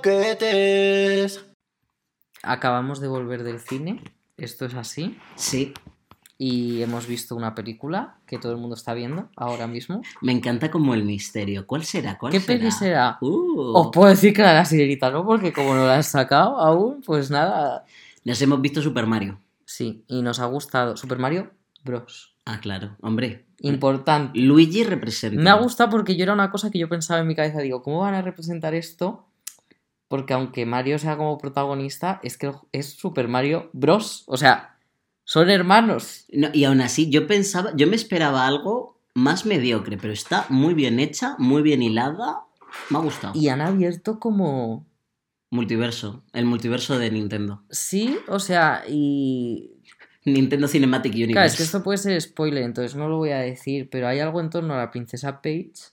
croquetes. 0.00 1.44
Acabamos 2.42 3.00
de 3.00 3.08
volver 3.08 3.42
del 3.42 3.60
cine, 3.60 4.02
esto 4.36 4.64
es 4.64 4.74
así, 4.74 5.18
Sí, 5.36 5.74
y 6.38 6.80
hemos 6.82 7.06
visto 7.06 7.36
una 7.36 7.54
película 7.54 8.16
que 8.26 8.38
todo 8.38 8.52
el 8.52 8.58
mundo 8.58 8.74
está 8.76 8.94
viendo 8.94 9.28
ahora 9.36 9.66
mismo. 9.66 10.00
me 10.22 10.32
encanta 10.32 10.70
como 10.70 10.94
el 10.94 11.04
misterio. 11.04 11.66
¿Cuál 11.66 11.84
será? 11.84 12.16
¿Cuál 12.16 12.32
¿Qué 12.32 12.40
será? 12.40 12.58
peli 12.58 12.70
será? 12.70 13.18
Uh, 13.20 13.72
Os 13.76 13.88
puedo 13.92 14.08
decir 14.08 14.32
que 14.32 14.40
la 14.42 14.48
de 14.50 14.54
la 14.54 14.64
sirenita, 14.64 15.10
¿no? 15.10 15.26
Porque 15.26 15.52
como 15.52 15.74
no 15.74 15.86
la 15.86 15.96
has 15.98 16.06
sacado 16.06 16.58
aún, 16.58 17.02
pues 17.04 17.30
nada. 17.30 17.84
Nos 18.24 18.40
hemos 18.40 18.60
visto 18.62 18.80
Super 18.80 19.06
Mario. 19.06 19.38
Sí, 19.66 20.04
y 20.08 20.22
nos 20.22 20.40
ha 20.40 20.46
gustado. 20.46 20.96
Super 20.96 21.18
Mario 21.18 21.50
Bros. 21.84 22.34
Ah, 22.46 22.58
claro, 22.60 22.96
hombre. 23.02 23.44
Importante. 23.60 24.38
Luigi 24.38 24.82
representa. 24.84 25.40
Me 25.42 25.50
ha 25.50 25.54
gustado 25.54 25.90
porque 25.90 26.16
yo 26.16 26.22
era 26.22 26.32
una 26.32 26.50
cosa 26.50 26.70
que 26.70 26.78
yo 26.78 26.88
pensaba 26.88 27.20
en 27.20 27.26
mi 27.26 27.34
cabeza, 27.34 27.60
digo, 27.60 27.82
¿cómo 27.82 28.00
van 28.00 28.14
a 28.14 28.22
representar 28.22 28.74
esto? 28.74 29.26
Porque 30.10 30.34
aunque 30.34 30.66
Mario 30.66 30.98
sea 30.98 31.16
como 31.16 31.38
protagonista, 31.38 32.18
es 32.24 32.36
que 32.36 32.50
es 32.72 32.94
Super 32.94 33.28
Mario 33.28 33.70
Bros. 33.72 34.24
O 34.26 34.36
sea, 34.36 34.76
son 35.22 35.48
hermanos. 35.50 36.26
No, 36.32 36.48
y 36.52 36.64
aún 36.64 36.80
así, 36.80 37.08
yo 37.10 37.28
pensaba, 37.28 37.70
yo 37.76 37.86
me 37.86 37.94
esperaba 37.94 38.48
algo 38.48 38.98
más 39.14 39.46
mediocre, 39.46 39.96
pero 39.98 40.12
está 40.12 40.46
muy 40.48 40.74
bien 40.74 40.98
hecha, 40.98 41.36
muy 41.38 41.62
bien 41.62 41.80
hilada. 41.80 42.40
Me 42.88 42.98
ha 42.98 43.02
gustado. 43.02 43.38
Y 43.38 43.50
han 43.50 43.60
abierto 43.60 44.18
como... 44.18 44.84
Multiverso, 45.48 46.24
el 46.32 46.44
multiverso 46.44 46.98
de 46.98 47.12
Nintendo. 47.12 47.62
Sí, 47.70 48.18
o 48.26 48.40
sea, 48.40 48.82
y... 48.88 49.76
Nintendo 50.24 50.66
Cinematic 50.66 51.14
Universe. 51.14 51.34
Claro, 51.34 51.46
es 51.46 51.56
que 51.56 51.62
esto 51.62 51.84
puede 51.84 51.98
ser 51.98 52.20
spoiler, 52.20 52.64
entonces 52.64 52.96
no 52.96 53.08
lo 53.08 53.18
voy 53.18 53.30
a 53.30 53.38
decir, 53.38 53.88
pero 53.88 54.08
hay 54.08 54.18
algo 54.18 54.40
en 54.40 54.50
torno 54.50 54.74
a 54.74 54.78
la 54.78 54.90
princesa 54.90 55.40
Peach 55.40 55.92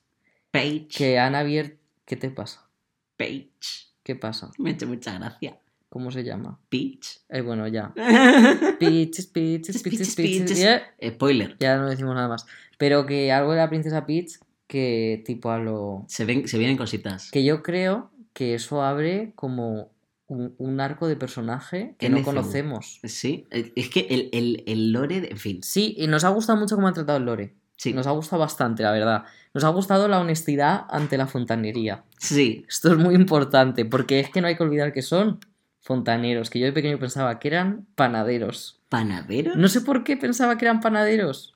Page. 0.50 0.88
que 0.88 1.20
han 1.20 1.36
abierto... 1.36 1.78
¿Qué 2.04 2.16
te 2.16 2.32
pasa? 2.32 2.68
Page. 3.16 3.88
¿Qué 4.08 4.16
pasa? 4.16 4.50
Me 4.58 4.70
ha 4.70 4.74
hecho 4.74 4.88
mucha 4.88 5.20
gracia. 5.20 5.58
¿Cómo 5.90 6.12
se 6.12 6.24
llama? 6.24 6.58
Peach. 6.70 7.20
Eh, 7.28 7.42
bueno, 7.42 7.68
ya. 7.68 7.94
Peaches, 8.80 9.28
peaches, 9.28 9.84
peaches. 9.84 10.58
yeah. 10.58 10.82
Spoiler. 11.06 11.58
Ya 11.60 11.76
no 11.78 11.90
decimos 11.90 12.16
nada 12.16 12.30
más. 12.30 12.46
Pero 12.78 13.06
que 13.06 13.34
algo 13.34 13.52
de 13.52 13.58
la 13.58 13.68
princesa 13.68 14.06
Peach 14.06 14.40
que 14.68 15.22
tipo 15.26 15.52
a 15.52 15.60
lo... 15.60 16.06
Se, 16.08 16.24
ven, 16.24 16.48
se 16.48 16.58
vienen 16.58 16.78
cositas. 16.78 17.32
Que 17.32 17.44
yo 17.44 17.64
creo 17.64 18.12
que 18.32 18.54
eso 18.54 18.82
abre 18.82 19.34
como 19.36 19.90
un, 20.28 20.56
un 20.58 20.80
arco 20.80 21.10
de 21.10 21.18
personaje 21.18 21.96
que 22.00 22.08
no 22.10 22.22
conocemos. 22.24 23.00
Sí, 23.04 23.46
es 23.52 23.90
que 23.90 24.08
el, 24.10 24.30
el, 24.32 24.64
el 24.68 24.92
lore, 24.94 25.20
de- 25.20 25.28
en 25.32 25.38
fin. 25.38 25.64
Sí, 25.64 25.96
y 25.98 26.08
nos 26.08 26.24
ha 26.24 26.30
gustado 26.30 26.58
mucho 26.58 26.76
cómo 26.76 26.88
han 26.88 26.94
tratado 26.94 27.18
el 27.18 27.26
lore. 27.26 27.56
Sí, 27.78 27.94
Nos 27.94 28.06
ha 28.08 28.12
gustado 28.12 28.40
bastante, 28.42 28.84
la 28.84 28.92
verdad. 28.92 29.24
Nos 29.54 29.64
ha 29.64 29.70
gustado 29.70 30.08
la 30.08 30.20
honestidad 30.20 30.86
ante 30.90 31.18
la 31.18 31.28
fontanería. 31.28 32.04
sí. 32.18 32.66
Esto 32.68 32.92
es 32.92 32.98
muy 32.98 33.16
importante, 33.16 33.86
porque 33.86 34.20
es 34.20 34.30
que 34.30 34.42
no 34.42 34.48
hay 34.48 34.56
que 34.58 34.64
olvidar 34.64 34.92
que 34.94 35.02
son 35.02 35.40
fontaneros, 35.80 36.50
que 36.50 36.60
yo 36.60 36.66
de 36.66 36.74
pequeño 36.74 37.00
pensaba 37.00 37.40
que 37.40 37.48
eran 37.48 37.86
panaderos. 37.96 38.82
¿Panadero? 38.90 39.56
No 39.56 39.68
sé 39.68 39.82
por 39.82 40.04
qué 40.04 40.18
pensaba 40.18 40.58
que 40.58 40.66
eran 40.66 40.80
panaderos, 40.82 41.56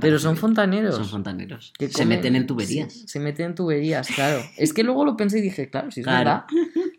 pero 0.00 0.18
son 0.18 0.36
fontaneros. 0.36 0.96
Son 0.96 1.06
fontaneros. 1.08 1.72
que 1.78 1.88
Se 1.88 2.04
meten 2.04 2.36
en 2.36 2.46
tuberías. 2.46 2.92
Se 3.06 3.20
meten 3.20 3.46
en 3.46 3.54
tuberías, 3.54 4.08
claro. 4.08 4.40
Es 4.56 4.72
que 4.74 4.82
luego 4.82 5.04
lo 5.04 5.16
pensé 5.16 5.38
y 5.38 5.42
dije, 5.42 5.70
claro, 5.70 5.90
sí 5.90 6.00
es 6.00 6.06
Claro. 6.06 6.18
verdad. 6.18 6.44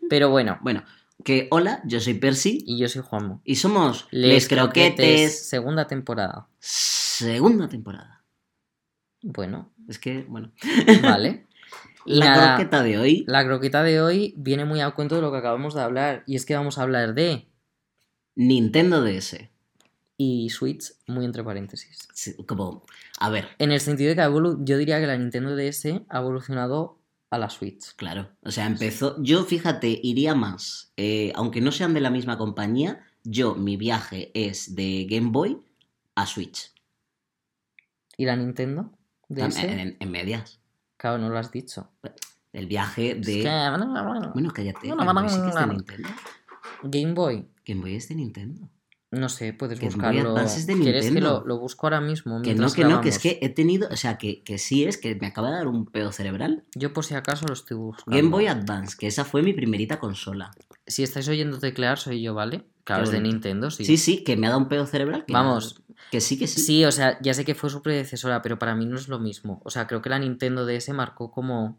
Pero 0.08 0.30
bueno, 0.30 0.58
Bueno, 0.62 0.82
que 1.24 1.46
hola, 1.50 1.82
yo 1.84 2.00
soy 2.00 2.14
Percy 2.14 2.64
y 2.66 2.78
yo 2.78 2.88
soy 2.88 3.02
Juanmo. 3.04 3.40
y 3.44 3.56
somos 3.56 4.06
Les, 4.10 4.48
Croquetes. 4.48 5.46
segunda 5.48 5.86
temporada. 5.86 6.46
Segunda 6.58 7.68
temporada. 7.68 8.21
Bueno, 9.22 9.70
Es 9.88 9.98
que, 9.98 10.24
bueno. 10.28 10.52
vale. 11.02 11.46
Y 12.04 12.14
La 12.18 12.26
nada, 12.26 12.56
croqueta 12.56 12.82
de 12.82 12.98
hoy. 12.98 13.24
La 13.28 13.44
croqueta 13.44 13.82
de 13.82 14.00
hoy 14.00 14.34
viene 14.36 14.64
muy 14.64 14.80
a 14.80 14.90
cuento 14.90 15.14
de 15.16 15.22
lo 15.22 15.30
que 15.30 15.38
acabamos 15.38 15.74
de 15.74 15.82
hablar. 15.82 16.24
Y 16.26 16.36
es 16.36 16.44
que 16.44 16.54
vamos 16.56 16.78
a 16.78 16.82
hablar 16.82 17.14
de. 17.14 17.46
Nintendo 18.34 19.02
DS. 19.02 19.48
Y 20.16 20.50
Switch, 20.50 20.92
muy 21.06 21.24
entre 21.24 21.42
paréntesis. 21.44 22.08
Sí, 22.14 22.34
Como, 22.46 22.84
a 23.18 23.28
ver, 23.30 23.48
En 23.58 23.72
el 23.72 23.80
sentido 23.80 24.10
de 24.10 24.16
que 24.16 24.22
evolu- 24.22 24.58
yo 24.64 24.78
diría 24.78 25.00
que 25.00 25.06
la 25.06 25.16
Nintendo 25.16 25.56
DS 25.56 26.04
ha 26.08 26.18
evolucionado 26.18 26.98
a 27.30 27.38
la 27.38 27.50
Switch. 27.50 27.94
claro. 27.96 28.28
O 28.42 28.50
sea, 28.50 28.66
empezó. 28.66 29.20
Yo, 29.22 29.44
fíjate, 29.44 29.98
iría 30.02 30.34
más. 30.34 30.92
eh, 30.96 31.32
aunque 31.34 31.60
no 31.60 31.72
sean 31.72 31.94
de 31.94 32.00
la 32.00 32.10
misma 32.10 32.36
compañía, 32.38 33.04
yo, 33.24 33.54
mi 33.54 33.76
viaje 33.76 34.30
es 34.34 34.74
de 34.74 35.06
Game 35.08 35.30
Boy 35.30 35.58
a 36.14 36.26
Switch. 36.26 36.72
¿Y 38.16 38.26
la 38.26 38.36
Nintendo 38.36 38.92
DS? 39.34 39.58
En, 39.64 39.78
en- 39.78 39.96
en 40.00 40.10
medias. 40.10 40.60
Claro, 40.96 41.18
no 41.18 41.28
lo 41.28 41.38
has 41.38 41.50
dicho. 41.50 41.90
El 42.52 42.66
viaje 42.66 43.14
de. 43.14 43.38
Es 43.40 43.44
que- 43.44 44.30
Bueno, 44.34 44.50
cállate. 44.52 44.88
No, 44.88 44.96
Game 44.96 45.12
no, 45.14 45.20
Boy 45.20 45.28
sí 45.30 45.40
que 45.40 45.48
es 45.48 45.54
de 45.54 45.60
no. 45.66 45.72
Nintendo. 45.72 46.08
Game 46.84 47.12
Boy. 47.14 47.48
Game 47.64 47.80
Boy 47.80 47.94
es 47.96 48.08
de 48.08 48.14
Nintendo. 48.14 48.68
No 49.10 49.28
sé, 49.28 49.52
puedes 49.52 49.78
Game 49.78 49.90
Boy 49.92 50.00
buscarlo. 50.00 50.30
Advance 50.30 50.58
es 50.60 50.66
de 50.66 50.74
¿Quieres 50.78 51.10
que 51.10 51.20
lo, 51.20 51.44
lo 51.44 51.58
busco 51.58 51.86
ahora 51.86 52.00
mismo? 52.00 52.40
Que 52.40 52.54
no, 52.54 52.72
que 52.72 52.82
no, 52.84 53.00
que 53.02 53.10
es 53.10 53.18
grabamos? 53.18 53.18
que 53.18 53.38
he 53.42 53.48
tenido. 53.50 53.88
O 53.90 53.96
sea, 53.96 54.16
que, 54.16 54.42
que 54.42 54.56
sí 54.56 54.84
es 54.84 54.96
que 54.96 55.14
me 55.16 55.26
acaba 55.26 55.50
de 55.50 55.56
dar 55.56 55.66
un 55.68 55.84
pedo 55.84 56.12
cerebral. 56.12 56.64
Yo 56.74 56.94
por 56.94 57.04
si 57.04 57.14
acaso 57.14 57.46
lo 57.46 57.52
estoy 57.52 57.76
buscando. 57.76 58.16
Game 58.16 58.30
Boy 58.30 58.46
Advance, 58.46 58.96
que 58.98 59.06
esa 59.06 59.24
fue 59.26 59.42
mi 59.42 59.52
primerita 59.52 59.98
consola. 59.98 60.50
Si 60.86 61.02
estáis 61.02 61.28
oyendo 61.28 61.58
teclear, 61.58 61.98
soy 61.98 62.22
yo, 62.22 62.32
¿vale? 62.34 62.64
Claro, 62.84 63.04
es 63.04 63.10
de. 63.10 63.20
Nintendo, 63.20 63.70
sí. 63.70 63.84
Sí, 63.84 63.96
sí, 63.96 64.24
que 64.24 64.36
me 64.36 64.46
ha 64.46 64.50
dado 64.50 64.60
un 64.62 64.68
pedo 64.68 64.86
cerebral. 64.86 65.24
que- 65.24 65.32
Vamos. 65.32 65.80
Que 66.10 66.20
sí, 66.20 66.38
que 66.38 66.46
sí. 66.46 66.60
Sí, 66.60 66.84
o 66.84 66.92
sea, 66.92 67.18
ya 67.22 67.32
sé 67.32 67.44
que 67.44 67.54
fue 67.54 67.70
su 67.70 67.80
predecesora, 67.82 68.42
pero 68.42 68.58
para 68.58 68.74
mí 68.74 68.84
no 68.86 68.96
es 68.96 69.08
lo 69.08 69.18
mismo. 69.18 69.62
O 69.64 69.70
sea, 69.70 69.86
creo 69.86 70.02
que 70.02 70.10
la 70.10 70.18
Nintendo 70.18 70.66
DS 70.66 70.92
marcó 70.92 71.30
como 71.30 71.78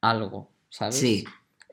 algo, 0.00 0.50
¿sabes? 0.68 0.96
Sí. 0.98 1.24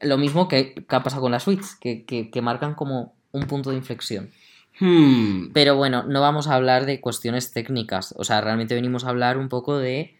Lo 0.02 0.18
mismo 0.18 0.48
que, 0.48 0.74
que 0.74 0.96
ha 0.96 1.04
pasado 1.04 1.22
con 1.22 1.32
la 1.32 1.40
Switch, 1.40 1.78
que, 1.80 2.06
que- 2.06 2.30
que 2.32 2.42
marcan 2.42 2.74
como 2.76 3.16
un 3.32 3.44
punto 3.48 3.70
de 3.70 3.78
inflexión. 3.78 4.32
Hmm, 4.80 5.52
Pero 5.54 5.76
bueno, 5.76 6.04
no 6.04 6.20
vamos 6.22 6.48
a 6.48 6.56
hablar 6.56 6.86
de 6.86 7.00
cuestiones 7.00 7.52
técnicas. 7.52 8.14
O 8.18 8.24
sea, 8.24 8.42
realmente 8.42 8.74
venimos 8.74 9.06
a 9.06 9.10
hablar 9.10 9.38
un 9.38 9.50
poco 9.50 9.78
de 9.78 10.18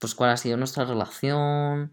pues 0.00 0.14
cuál 0.14 0.30
ha 0.30 0.36
sido 0.36 0.56
nuestra 0.56 0.84
relación 0.86 1.92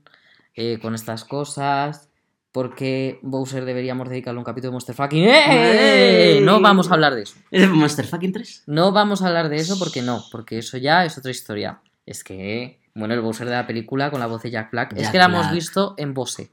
eh, 0.55 0.79
con 0.81 0.95
estas 0.95 1.23
cosas. 1.25 2.09
¿Por 2.57 2.73
qué 2.73 3.19
Bowser 3.21 3.65
deberíamos 3.65 4.09
dedicarle 4.09 4.39
un 4.39 4.43
capítulo 4.43 4.71
de 4.71 4.73
Monster 4.73 4.95
Fucking? 4.95 5.25
¡Eh! 5.25 6.37
¡Ey! 6.37 6.41
No 6.41 6.59
vamos 6.59 6.89
a 6.89 6.95
hablar 6.95 7.13
de 7.13 7.21
eso. 7.21 7.35
¿Es 7.51 7.61
de 7.61 7.67
Monster 7.67 8.07
Fucking 8.07 8.33
3? 8.33 8.63
No 8.65 8.91
vamos 8.91 9.21
a 9.21 9.27
hablar 9.27 9.49
de 9.49 9.57
eso 9.57 9.77
porque 9.77 10.01
no, 10.01 10.23
porque 10.31 10.57
eso 10.57 10.75
ya 10.77 11.05
es 11.05 11.15
otra 11.19 11.29
historia. 11.29 11.81
Es 12.07 12.23
que, 12.23 12.79
bueno, 12.95 13.13
el 13.13 13.21
Bowser 13.21 13.45
de 13.45 13.53
la 13.53 13.67
película 13.67 14.09
con 14.09 14.19
la 14.19 14.25
voz 14.25 14.41
de 14.41 14.49
Jack 14.49 14.71
Black, 14.71 14.93
es 14.97 15.09
que 15.09 15.19
la 15.19 15.25
hemos 15.25 15.51
visto 15.51 15.93
en 15.99 16.15
Bose. 16.15 16.49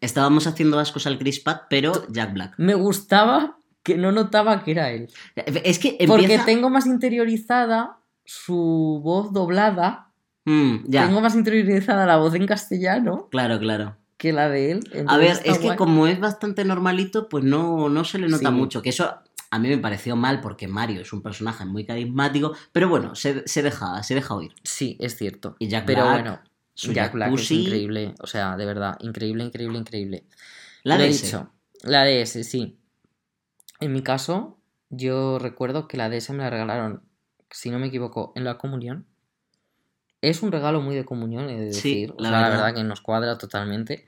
Estábamos 0.00 0.48
haciendo 0.48 0.80
ascos 0.80 1.06
al 1.06 1.16
Chris 1.16 1.38
Pat, 1.38 1.66
pero 1.70 1.92
Jack 2.08 2.32
Black. 2.32 2.54
Me 2.56 2.74
gustaba 2.74 3.56
que 3.84 3.96
no 3.96 4.10
notaba 4.10 4.64
que 4.64 4.72
era 4.72 4.90
él. 4.90 5.10
Es 5.36 5.78
que 5.78 5.96
Porque 6.08 6.24
empieza... 6.24 6.44
tengo 6.44 6.70
más 6.70 6.86
interiorizada 6.86 7.98
su 8.24 9.00
voz 9.04 9.32
doblada. 9.32 10.08
Ya, 10.44 11.06
Tengo 11.06 11.20
más 11.20 11.36
interiorizada 11.36 12.04
la 12.04 12.16
voz 12.16 12.34
en 12.34 12.44
castellano 12.48 13.28
claro, 13.30 13.60
claro. 13.60 13.99
Que 14.20 14.32
la 14.34 14.50
de 14.50 14.70
él. 14.72 14.80
A 15.08 15.16
ver, 15.16 15.38
es 15.44 15.58
que 15.58 15.64
guay. 15.68 15.76
como 15.78 16.06
es 16.06 16.20
bastante 16.20 16.62
normalito, 16.64 17.28
pues 17.30 17.42
no, 17.42 17.88
no 17.88 18.04
se 18.04 18.18
le 18.18 18.28
nota 18.28 18.50
Sí. 18.50 18.54
mucho. 18.54 18.82
Que 18.82 18.90
eso 18.90 19.14
a 19.50 19.58
mí 19.58 19.68
me 19.68 19.78
pareció 19.78 20.14
mal 20.14 20.40
porque 20.42 20.68
Mario 20.68 21.00
es 21.00 21.12
un 21.14 21.22
personaje 21.22 21.64
muy 21.64 21.86
carismático, 21.86 22.52
pero 22.70 22.88
bueno, 22.90 23.14
se, 23.14 23.48
se 23.48 23.62
deja, 23.62 24.02
se 24.02 24.14
deja 24.14 24.34
oír. 24.34 24.52
Sí, 24.62 24.96
es 25.00 25.16
cierto. 25.16 25.56
Y 25.58 25.68
Jack 25.68 25.86
Pero 25.86 26.02
Black, 26.02 26.12
bueno, 26.20 26.40
su 26.74 26.92
Jack 26.92 27.14
Black 27.14 27.32
es 27.32 27.50
increíble. 27.50 28.14
O 28.20 28.26
sea, 28.26 28.56
de 28.58 28.66
verdad, 28.66 28.98
increíble, 29.00 29.42
increíble, 29.44 29.78
increíble. 29.78 30.24
La 30.82 30.98
Lo 30.98 31.04
he 31.04 31.08
DS. 31.08 31.22
dicho. 31.24 31.50
La 31.82 32.04
DS, 32.04 32.44
sí. 32.44 32.78
En 33.80 33.92
mi 33.94 34.02
caso, 34.02 34.58
yo 34.90 35.38
recuerdo 35.38 35.88
que 35.88 35.96
la 35.96 36.10
DS 36.10 36.30
me 36.34 36.42
la 36.44 36.50
regalaron, 36.50 37.02
si 37.50 37.70
no 37.70 37.78
me 37.78 37.86
equivoco, 37.86 38.32
en 38.36 38.44
la 38.44 38.58
comunión. 38.58 39.06
Es 40.22 40.42
un 40.42 40.52
regalo 40.52 40.80
muy 40.82 40.94
de 40.96 41.04
comunión, 41.04 41.48
he 41.48 41.58
de 41.60 41.72
Sí, 41.72 41.90
decir. 42.02 42.14
O 42.16 42.22
la 42.22 42.28
sea, 42.28 42.40
la 42.40 42.48
verdad. 42.48 42.64
verdad 42.66 42.74
que 42.80 42.84
nos 42.84 43.00
cuadra 43.00 43.38
totalmente. 43.38 44.04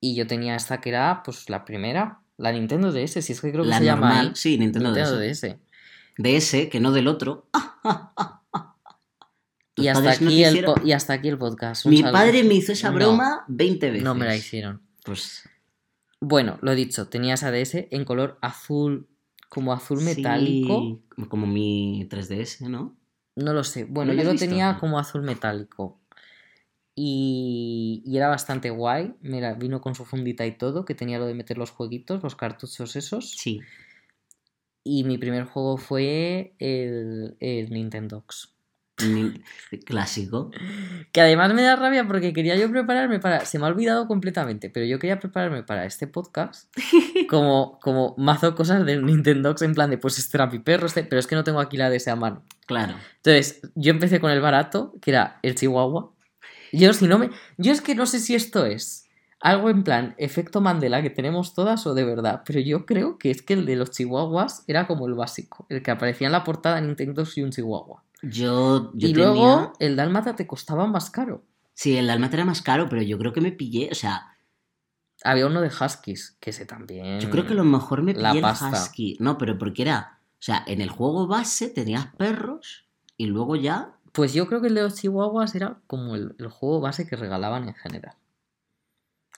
Y 0.00 0.14
yo 0.14 0.26
tenía 0.26 0.54
esta 0.54 0.80
que 0.80 0.90
era, 0.90 1.22
pues, 1.24 1.48
la 1.50 1.64
primera, 1.64 2.20
la 2.36 2.52
Nintendo 2.52 2.92
DS, 2.92 3.22
si 3.24 3.32
es 3.32 3.40
que 3.40 3.50
creo 3.50 3.64
que 3.64 3.70
La 3.70 3.78
se 3.78 3.84
llama 3.84 4.20
ahí. 4.20 4.30
sí, 4.34 4.58
Nintendo, 4.58 4.90
Nintendo 4.92 5.18
DS. 5.18 5.40
DS. 5.40 5.56
DS, 6.18 6.68
que 6.70 6.80
no 6.80 6.92
del 6.92 7.08
otro. 7.08 7.48
Y 9.76 9.86
hasta, 9.86 10.02
no 10.02 10.10
aquí 10.10 10.42
el 10.42 10.64
y 10.84 10.90
hasta 10.90 11.12
aquí 11.12 11.28
el 11.28 11.38
podcast. 11.38 11.86
Mi 11.86 11.98
saludo. 11.98 12.12
padre 12.12 12.42
me 12.42 12.54
hizo 12.54 12.72
esa 12.72 12.90
No, 12.90 12.96
broma 12.96 13.44
20 13.46 13.90
veces. 13.90 14.02
No 14.02 14.12
me 14.16 14.26
la 14.26 14.34
hicieron. 14.34 14.82
Pues 15.04 15.48
Bueno, 16.20 16.58
lo 16.62 16.74
dicho, 16.74 17.06
tenía 17.06 17.34
esa 17.34 17.52
DS 17.52 17.86
en 17.92 18.04
color 18.04 18.38
azul, 18.42 19.06
como 19.48 19.72
azul 19.72 20.00
metálico. 20.02 21.00
sí, 21.16 21.24
como 21.28 21.46
mi 21.46 22.08
3DS, 22.10 22.68
¿no? 22.68 22.96
No 23.38 23.52
lo 23.52 23.62
sé. 23.64 23.84
Bueno, 23.84 24.12
¿No 24.12 24.16
lo 24.16 24.22
yo 24.22 24.26
lo 24.26 24.32
visto? 24.32 24.46
tenía 24.46 24.76
como 24.78 24.98
azul 24.98 25.22
metálico. 25.22 26.00
Y, 26.94 28.02
y 28.04 28.16
era 28.16 28.28
bastante 28.28 28.70
guay. 28.70 29.14
Mira, 29.20 29.54
vino 29.54 29.80
con 29.80 29.94
su 29.94 30.04
fundita 30.04 30.44
y 30.46 30.52
todo, 30.58 30.84
que 30.84 30.94
tenía 30.94 31.18
lo 31.18 31.26
de 31.26 31.34
meter 31.34 31.56
los 31.56 31.70
jueguitos, 31.70 32.22
los 32.22 32.34
cartuchos 32.34 32.96
esos. 32.96 33.30
Sí. 33.32 33.60
Y 34.84 35.04
mi 35.04 35.18
primer 35.18 35.44
juego 35.44 35.76
fue 35.76 36.54
el, 36.58 37.36
el 37.40 37.70
Nintendox. 37.70 38.54
Ni- 39.06 39.40
Clásico. 39.84 40.50
Que 41.12 41.20
además 41.20 41.54
me 41.54 41.62
da 41.62 41.76
rabia 41.76 42.04
porque 42.08 42.32
quería 42.32 42.56
yo 42.56 42.68
prepararme 42.68 43.20
para. 43.20 43.44
Se 43.44 43.60
me 43.60 43.66
ha 43.66 43.68
olvidado 43.68 44.08
completamente, 44.08 44.70
pero 44.70 44.86
yo 44.86 44.98
quería 44.98 45.20
prepararme 45.20 45.62
para 45.62 45.84
este 45.84 46.08
podcast 46.08 46.74
como, 47.30 47.78
como 47.80 48.16
mazo 48.18 48.56
cosas 48.56 48.84
del 48.84 49.06
Nintendo 49.06 49.54
en 49.60 49.74
plan 49.74 49.90
de 49.90 49.98
pues 49.98 50.18
este 50.18 50.36
era 50.36 50.48
mi 50.48 50.58
perro, 50.58 50.86
este, 50.88 51.04
pero 51.04 51.20
es 51.20 51.28
que 51.28 51.36
no 51.36 51.44
tengo 51.44 51.60
aquí 51.60 51.76
la 51.76 51.90
de 51.90 51.98
ese 51.98 52.10
a 52.10 52.16
mano. 52.16 52.42
Claro. 52.68 52.94
Entonces, 53.16 53.60
yo 53.74 53.90
empecé 53.90 54.20
con 54.20 54.30
el 54.30 54.40
barato, 54.40 54.94
que 55.02 55.10
era 55.10 55.40
el 55.42 55.56
Chihuahua. 55.56 56.12
Yo, 56.72 56.92
si 56.92 57.08
no 57.08 57.18
me. 57.18 57.30
Yo 57.56 57.72
es 57.72 57.80
que 57.80 57.94
no 57.96 58.06
sé 58.06 58.20
si 58.20 58.34
esto 58.36 58.64
es 58.66 59.08
algo 59.40 59.70
en 59.70 59.84
plan 59.84 60.14
efecto 60.18 60.60
Mandela 60.60 61.00
que 61.00 61.10
tenemos 61.10 61.54
todas 61.54 61.86
o 61.86 61.94
de 61.94 62.04
verdad, 62.04 62.42
pero 62.44 62.60
yo 62.60 62.86
creo 62.86 63.18
que 63.18 63.30
es 63.30 63.40
que 63.42 63.54
el 63.54 63.66
de 63.66 63.76
los 63.76 63.90
Chihuahuas 63.92 64.64
era 64.66 64.86
como 64.86 65.06
el 65.06 65.14
básico, 65.14 65.66
el 65.68 65.82
que 65.82 65.90
aparecía 65.90 66.26
en 66.26 66.32
la 66.32 66.44
portada 66.44 66.76
de 66.76 66.82
Nintendo 66.82 67.24
y 67.34 67.42
un 67.42 67.50
Chihuahua. 67.50 68.04
Yo, 68.22 68.92
yo 68.94 69.08
y 69.08 69.12
tenía... 69.12 69.28
luego 69.28 69.72
el 69.78 69.96
Dálmata 69.96 70.34
te 70.36 70.46
costaba 70.46 70.86
más 70.86 71.08
caro. 71.10 71.44
Sí, 71.72 71.96
el 71.96 72.08
Dalmata 72.08 72.36
era 72.36 72.44
más 72.44 72.60
caro, 72.62 72.88
pero 72.88 73.02
yo 73.02 73.16
creo 73.18 73.32
que 73.32 73.40
me 73.40 73.52
pillé, 73.52 73.88
o 73.92 73.94
sea, 73.94 74.34
Había 75.24 75.46
uno 75.46 75.60
de 75.60 75.68
Huskies, 75.68 76.36
que 76.40 76.50
ese 76.50 76.64
también. 76.66 77.20
yo 77.20 77.30
creo 77.30 77.46
que 77.46 77.52
a 77.52 77.56
lo 77.56 77.64
mejor 77.64 78.02
me 78.02 78.14
Mm, 78.14 78.18
la 78.18 78.30
pillé 78.30 78.38
el 78.38 78.42
pasta. 78.42 78.70
Husky. 78.70 79.16
No, 79.20 79.38
pero 79.38 79.56
porque 79.58 79.82
era, 79.82 80.17
o 80.38 80.42
sea, 80.42 80.62
en 80.66 80.80
el 80.80 80.88
juego 80.90 81.26
base 81.26 81.68
tenías 81.68 82.06
perros 82.16 82.84
y 83.16 83.26
luego 83.26 83.56
ya 83.56 83.92
Pues 84.12 84.32
yo 84.34 84.46
creo 84.46 84.60
que 84.60 84.68
el 84.68 84.74
de 84.74 84.82
los 84.82 84.94
Chihuahuas 84.94 85.54
era 85.54 85.78
como 85.86 86.14
el, 86.14 86.34
el 86.38 86.48
juego 86.48 86.80
base 86.80 87.06
que 87.06 87.16
regalaban 87.16 87.68
en 87.68 87.74
general. 87.74 88.14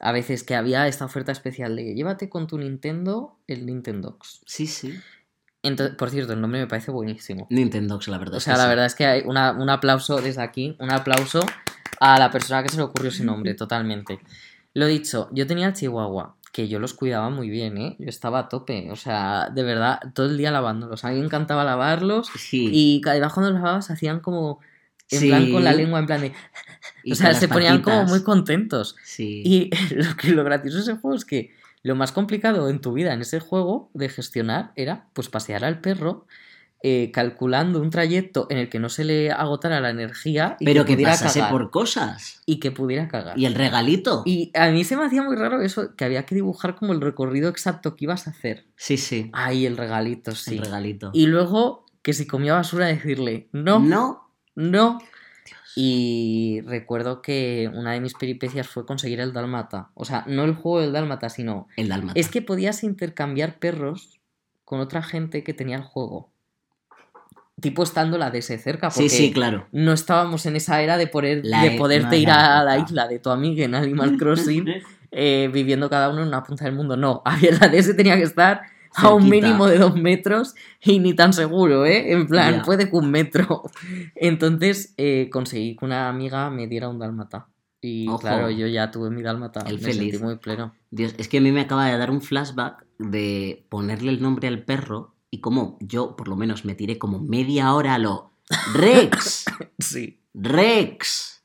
A 0.01 0.13
veces 0.13 0.43
que 0.45 0.55
había 0.55 0.87
esta 0.89 1.05
oferta 1.05 1.31
especial 1.33 1.77
de 1.77 1.95
llévate 1.95 2.29
con 2.31 2.47
tu 2.47 2.57
Nintendo 2.59 3.37
el 3.47 3.67
Nintendox. 3.67 4.41
Sí, 4.47 4.67
sí. 4.67 4.99
Entonces, 5.63 5.95
por 5.97 6.09
cierto, 6.09 6.33
el 6.33 6.41
nombre 6.41 6.61
me 6.61 6.67
parece 6.67 6.91
buenísimo. 6.91 7.47
Nintendox, 7.51 8.09
la 8.09 8.17
verdad. 8.17 8.37
O 8.37 8.39
es 8.39 8.45
sea, 8.45 8.55
que 8.55 8.59
la 8.59 8.65
sí. 8.65 8.69
verdad 8.71 8.87
es 8.87 8.95
que 8.95 9.05
hay 9.07 9.23
una- 9.27 9.53
un 9.53 9.69
aplauso 9.69 10.21
desde 10.23 10.41
aquí, 10.43 10.75
un 10.81 10.91
aplauso 10.91 11.41
a 12.01 12.19
la 12.19 12.31
persona 12.31 12.63
que 12.63 12.71
se 12.71 12.77
le 12.79 12.83
ocurrió 12.85 13.11
ese 13.11 13.25
nombre, 13.25 13.53
totalmente. 13.55 14.21
Lo 14.73 14.87
dicho, 14.87 15.29
yo 15.33 15.47
tenía 15.47 15.67
el 15.67 15.75
Chihuahua, 15.75 16.37
que 16.53 16.69
yo 16.69 16.79
los 16.79 16.95
cuidaba 16.95 17.31
muy 17.31 17.49
bien, 17.49 17.79
¿eh? 17.79 17.97
Yo 17.99 18.09
estaba 18.09 18.41
a 18.41 18.49
tope, 18.49 18.91
o 18.91 18.97
sea, 18.97 19.51
de 19.55 19.63
verdad, 19.63 20.01
todo 20.15 20.27
el 20.27 20.37
día 20.37 20.51
lavándolos. 20.51 21.05
A 21.05 21.11
mí 21.11 21.19
me 21.19 21.25
encantaba 21.25 21.65
lavarlos 21.65 22.29
Sí. 22.37 22.69
y 22.73 23.01
además 23.09 23.33
cuando 23.33 23.51
los 23.53 23.61
lavabas 23.61 23.91
hacían 23.91 24.21
como, 24.21 24.61
en 25.11 25.21
Sí. 25.21 25.29
plan 25.29 25.53
con 25.53 25.65
la 25.65 25.73
lengua, 25.73 25.99
en 26.01 26.07
plan 26.07 26.21
de... 26.21 26.33
Y 27.05 27.13
o 27.13 27.15
sea, 27.15 27.35
se 27.35 27.49
ponían 27.49 27.83
como 27.83 28.05
muy 28.05 28.23
contentos. 28.23 28.97
Sí. 29.05 29.43
Y 29.45 29.71
lo, 29.95 30.17
que, 30.17 30.31
lo 30.31 30.45
gracioso 30.45 30.77
de 30.79 30.83
ese 30.83 30.97
juego 30.97 31.17
es 31.17 31.25
que 31.25 31.53
lo 31.83 31.95
más 31.95 32.13
complicado 32.13 32.69
en 32.69 32.81
tu 32.81 32.93
vida 32.93 33.13
en 33.15 33.21
ese 33.23 33.41
juego 33.41 33.91
de 33.95 34.09
gestionar 34.09 34.73
era 34.77 35.07
pues 35.15 35.29
pasear 35.29 35.65
al 35.65 35.81
perro 35.81 36.27
eh, 36.83 37.11
calculando 37.13 37.81
un 37.81 37.91
trayecto 37.91 38.47
en 38.49 38.57
el 38.59 38.69
que 38.71 38.79
no 38.79 38.89
se 38.89 39.05
le 39.05 39.31
agotara 39.31 39.81
la 39.81 39.91
energía 39.91 40.57
y 40.61 40.65
Pero 40.65 40.85
que 40.85 40.95
pudiera 40.95 41.13
pasase 41.13 41.41
cagar. 41.41 41.53
por 41.53 41.71
cosas. 41.71 42.41
Y 42.47 42.59
que 42.59 42.71
pudiera 42.71 43.07
cagar. 43.09 43.39
Y 43.39 43.45
el 43.45 43.55
regalito. 43.55 44.23
Y 44.25 44.51
a 44.55 44.71
mí 44.71 44.85
se 44.85 44.97
me 44.97 45.05
hacía 45.05 45.23
muy 45.23 45.37
raro 45.37 45.61
eso, 45.61 45.95
que 45.95 46.05
había 46.07 46.25
que 46.25 46.35
dibujar 46.35 46.77
como 46.77 46.93
el 46.95 47.01
recorrido 47.01 47.51
exacto 47.51 47.97
que 47.97 48.07
ibas 48.07 48.27
a 48.27 48.31
hacer. 48.31 48.65
Sí, 48.77 48.97
sí. 48.97 49.31
Ay, 49.35 49.67
el 49.67 49.77
regalito, 49.77 50.33
sí. 50.35 50.57
El 50.57 50.65
regalito. 50.65 51.11
Y 51.13 51.27
luego 51.27 51.85
que 52.03 52.15
si 52.15 52.27
comía 52.27 52.55
basura 52.55 52.87
decirle, 52.87 53.49
no, 53.53 53.79
no, 53.79 54.33
No. 54.55 54.99
Y 55.77 56.63
recuerdo 56.67 57.23
que 57.23 57.71
una 57.73 57.93
de 57.93 58.01
mis 58.01 58.15
peripecias 58.15 58.67
fue 58.69 58.85
conseguir 58.85 59.21
el 59.21 59.33
Dálmata. 59.33 59.91
O 59.95 60.05
sea, 60.05 60.25
no 60.27 60.45
el 60.45 60.55
juego 60.55 60.81
del 60.81 60.93
Dálmata, 60.93 61.29
sino 61.29 61.69
El 61.77 61.89
Dalmata. 61.89 62.19
es 62.19 62.29
que 62.29 62.43
podías 62.43 62.83
intercambiar 62.83 63.59
perros 63.59 64.21
con 64.65 64.81
otra 64.81 65.03
gente 65.03 65.45
que 65.45 65.55
tenía 65.55 65.77
el 65.77 65.83
juego. 65.83 66.33
Tipo 67.61 67.83
estando 67.83 68.19
la 68.19 68.31
de 68.31 68.43
cerca, 68.43 68.89
porque 68.91 69.09
Sí, 69.09 69.17
sí, 69.27 69.33
claro. 69.33 69.67
no 69.73 69.93
estábamos 69.93 70.47
en 70.47 70.57
esa 70.57 70.81
era 70.83 70.97
de, 70.97 71.07
poder, 71.07 71.41
La 71.45 71.63
de 71.63 71.75
e- 71.75 71.79
poderte 71.79 72.17
ir 72.19 72.31
a 72.31 72.63
la 72.65 72.79
isla 72.79 73.07
de 73.09 73.19
tu 73.19 73.31
amiga 73.31 73.65
en 73.65 73.75
Animal 73.75 74.17
Crossing, 74.19 74.67
eh, 75.11 75.51
viviendo 75.53 75.89
cada 75.91 76.09
uno 76.11 76.23
en 76.23 76.29
una 76.29 76.43
punta 76.43 76.65
del 76.65 76.75
mundo. 76.75 76.97
No, 76.97 77.23
había 77.25 77.51
la 77.53 77.67
ese 77.67 77.95
tenía 77.95 78.17
que 78.17 78.23
estar 78.23 78.63
a 78.97 79.15
un 79.15 79.29
mínimo 79.29 79.67
de 79.69 79.79
dos 79.79 79.95
metros 79.97 80.55
y 80.83 80.99
ni 80.99 81.15
tan 81.15 81.33
seguro, 81.33 81.87
¿eh? 81.87 82.13
En 82.13 82.27
plan, 82.27 82.63
puede 82.63 82.91
que 82.91 82.97
un 82.97 83.11
metro. 83.11 83.63
Entonces 84.17 84.95
eh, 84.97 85.29
conseguí 85.33 85.77
que 85.77 85.85
una 85.85 86.09
amiga 86.09 86.51
me 86.51 86.67
diera 86.67 86.89
un 86.89 86.99
dálmata. 86.99 87.47
Y 87.83 88.09
Ojo. 88.09 88.19
claro, 88.19 88.51
yo 88.51 88.67
ya 88.67 88.91
tuve 88.91 89.11
mi 89.11 89.23
dálmata. 89.23 89.61
El 89.67 89.77
me 89.77 89.81
feliz. 89.81 90.11
sentí 90.13 90.19
muy 90.25 90.37
pleno. 90.37 90.75
Dios, 90.91 91.15
es 91.19 91.29
que 91.29 91.39
a 91.39 91.41
mí 91.41 91.51
me 91.51 91.63
acaba 91.63 91.87
de 91.87 91.97
dar 91.97 92.11
un 92.11 92.21
flashback 92.21 92.85
de 92.99 93.65
ponerle 93.71 94.11
el 94.13 94.21
nombre 94.21 94.49
al 94.49 94.63
perro 94.65 95.15
y 95.31 95.41
como 95.41 95.79
yo, 95.81 96.17
por 96.17 96.29
lo 96.29 96.37
menos, 96.37 96.65
me 96.65 96.75
tiré 96.75 96.99
como 96.99 97.19
media 97.21 97.75
hora 97.75 97.95
a 97.95 97.99
lo 97.99 98.31
Rex, 98.75 99.45
Sí. 99.79 100.21
Rex, 100.35 101.43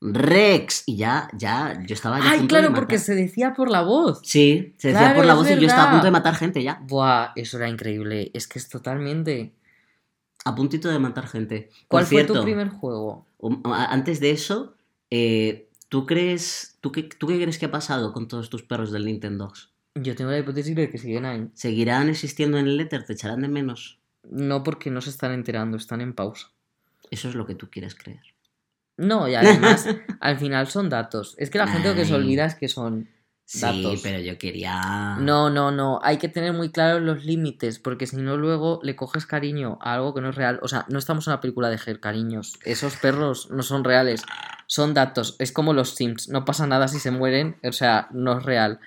Rex. 0.00 0.84
Y 0.86 0.96
ya, 0.96 1.28
ya, 1.34 1.82
yo 1.86 1.94
estaba 1.94 2.18
ya 2.18 2.30
Ay, 2.30 2.46
claro, 2.46 2.72
porque 2.72 2.98
se 2.98 3.14
decía 3.14 3.52
por 3.52 3.70
la 3.70 3.82
voz. 3.82 4.20
Sí, 4.24 4.74
se 4.78 4.88
decía 4.88 5.14
por 5.14 5.26
la 5.26 5.34
voz 5.34 5.50
y 5.50 5.58
yo 5.58 5.66
estaba 5.66 5.88
a 5.88 5.90
punto 5.90 6.06
de 6.06 6.10
matar 6.10 6.34
gente 6.34 6.62
ya. 6.62 6.80
Buah, 6.86 7.32
eso 7.36 7.58
era 7.58 7.68
increíble. 7.68 8.30
Es 8.32 8.48
que 8.48 8.58
es 8.58 8.68
totalmente. 8.68 9.52
A 10.44 10.54
puntito 10.54 10.88
de 10.88 10.98
matar 10.98 11.26
gente. 11.26 11.68
Por 11.70 11.88
¿Cuál 11.88 12.06
fue 12.06 12.16
cierto, 12.16 12.34
tu 12.34 12.42
primer 12.42 12.70
juego? 12.70 13.26
um, 13.38 13.60
antes 13.66 14.20
de 14.20 14.30
eso, 14.30 14.74
eh, 15.10 15.68
¿tú 15.90 16.06
crees, 16.06 16.78
tú 16.80 16.92
qué, 16.92 17.02
tú 17.02 17.26
qué 17.26 17.36
crees 17.36 17.58
que 17.58 17.66
ha 17.66 17.70
pasado 17.70 18.14
con 18.14 18.26
todos 18.26 18.48
tus 18.48 18.62
perros 18.62 18.90
del 18.90 19.04
Nintendo? 19.04 19.52
Yo 19.94 20.14
tengo 20.14 20.30
la 20.30 20.38
hipótesis 20.38 20.74
de 20.74 20.88
que 20.90 20.98
siguen 20.98 21.24
ahí. 21.24 21.48
¿Seguirán 21.54 22.08
existiendo 22.08 22.58
en 22.58 22.66
el 22.68 22.80
Ether? 22.80 23.04
¿Te 23.04 23.12
echarán 23.14 23.42
de 23.42 23.48
menos? 23.48 23.98
No 24.22 24.62
porque 24.62 24.90
no 24.90 25.00
se 25.00 25.10
están 25.10 25.32
enterando, 25.32 25.76
están 25.76 26.00
en 26.00 26.14
pausa. 26.14 26.50
Eso 27.10 27.28
es 27.28 27.34
lo 27.34 27.46
que 27.46 27.54
tú 27.56 27.68
quieres 27.70 27.94
creer. 27.94 28.20
No, 28.96 29.26
y 29.28 29.34
además, 29.34 29.86
al 30.20 30.38
final 30.38 30.68
son 30.68 30.88
datos. 30.90 31.34
Es 31.38 31.50
que 31.50 31.58
la 31.58 31.66
gente 31.66 31.88
lo 31.88 31.94
que 31.94 32.04
se 32.04 32.14
olvida 32.14 32.44
es 32.44 32.54
que 32.54 32.68
son 32.68 33.08
Sí, 33.46 33.62
datos. 33.62 34.00
pero 34.04 34.20
yo 34.20 34.38
quería... 34.38 35.16
No, 35.18 35.50
no, 35.50 35.72
no. 35.72 35.98
Hay 36.04 36.18
que 36.18 36.28
tener 36.28 36.52
muy 36.52 36.70
claros 36.70 37.02
los 37.02 37.24
límites, 37.24 37.80
porque 37.80 38.06
si 38.06 38.16
no, 38.18 38.36
luego 38.36 38.78
le 38.84 38.94
coges 38.94 39.26
cariño 39.26 39.76
a 39.80 39.94
algo 39.94 40.14
que 40.14 40.20
no 40.20 40.28
es 40.28 40.36
real. 40.36 40.60
O 40.62 40.68
sea, 40.68 40.84
no 40.88 41.00
estamos 41.00 41.26
en 41.26 41.32
una 41.32 41.40
película 41.40 41.68
de 41.68 41.78
Ger, 41.78 41.98
cariños. 41.98 42.60
Esos 42.64 42.94
perros 42.96 43.50
no 43.50 43.64
son 43.64 43.82
reales. 43.82 44.22
Son 44.68 44.94
datos. 44.94 45.34
Es 45.40 45.50
como 45.50 45.72
los 45.72 45.96
Sims. 45.96 46.28
No 46.28 46.44
pasa 46.44 46.68
nada 46.68 46.86
si 46.86 47.00
se 47.00 47.10
mueren. 47.10 47.56
O 47.64 47.72
sea, 47.72 48.06
no 48.12 48.38
es 48.38 48.44
real. 48.44 48.78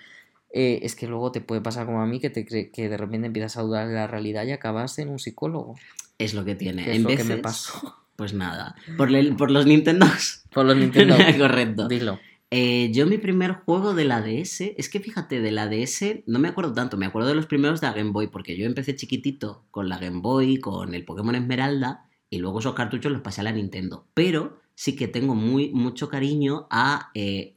Eh, 0.54 0.80
es 0.84 0.96
que 0.96 1.08
luego 1.08 1.32
te 1.32 1.42
puede 1.42 1.62
pasar 1.62 1.86
como 1.88 2.02
a 2.02 2.06
mí, 2.06 2.20
que, 2.20 2.30
te 2.30 2.46
que 2.46 2.88
de 2.90 2.98
repente 2.98 3.28
empiezas 3.28 3.58
a 3.58 3.64
dudar 3.64 3.88
de 3.88 3.96
la 3.96 4.08
realidad 4.08 4.46
y 4.46 4.52
acabas 4.52 4.98
en 5.00 5.10
un 5.10 5.20
psicólogo. 5.20 5.76
Es 6.20 6.34
lo 6.36 6.46
que 6.46 6.54
tiene. 6.56 6.84
Es 6.84 6.96
en 6.98 7.04
lo 7.04 7.10
veces, 7.10 7.28
que 7.28 7.36
me 7.36 7.42
pasó. 7.42 7.96
pues 8.16 8.34
nada. 8.34 8.76
Por, 8.96 9.14
el- 9.16 9.36
por 9.36 9.50
los 9.52 9.66
Nintendos. 9.66 10.42
Por 10.54 10.66
los 10.66 10.78
Nintendo. 10.78 11.16
Correcto. 11.40 11.88
Dilo. 11.88 12.20
Eh, 12.52 12.92
yo 12.94 13.08
mi 13.08 13.18
primer 13.18 13.54
juego 13.54 13.96
de 13.96 14.06
la 14.06 14.22
DS, 14.22 14.62
es 14.78 14.88
que 14.88 15.00
fíjate, 15.00 15.42
de 15.42 15.52
la 15.52 15.68
DS 15.68 16.22
no 16.28 16.38
me 16.38 16.50
acuerdo 16.50 16.72
tanto, 16.74 16.98
me 16.98 17.08
acuerdo 17.08 17.30
de 17.30 17.34
los 17.34 17.48
primeros 17.48 17.82
de 17.82 17.88
la 17.88 17.94
Game 17.94 18.12
Boy, 18.12 18.28
porque 18.28 18.56
yo 18.56 18.68
empecé 18.68 18.96
chiquitito 18.96 19.64
con 19.72 19.90
la 19.90 19.98
Game 19.98 20.20
Boy, 20.22 20.60
con 20.60 20.94
el 20.94 21.04
Pokémon 21.04 21.34
Esmeralda, 21.34 22.06
y 22.30 22.38
luego 22.38 22.60
esos 22.60 22.76
cartuchos 22.76 23.12
los 23.12 23.22
pasé 23.22 23.42
a 23.42 23.46
la 23.46 23.52
Nintendo. 23.52 24.06
Pero 24.14 24.60
sí 24.76 24.96
que 24.96 25.08
tengo 25.08 25.34
muy, 25.34 25.72
mucho 25.72 26.10
cariño 26.10 26.68
a 26.70 27.10
eh, 27.16 27.56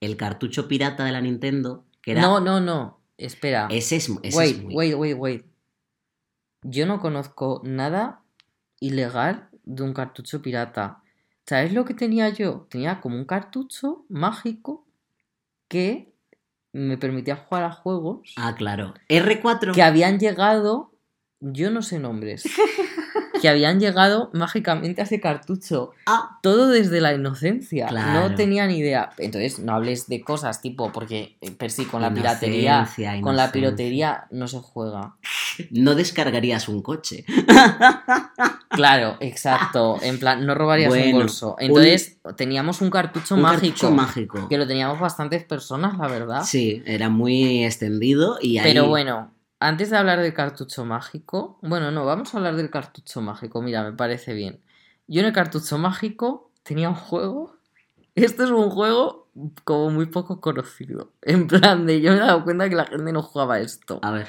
el 0.00 0.16
cartucho 0.16 0.66
pirata 0.66 1.04
de 1.04 1.12
la 1.12 1.20
Nintendo, 1.20 1.84
que 2.08 2.12
era... 2.12 2.22
No, 2.22 2.40
no, 2.40 2.58
no. 2.58 3.00
Espera. 3.18 3.68
Ese 3.70 3.96
es, 3.96 4.08
ese 4.08 4.18
es 4.28 4.34
wait, 4.34 4.62
muy- 4.62 4.74
wait, 4.74 4.94
wait, 4.94 5.16
wait. 5.18 5.46
Yo 6.62 6.86
no 6.86 7.00
conozco 7.00 7.60
nada 7.64 8.22
ilegal 8.80 9.48
de 9.64 9.82
un 9.82 9.92
cartucho 9.92 10.40
pirata. 10.40 11.02
¿Sabes 11.46 11.74
lo 11.74 11.84
que 11.84 11.92
tenía 11.92 12.30
yo? 12.30 12.66
Tenía 12.70 13.00
como 13.02 13.16
un 13.16 13.26
cartucho 13.26 14.06
mágico 14.08 14.86
que 15.68 16.14
me 16.72 16.96
permitía 16.96 17.36
jugar 17.36 17.64
a 17.64 17.72
juegos 17.72 18.32
Ah, 18.36 18.54
claro. 18.56 18.94
R4. 19.10 19.74
que 19.74 19.82
habían 19.82 20.18
llegado, 20.18 20.92
yo 21.40 21.70
no 21.70 21.82
sé 21.82 21.98
nombres, 21.98 22.44
que 23.40 23.48
habían 23.48 23.80
llegado 23.80 24.30
mágicamente 24.32 25.00
a 25.00 25.04
ese 25.04 25.20
cartucho. 25.20 25.90
Ah, 26.06 26.38
Todo 26.42 26.68
desde 26.68 27.00
la 27.00 27.14
inocencia. 27.14 27.88
Claro. 27.88 28.28
No 28.28 28.34
tenía 28.34 28.66
ni 28.66 28.78
idea. 28.78 29.10
Entonces, 29.18 29.58
no 29.58 29.74
hables 29.74 30.08
de 30.08 30.20
cosas 30.20 30.60
tipo, 30.60 30.92
porque 30.92 31.36
eh, 31.40 31.50
per 31.50 31.70
sí, 31.70 31.84
con 31.84 32.02
la 32.02 32.12
piratería, 32.12 32.78
inocencia, 32.78 33.20
con 33.20 33.36
la 33.36 33.52
piratería 33.52 34.26
no 34.30 34.48
se 34.48 34.58
juega. 34.58 35.16
No 35.70 35.94
descargarías 35.94 36.68
un 36.68 36.82
coche. 36.82 37.24
Claro, 38.70 39.16
exacto. 39.20 39.98
En 40.02 40.18
plan, 40.18 40.46
no 40.46 40.54
robarías 40.54 40.92
un 40.92 41.12
bolso. 41.12 41.56
Entonces, 41.58 42.18
teníamos 42.36 42.80
un 42.80 42.90
cartucho 42.90 43.34
un 43.34 43.42
mágico. 43.42 43.62
cartucho 43.62 43.90
mágico. 43.90 44.48
Que 44.48 44.56
lo 44.56 44.66
teníamos 44.66 45.00
bastantes 45.00 45.42
personas, 45.44 45.98
la 45.98 46.06
verdad. 46.06 46.42
Sí, 46.44 46.82
era 46.86 47.08
muy 47.08 47.64
extendido 47.64 48.38
y 48.40 48.58
ahí... 48.58 48.64
Pero 48.64 48.86
bueno, 48.86 49.32
antes 49.60 49.90
de 49.90 49.96
hablar 49.96 50.20
del 50.20 50.34
cartucho 50.34 50.84
mágico, 50.84 51.58
bueno, 51.62 51.90
no, 51.90 52.04
vamos 52.04 52.34
a 52.34 52.38
hablar 52.38 52.56
del 52.56 52.70
cartucho 52.70 53.20
mágico. 53.20 53.62
Mira, 53.62 53.82
me 53.84 53.92
parece 53.96 54.34
bien. 54.34 54.62
Yo 55.06 55.20
en 55.20 55.26
el 55.26 55.32
cartucho 55.32 55.78
mágico 55.78 56.52
tenía 56.62 56.88
un 56.88 56.94
juego. 56.96 57.56
Esto 58.14 58.44
es 58.44 58.50
un 58.50 58.70
juego 58.70 59.30
como 59.64 59.90
muy 59.90 60.06
poco 60.06 60.40
conocido. 60.40 61.12
En 61.22 61.46
plan 61.48 61.86
de, 61.86 62.00
yo 62.00 62.12
me 62.12 62.18
he 62.18 62.20
dado 62.20 62.44
cuenta 62.44 62.68
que 62.68 62.76
la 62.76 62.86
gente 62.86 63.12
no 63.12 63.22
jugaba 63.22 63.60
esto. 63.60 64.00
A 64.02 64.10
ver, 64.12 64.28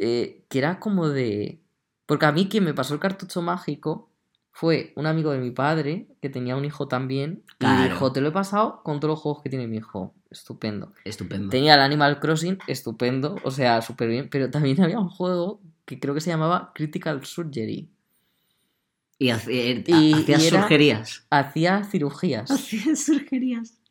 Eh, 0.00 0.44
que 0.48 0.58
era 0.58 0.80
como 0.80 1.08
de... 1.08 1.62
Porque 2.06 2.26
a 2.26 2.32
mí 2.32 2.48
quien 2.48 2.64
me 2.64 2.74
pasó 2.74 2.94
el 2.94 3.00
cartucho 3.00 3.42
mágico 3.42 4.10
fue 4.58 4.92
un 4.96 5.06
amigo 5.06 5.30
de 5.30 5.38
mi 5.38 5.52
padre 5.52 6.08
que 6.20 6.28
tenía 6.28 6.56
un 6.56 6.64
hijo 6.64 6.88
también 6.88 7.44
y 7.60 7.82
dijo, 7.84 8.10
te 8.10 8.20
lo 8.20 8.30
he 8.30 8.32
pasado 8.32 8.82
con 8.82 8.98
todos 8.98 9.12
los 9.12 9.20
juegos 9.20 9.40
que 9.40 9.50
tiene 9.50 9.68
mi 9.68 9.76
hijo. 9.76 10.16
Estupendo. 10.32 10.92
Estupendo. 11.04 11.48
Tenía 11.48 11.74
el 11.76 11.80
Animal 11.80 12.18
Crossing, 12.18 12.58
estupendo, 12.66 13.36
o 13.44 13.52
sea, 13.52 13.80
súper 13.82 14.08
bien, 14.08 14.28
pero 14.28 14.50
también 14.50 14.80
había 14.82 14.98
un 14.98 15.10
juego 15.10 15.60
que 15.84 16.00
creo 16.00 16.12
que 16.12 16.20
se 16.20 16.30
llamaba 16.30 16.72
Critical 16.74 17.24
Surgery. 17.24 17.88
Y 19.20 19.30
y 19.30 20.24
era- 20.28 20.38
surgerías. 20.40 21.24
Hacía 21.30 21.84
cirugías. 21.84 22.50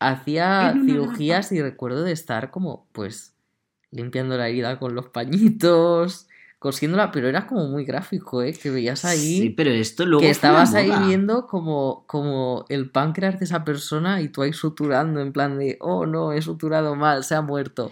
Hacía 0.02 0.72
En 0.72 0.82
una 0.82 0.86
cirugías 0.86 1.52
y 1.54 1.62
recuerdo 1.62 2.04
de 2.04 2.12
estar 2.12 2.52
como, 2.52 2.90
pues, 2.92 3.38
limpiando 3.90 4.36
la 4.38 4.50
herida 4.50 4.80
con 4.80 4.96
los 4.96 5.08
pañitos, 5.08 6.28
cosiéndola, 6.60 7.12
pero 7.12 7.28
era 7.28 7.46
como 7.46 7.68
muy 7.68 7.86
gráfico, 7.86 8.42
¿eh? 8.42 8.54
Que 8.54 8.70
veías 8.72 9.06
ahí... 9.06 9.40
Sí, 9.42 9.50
pero 9.52 9.70
esto 9.70 10.06
luego. 10.06 10.22
que 10.22 10.26
una 10.28 10.32
estabas 10.32 10.74
ahí 10.74 10.92
viendo 11.06 11.46
como, 11.48 12.04
como 12.08 12.66
el 12.70 12.90
páncreas 12.90 13.38
de 13.40 13.46
esa 13.46 13.64
persona 13.64 14.22
y 14.22 14.30
tú 14.30 14.42
ahí 14.42 14.54
suturando 14.54 15.22
en 15.22 15.34
plan 15.34 15.60
de, 15.60 15.78
oh 15.82 16.06
no, 16.06 16.32
he 16.34 16.42
suturado 16.42 16.96
mal, 16.96 17.24
se 17.24 17.36
ha 17.36 17.42
muerto. 17.42 17.92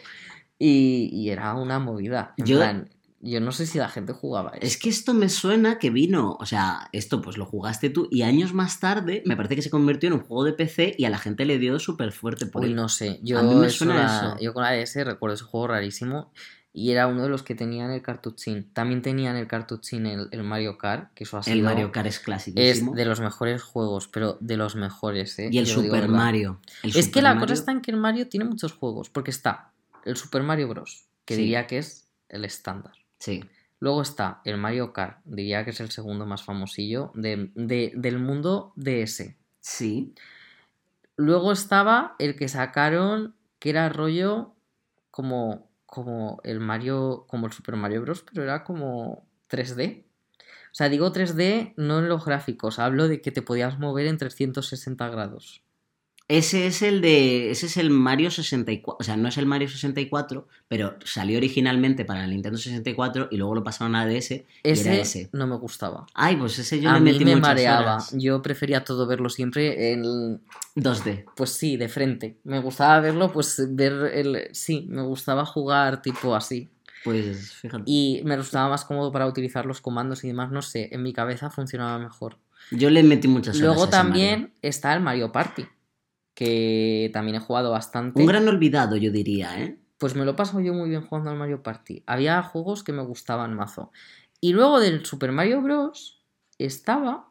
Y, 0.58 1.10
y 1.14 1.30
era 1.30 1.54
una 1.54 1.80
movida. 1.80 2.34
En 2.38 2.46
Yo- 2.46 2.58
plan, 2.58 2.90
yo 3.22 3.40
no 3.42 3.52
sé 3.52 3.66
si 3.66 3.78
la 3.80 3.90
gente 3.90 4.14
jugaba 4.14 4.52
eso. 4.52 4.60
Es 4.66 4.78
que 4.78 4.90
esto 4.90 5.14
me 5.16 5.30
suena 5.30 5.80
que 5.80 5.90
vino, 5.90 6.38
o 6.40 6.46
sea, 6.46 6.90
esto 6.92 7.22
pues 7.22 7.38
lo 7.38 7.46
jugaste 7.46 7.90
tú 7.90 8.08
y 8.12 8.22
años 8.22 8.54
más 8.54 8.80
tarde 8.80 9.24
me 9.26 9.36
parece 9.36 9.56
que 9.56 9.62
se 9.64 9.72
convirtió 9.72 10.08
en 10.08 10.14
un 10.14 10.20
juego 10.22 10.44
de 10.44 10.54
PC 10.54 10.94
y 10.98 11.06
a 11.06 11.10
la 11.10 11.18
gente 11.18 11.44
le 11.46 11.58
dio 11.58 11.80
súper 11.80 12.12
fuerte 12.12 12.46
por 12.46 12.62
Uy, 12.64 12.70
él. 12.70 12.76
no 12.76 12.88
sé. 12.88 13.20
Yo, 13.24 13.40
A 13.40 13.44
mí 13.44 13.56
me 13.56 13.70
suena 13.70 13.96
la- 13.96 14.06
eso. 14.34 14.38
yo 14.44 14.54
con 14.54 14.64
la 14.64 14.72
DS 14.74 15.04
recuerdo 15.04 15.34
ese 15.36 15.44
juego 15.44 15.68
rarísimo. 15.68 16.32
Y 16.78 16.92
era 16.92 17.08
uno 17.08 17.24
de 17.24 17.30
los 17.30 17.42
que 17.42 17.56
tenían 17.56 17.90
el 17.92 18.02
cartuchín. 18.02 18.70
También 18.74 19.02
tenían 19.02 19.38
el 19.38 19.48
cartuchín 19.48 20.06
el, 20.06 20.28
el 20.32 20.44
Mario 20.44 20.78
Kart, 20.78 21.14
que 21.14 21.24
eso 21.24 21.38
ha 21.38 21.40
El 21.40 21.46
sido- 21.46 21.64
Mario 21.66 21.92
Kart 21.94 22.06
es 22.08 22.16
es 22.16 22.20
clasiquísimo. 22.20 22.94
de 22.94 23.06
los 23.06 23.22
mejores 23.22 23.64
juegos, 23.64 24.10
pero 24.10 24.38
de 24.42 24.58
los 24.58 24.76
mejores, 24.76 25.40
¿eh? 25.40 25.48
y 25.52 25.58
el 25.60 25.66
Yo 25.66 25.76
Super. 25.76 26.10
Mario. 26.10 26.60
El 26.84 26.96
Es 26.96 27.08
que 27.08 27.22
la 27.22 27.30
Mario- 27.30 27.42
cosa 27.44 27.54
está 27.54 27.72
en 27.72 27.80
que 27.82 27.92
el 27.92 27.98
Mario 27.98 28.28
tiene 28.28 28.44
muchos 28.46 28.74
juegos, 28.74 29.10
porque 29.10 29.32
está 29.32 29.72
el 30.04 30.18
Super 30.18 30.44
Mario 30.44 30.68
Bros., 30.68 31.06
que 31.24 31.36
Sí. 31.36 31.42
diría 31.44 31.66
que 31.66 31.78
es 31.78 32.10
el 32.28 32.44
estándar. 32.44 32.94
Sí. 33.20 33.46
Luego 33.80 34.02
está 34.02 34.42
el 34.44 34.58
Mario 34.58 34.92
Kart, 34.92 35.20
diría 35.24 35.64
que 35.64 35.70
es 35.70 35.80
el 35.80 35.92
segundo 35.92 36.26
más 36.26 36.44
famosillo 36.44 37.12
de- 37.16 37.52
de- 37.56 37.94
del 37.96 38.20
mundo 38.20 38.74
DS. 38.76 39.36
Sí. 39.62 40.14
Luego 41.16 41.52
estaba 41.54 42.16
el 42.20 42.36
que 42.36 42.48
sacaron, 42.50 43.34
que 43.60 43.70
era 43.70 43.88
rollo 43.90 44.54
como, 45.12 45.70
como 45.86 46.40
el 46.44 46.60
Mario, 46.60 47.26
como 47.28 47.48
el 47.48 47.54
Super 47.54 47.76
Mario 47.76 48.02
Bros., 48.02 48.24
pero 48.24 48.44
era 48.44 48.64
como 48.64 49.28
3D. 49.50 50.06
O 50.40 50.78
sea, 50.78 50.90
digo 50.90 51.12
3D 51.12 51.74
no 51.78 52.00
en 52.00 52.10
los 52.10 52.26
gráficos, 52.26 52.80
hablo 52.80 53.08
de 53.08 53.22
que 53.22 53.32
te 53.32 53.42
podías 53.42 53.80
mover 53.80 54.08
en 54.08 54.18
360 54.18 55.10
grados. 55.10 55.65
Ese 56.28 56.66
es 56.66 56.82
el 56.82 57.02
de. 57.02 57.52
Ese 57.52 57.68
es 57.68 57.78
el 57.78 57.92
Mario 57.92 58.32
64. 58.32 58.98
O 59.00 59.04
sea, 59.04 59.16
no 59.16 59.28
es 59.28 59.38
el 59.38 59.46
Mario 59.46 59.70
64, 59.70 60.48
pero 60.68 60.96
salió 61.06 61.38
originalmente 61.38 62.04
para 62.04 62.24
el 62.24 62.32
Nintendo 62.32 62.58
64 62.58 63.28
y 63.30 63.38
luego 63.38 63.54
lo 63.54 63.64
pasaron 63.64 63.96
a 63.96 64.08
DS. 64.08 64.32
y 64.32 64.46
Ese, 64.64 64.90
era 64.94 65.02
ese. 65.02 65.30
no 65.34 65.46
me 65.46 65.56
gustaba. 65.58 66.08
Ay, 66.16 66.36
pues 66.38 66.58
ese 66.58 66.80
yo 66.82 66.90
a 66.90 66.94
le 66.94 67.00
mí 67.02 67.12
metí 67.12 67.26
me 67.26 67.36
mareaba. 67.36 67.82
horas. 67.82 68.12
Yo 68.18 68.42
prefería 68.42 68.84
todo 68.84 69.06
verlo 69.06 69.30
siempre 69.30 69.92
en. 69.94 70.42
2D. 70.76 71.26
Pues 71.36 71.52
sí, 71.52 71.78
de 71.78 71.90
frente. 71.90 72.38
Me 72.44 72.60
gustaba 72.60 73.00
verlo, 73.02 73.32
pues 73.32 73.62
ver 73.70 73.94
el. 74.14 74.50
Sí, 74.54 74.88
me 74.90 75.04
gustaba 75.04 75.46
jugar 75.46 76.02
tipo 76.02 76.36
así. 76.36 76.70
Pues 77.04 77.54
fíjate. 77.54 77.84
Y 77.86 78.22
me 78.26 78.36
resultaba 78.36 78.68
más 78.70 78.84
cómodo 78.84 79.12
para 79.12 79.28
utilizar 79.28 79.68
los 79.68 79.80
comandos 79.80 80.24
y 80.24 80.28
demás, 80.30 80.50
no 80.52 80.64
sé, 80.64 80.90
en 80.92 81.04
mi 81.04 81.14
cabeza 81.14 81.52
funcionaba 81.52 82.00
mejor. 82.00 82.40
Yo 82.72 82.90
le 82.90 83.04
metí 83.04 83.28
muchas 83.28 83.58
horas. 83.58 83.62
a 83.62 83.66
Luego 83.68 83.84
ese 83.84 83.92
también 83.92 84.42
Mario. 84.42 84.56
está 84.64 84.94
el 84.96 85.02
Mario 85.02 85.32
Party, 85.32 85.68
que 86.36 87.10
también 87.14 87.38
he 87.38 87.40
jugado 87.40 87.72
bastante. 87.72 88.22
Un 88.22 88.28
gran 88.28 88.48
olvidado, 88.48 88.98
yo 88.98 89.12
diría, 89.12 89.60
¿eh? 89.60 89.80
Pues 89.98 90.14
me 90.14 90.26
lo 90.26 90.36
paso 90.36 90.60
yo 90.60 90.74
muy 90.74 90.90
bien 90.90 91.08
jugando 91.08 91.32
al 91.32 91.38
Mario 91.38 91.64
Party. 91.64 92.04
Había 92.06 92.44
juegos 92.44 92.84
que 92.84 92.92
me 92.92 93.02
gustaban 93.02 93.56
mazo. 93.56 93.92
Y 94.42 94.52
luego 94.52 94.80
del 94.80 95.06
Super 95.06 95.32
Mario 95.32 95.62
Bros. 95.62 96.22
estaba 96.60 97.30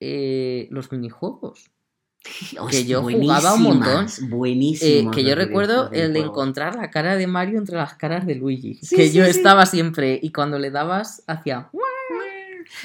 eh, 0.00 0.66
los 0.70 0.90
minijuegos. 0.90 1.70
Hostia, 2.58 2.80
yo 2.80 3.02
jugaba 3.02 3.54
un 3.54 3.62
montón. 3.62 4.06
Buenísimos. 4.22 5.14
Eh, 5.14 5.14
que 5.14 5.28
yo 5.28 5.34
recuerdo 5.34 5.90
el 5.92 6.14
de 6.14 6.20
encontrar 6.20 6.74
la 6.76 6.90
cara 6.90 7.16
de 7.16 7.26
Mario 7.26 7.58
entre 7.58 7.76
las 7.76 7.94
caras 7.94 8.26
de 8.26 8.34
Luigi. 8.34 8.74
Sí, 8.82 8.96
que 8.96 9.08
sí, 9.08 9.18
yo 9.18 9.24
sí. 9.24 9.30
estaba 9.30 9.66
siempre. 9.66 10.18
Y 10.20 10.32
cuando 10.32 10.58
le 10.58 10.70
dabas, 10.70 11.22
hacía. 11.26 11.68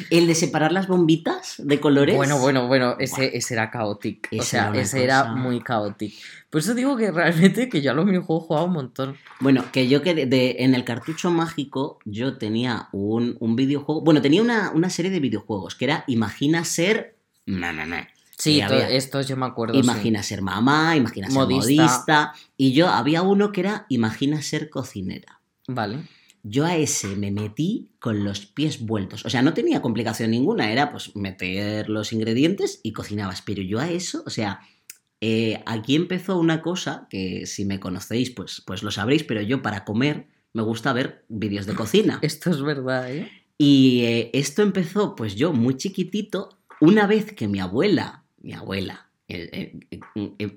El 0.10 0.28
de 0.28 0.36
separar 0.36 0.72
las 0.72 0.88
bombitas 0.88 1.56
de 1.58 1.80
colores. 1.80 2.16
Bueno, 2.16 2.40
bueno, 2.40 2.68
bueno, 2.68 2.96
ese, 3.00 3.36
ese 3.38 3.54
era 3.56 3.70
caótico. 3.72 4.30
O 4.32 4.36
Ese 4.36 4.46
sea, 4.52 4.70
era 4.70 4.82
ese 4.82 5.04
era 5.04 5.26
muy 5.34 5.62
caótico. 5.62 6.16
Por 6.50 6.60
eso 6.62 6.74
digo 6.74 6.98
que 6.98 7.12
realmente 7.12 7.70
que 7.70 7.82
yo 7.82 7.92
a 7.92 7.94
los 7.94 8.06
minijuegos 8.06 8.46
jugaba 8.46 8.66
un 8.66 8.74
montón. 8.74 9.16
Bueno, 9.40 9.66
que 9.72 9.88
yo 9.88 10.02
que 10.02 10.14
de, 10.14 10.26
de- 10.26 10.58
en 10.60 10.76
el 10.76 10.84
cartucho 10.84 11.32
mágico 11.32 12.00
yo 12.06 12.38
tenía 12.38 12.90
un, 12.92 13.38
un 13.40 13.56
videojuego. 13.56 14.02
Bueno, 14.02 14.22
tenía 14.22 14.42
una, 14.42 14.72
una 14.72 14.90
serie 14.90 15.12
de 15.12 15.20
videojuegos 15.20 15.76
que 15.76 15.86
era 15.86 16.04
Imagina 16.08 16.64
ser. 16.66 17.16
No, 17.46 17.72
no, 17.74 17.86
no. 17.86 17.96
Sí, 18.38 18.60
había- 18.60 18.90
estos 18.90 19.28
yo 19.28 19.38
me 19.38 19.46
acuerdo. 19.46 19.76
sí. 19.76 19.80
Imagina 19.82 20.24
ser 20.24 20.42
mamá, 20.42 20.96
imagina 20.96 21.28
ser 21.28 21.36
Modista. 21.38 21.84
modista. 21.84 22.34
Y 22.58 22.74
yo 22.74 22.88
había 22.90 23.22
uno 23.22 23.52
que 23.52 23.62
era 23.62 23.86
Imagina 23.90 24.42
ser 24.42 24.70
cocinera. 24.70 25.40
Vale. 25.68 26.08
Yo 26.44 26.66
a 26.66 26.76
ese 26.76 27.16
me 27.16 27.32
metí 27.32 27.92
con 28.00 28.24
los 28.24 28.46
pies 28.46 28.82
vueltos. 28.82 29.26
O 29.26 29.30
sea, 29.30 29.42
no 29.42 29.54
tenía 29.54 29.82
complicación 29.82 30.32
ninguna, 30.32 30.72
era 30.72 30.92
pues 30.92 31.16
meter 31.16 31.90
los 31.90 32.14
ingredientes 32.14 32.80
y 32.84 32.94
cocinabas. 32.94 33.42
Pero 33.42 33.62
yo 33.62 33.80
a 33.80 33.90
eso, 33.90 34.24
o 34.26 34.30
sea, 34.30 34.62
eh, 35.22 35.62
aquí 35.66 35.96
empezó 35.96 36.40
una 36.40 36.62
cosa 36.62 37.08
que 37.10 37.46
si 37.46 37.66
me 37.66 37.80
conocéis, 37.80 38.32
pues, 38.32 38.64
pues 38.66 38.82
lo 38.82 38.92
sabréis, 38.92 39.24
pero 39.24 39.42
yo 39.42 39.62
para 39.62 39.86
comer 39.86 40.28
me 40.54 40.64
gusta 40.64 40.94
ver 40.94 41.26
vídeos 41.30 41.66
de 41.66 41.76
cocina. 41.76 42.20
Esto 42.22 42.50
es 42.50 42.62
verdad, 42.62 43.14
¿eh? 43.14 43.32
Y 43.58 44.02
eh, 44.06 44.32
esto 44.34 44.64
empezó, 44.64 45.14
pues 45.14 45.36
yo 45.36 45.54
muy 45.54 45.78
chiquitito, 45.78 46.58
una 46.80 47.06
vez 47.06 47.32
que 47.32 47.48
mi 47.48 47.60
abuela, 47.60 48.24
mi 48.42 48.54
abuela, 48.54 49.12
eh, 49.28 49.80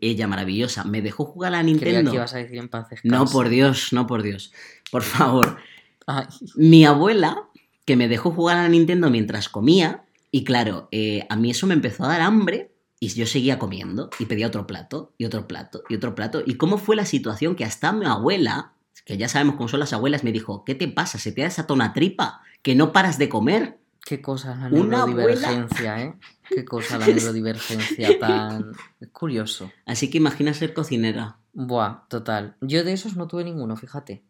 ella 0.00 0.26
maravillosa, 0.26 0.84
me 0.84 1.02
dejó 1.02 1.26
jugar 1.26 1.52
a 1.52 1.58
la 1.58 1.62
Creía 1.62 1.74
Nintendo. 1.74 2.10
que 2.10 2.16
ibas 2.16 2.32
a 2.32 2.38
decir 2.38 2.56
en 2.56 2.70
paz 2.70 2.88
No, 3.02 3.26
por 3.26 3.50
Dios, 3.50 3.92
no 3.92 4.06
por 4.06 4.22
Dios. 4.22 4.54
Por 4.90 5.02
favor. 5.02 5.58
Ay, 6.06 6.26
Mi 6.56 6.84
abuela, 6.84 7.48
que 7.84 7.96
me 7.96 8.08
dejó 8.08 8.30
jugar 8.30 8.56
a 8.56 8.62
la 8.62 8.68
Nintendo 8.68 9.10
mientras 9.10 9.48
comía, 9.48 10.04
y 10.30 10.44
claro, 10.44 10.88
eh, 10.90 11.26
a 11.28 11.36
mí 11.36 11.50
eso 11.50 11.66
me 11.66 11.74
empezó 11.74 12.04
a 12.04 12.08
dar 12.08 12.20
hambre, 12.20 12.72
y 13.00 13.08
yo 13.08 13.26
seguía 13.26 13.58
comiendo, 13.58 14.10
y 14.18 14.26
pedía 14.26 14.46
otro 14.46 14.66
plato, 14.66 15.12
y 15.18 15.24
otro 15.24 15.46
plato, 15.46 15.82
y 15.88 15.96
otro 15.96 16.14
plato. 16.14 16.42
¿Y 16.44 16.54
cómo 16.54 16.78
fue 16.78 16.96
la 16.96 17.04
situación 17.04 17.54
que 17.54 17.64
hasta 17.64 17.92
mi 17.92 18.06
abuela, 18.06 18.72
que 19.04 19.16
ya 19.16 19.28
sabemos 19.28 19.56
cómo 19.56 19.68
son 19.68 19.80
las 19.80 19.92
abuelas, 19.92 20.24
me 20.24 20.32
dijo, 20.32 20.64
¿qué 20.64 20.74
te 20.74 20.88
pasa? 20.88 21.18
¿Se 21.18 21.32
te 21.32 21.42
ha 21.42 21.46
desatado 21.46 21.74
una 21.74 21.92
tripa? 21.92 22.40
¿Que 22.62 22.74
no 22.74 22.92
paras 22.92 23.18
de 23.18 23.28
comer? 23.28 23.78
qué 24.04 24.20
cosa 24.20 24.54
la 24.54 24.68
Una 24.68 25.06
neurodivergencia, 25.06 26.02
¿eh? 26.02 26.14
Qué 26.48 26.64
cosa 26.64 26.98
la 26.98 27.06
neurodivergencia 27.08 28.18
tan... 28.18 28.72
Curioso. 29.12 29.72
Así 29.86 30.10
que 30.10 30.18
imagina 30.18 30.52
ser 30.54 30.74
cocinera. 30.74 31.38
Buah, 31.52 32.06
total. 32.08 32.56
Yo 32.60 32.84
de 32.84 32.92
esos 32.92 33.16
no 33.16 33.26
tuve 33.26 33.44
ninguno, 33.44 33.76
fíjate. 33.76 34.24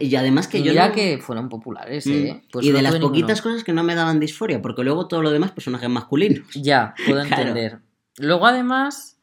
Y 0.00 0.14
además 0.14 0.46
que 0.46 0.62
yo... 0.62 0.70
mira 0.72 0.88
no- 0.88 0.94
que 0.94 1.18
fueron 1.18 1.48
populares, 1.48 2.06
Mm. 2.06 2.10
¿eh? 2.12 2.42
Pues 2.52 2.64
y 2.66 2.70
no 2.70 2.76
de 2.76 2.82
las 2.82 2.92
ninguno. 2.94 3.10
poquitas 3.12 3.42
cosas 3.42 3.64
que 3.64 3.72
no 3.72 3.82
me 3.82 3.94
daban 3.96 4.20
disforia, 4.20 4.62
porque 4.62 4.84
luego 4.84 5.08
todo 5.08 5.20
lo 5.22 5.30
demás 5.30 5.50
personajes 5.52 5.88
masculinos. 5.90 6.46
Ya, 6.54 6.94
puedo 7.06 7.22
Claro. 7.26 7.42
entender. 7.42 7.78
Luego, 8.18 8.46
además, 8.46 9.18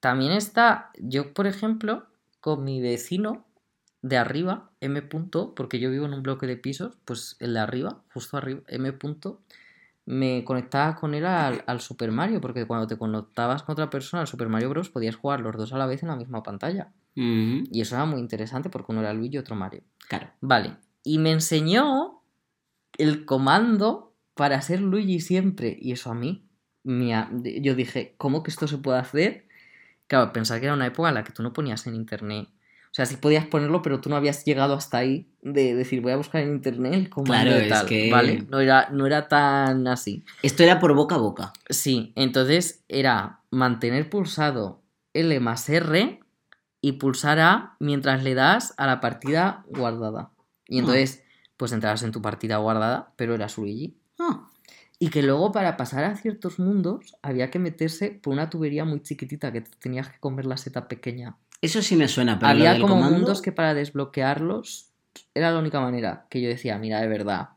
también 0.00 0.32
está, 0.32 0.90
yo, 0.98 1.32
por 1.32 1.46
ejemplo, 1.46 2.06
con 2.40 2.64
mi 2.64 2.80
vecino 2.80 3.44
de 4.02 4.16
arriba, 4.18 4.70
M. 4.80 5.00
Punto, 5.02 5.54
porque 5.54 5.78
yo 5.78 5.90
vivo 5.90 6.04
en 6.06 6.14
un 6.14 6.22
bloque 6.22 6.46
de 6.46 6.56
pisos, 6.56 6.98
pues 7.04 7.36
el 7.40 7.54
de 7.54 7.60
arriba, 7.60 8.02
justo 8.12 8.36
arriba, 8.36 8.60
M. 8.68 8.92
Punto, 8.92 9.40
me 10.04 10.44
conectaba 10.44 10.94
con 10.96 11.14
él 11.14 11.24
al, 11.24 11.64
al 11.66 11.80
Super 11.80 12.10
Mario, 12.10 12.40
porque 12.40 12.66
cuando 12.66 12.86
te 12.86 12.98
conectabas 12.98 13.62
con 13.62 13.72
otra 13.72 13.88
persona 13.88 14.20
al 14.22 14.26
Super 14.26 14.48
Mario 14.48 14.68
Bros. 14.70 14.90
podías 14.90 15.16
jugar 15.16 15.40
los 15.40 15.56
dos 15.56 15.72
a 15.72 15.78
la 15.78 15.86
vez 15.86 16.02
en 16.02 16.08
la 16.10 16.16
misma 16.16 16.42
pantalla. 16.42 16.88
Y 17.16 17.80
eso 17.80 17.94
era 17.94 18.04
muy 18.06 18.20
interesante 18.20 18.70
porque 18.70 18.92
uno 18.92 19.00
era 19.00 19.12
Luigi 19.14 19.36
y 19.36 19.38
otro 19.38 19.54
Mario. 19.54 19.82
Claro. 20.08 20.28
Vale. 20.40 20.76
Y 21.02 21.18
me 21.18 21.30
enseñó 21.32 22.22
el 22.98 23.24
comando 23.24 24.14
para 24.34 24.60
ser 24.62 24.80
Luigi 24.80 25.20
siempre. 25.20 25.76
Y 25.80 25.92
eso 25.92 26.10
a 26.10 26.14
mí, 26.14 26.48
me 26.82 27.14
ha- 27.14 27.30
yo 27.60 27.74
dije, 27.74 28.14
¿cómo 28.18 28.42
que 28.42 28.50
esto 28.50 28.66
se 28.68 28.78
puede 28.78 28.98
hacer? 28.98 29.46
Claro, 30.06 30.32
pensar 30.32 30.60
que 30.60 30.66
era 30.66 30.74
una 30.74 30.86
época 30.86 31.08
en 31.08 31.14
la 31.14 31.24
que 31.24 31.32
tú 31.32 31.42
no 31.42 31.52
ponías 31.52 31.86
en 31.86 31.94
internet. 31.94 32.48
O 32.86 32.94
sea, 32.96 33.06
sí 33.06 33.16
podías 33.16 33.46
ponerlo, 33.46 33.82
pero 33.82 34.00
tú 34.00 34.08
no 34.08 34.14
habías 34.16 34.44
llegado 34.44 34.74
hasta 34.74 34.98
ahí 34.98 35.28
de 35.42 35.74
decir, 35.74 36.00
voy 36.00 36.12
a 36.12 36.16
buscar 36.16 36.42
en 36.42 36.50
internet 36.52 36.94
el 36.94 37.10
comando 37.10 37.44
Claro, 37.46 37.56
de 37.56 37.62
es 37.64 37.68
tal. 37.68 37.86
que- 37.86 38.10
¿Vale? 38.10 38.46
No 38.48 38.60
era, 38.60 38.88
no 38.90 39.06
era 39.06 39.26
tan 39.26 39.88
así. 39.88 40.24
Esto 40.42 40.62
era 40.62 40.78
por 40.78 40.94
boca 40.94 41.16
a 41.16 41.18
boca. 41.18 41.52
Sí, 41.68 42.12
entonces 42.16 42.84
era 42.88 43.40
mantener 43.50 44.08
pulsado 44.10 44.82
L 45.12 45.40
más 45.40 45.68
R 45.68 46.20
y 46.86 46.92
pulsar 46.92 47.38
A 47.40 47.76
mientras 47.80 48.22
le 48.22 48.34
das 48.34 48.74
a 48.76 48.86
la 48.86 49.00
partida 49.00 49.64
guardada. 49.70 50.30
Y 50.68 50.76
Ah. 50.76 50.80
entonces, 50.80 51.22
pues 51.56 51.72
entrabas 51.72 52.02
en 52.02 52.12
tu 52.12 52.20
partida 52.20 52.58
guardada, 52.58 53.14
pero 53.16 53.34
eras 53.34 53.56
Luigi. 53.56 53.96
Ah, 54.18 54.50
Y 54.98 55.08
que 55.08 55.22
luego 55.22 55.50
para 55.50 55.76
pasar 55.76 56.04
a 56.04 56.14
ciertos 56.16 56.58
mundos 56.58 57.16
había 57.22 57.50
que 57.50 57.58
meterse 57.58 58.10
por 58.22 58.32
una 58.32 58.48
tubería 58.50 58.84
muy 58.84 59.00
chiquitita 59.02 59.50
que 59.52 59.62
tenías 59.62 60.08
que 60.08 60.18
comer 60.20 60.46
la 60.46 60.56
seta 60.56 60.86
pequeña. 60.86 61.36
Eso 61.60 61.80
sí 61.82 61.96
me 61.96 62.06
suena, 62.06 62.38
pero 62.38 62.52
lo 62.52 62.58
había 62.58 62.72
del 62.74 62.82
como 62.82 62.94
comando- 62.96 63.16
mundos 63.18 63.40
que 63.42 63.50
para 63.52 63.74
desbloquearlos 63.74 64.92
era 65.34 65.50
la 65.52 65.58
única 65.58 65.80
manera 65.80 66.26
que 66.30 66.40
yo 66.40 66.48
decía, 66.48 66.78
mira, 66.78 67.00
de 67.00 67.08
verdad. 67.08 67.50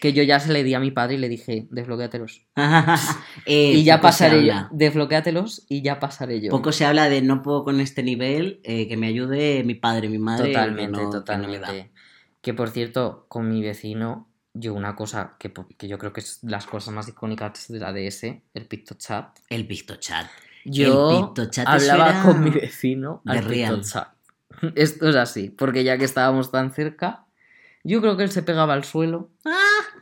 Que 0.00 0.12
yo 0.12 0.22
ya 0.22 0.40
se 0.40 0.52
le 0.52 0.62
di 0.64 0.74
a 0.74 0.80
mi 0.80 0.90
padre 0.90 1.14
y 1.14 1.18
le 1.18 1.28
dije, 1.28 1.66
desbloquéatelos. 1.70 2.42
Eh, 3.46 3.72
y 3.74 3.84
ya 3.84 4.00
pasaré 4.00 4.44
yo. 4.46 4.52
Desbloquéatelos 4.70 5.64
y 5.68 5.82
ya 5.82 5.98
pasaré 6.00 6.40
yo. 6.40 6.50
Poco 6.50 6.72
se 6.72 6.84
habla 6.84 7.08
de 7.08 7.22
no 7.22 7.42
puedo 7.42 7.64
con 7.64 7.80
este 7.80 8.02
nivel, 8.02 8.60
eh, 8.64 8.88
que 8.88 8.96
me 8.96 9.08
ayude 9.08 9.62
mi 9.64 9.74
padre, 9.74 10.08
mi 10.08 10.18
madre. 10.18 10.46
Totalmente, 10.46 10.90
no- 11.02 11.24
que 11.24 11.36
no 11.36 11.48
me 11.48 11.58
da. 11.58 11.66
totalmente. 11.66 11.92
Que 12.40 12.54
por 12.54 12.70
cierto, 12.70 13.26
con 13.28 13.48
mi 13.48 13.62
vecino, 13.62 14.28
yo 14.52 14.74
una 14.74 14.94
cosa 14.94 15.36
que, 15.38 15.52
que 15.76 15.88
yo 15.88 15.98
creo 15.98 16.12
que 16.12 16.20
es 16.20 16.38
las 16.42 16.66
cosas 16.66 16.94
más 16.94 17.08
icónicas 17.08 17.68
de 17.68 17.78
la 17.80 17.92
DS, 17.92 18.42
el 18.54 18.66
PictoChat. 18.66 19.38
El 19.48 19.66
PictoChat. 19.66 20.26
Yo 20.64 21.08
PictoChat, 21.34 21.66
eso 21.68 21.92
hablaba 21.92 22.10
era 22.10 22.22
con 22.22 22.42
mi 22.44 22.50
vecino 22.50 23.22
al 23.26 23.42
real. 23.44 23.74
PictoChat. 23.76 24.08
Esto 24.74 25.08
es 25.08 25.16
así, 25.16 25.50
porque 25.50 25.84
ya 25.84 25.98
que 25.98 26.04
estábamos 26.04 26.50
tan 26.50 26.72
cerca, 26.72 27.26
yo 27.82 28.00
creo 28.00 28.16
que 28.16 28.22
él 28.24 28.30
se 28.30 28.42
pegaba 28.42 28.74
al 28.74 28.84
suelo 28.84 29.30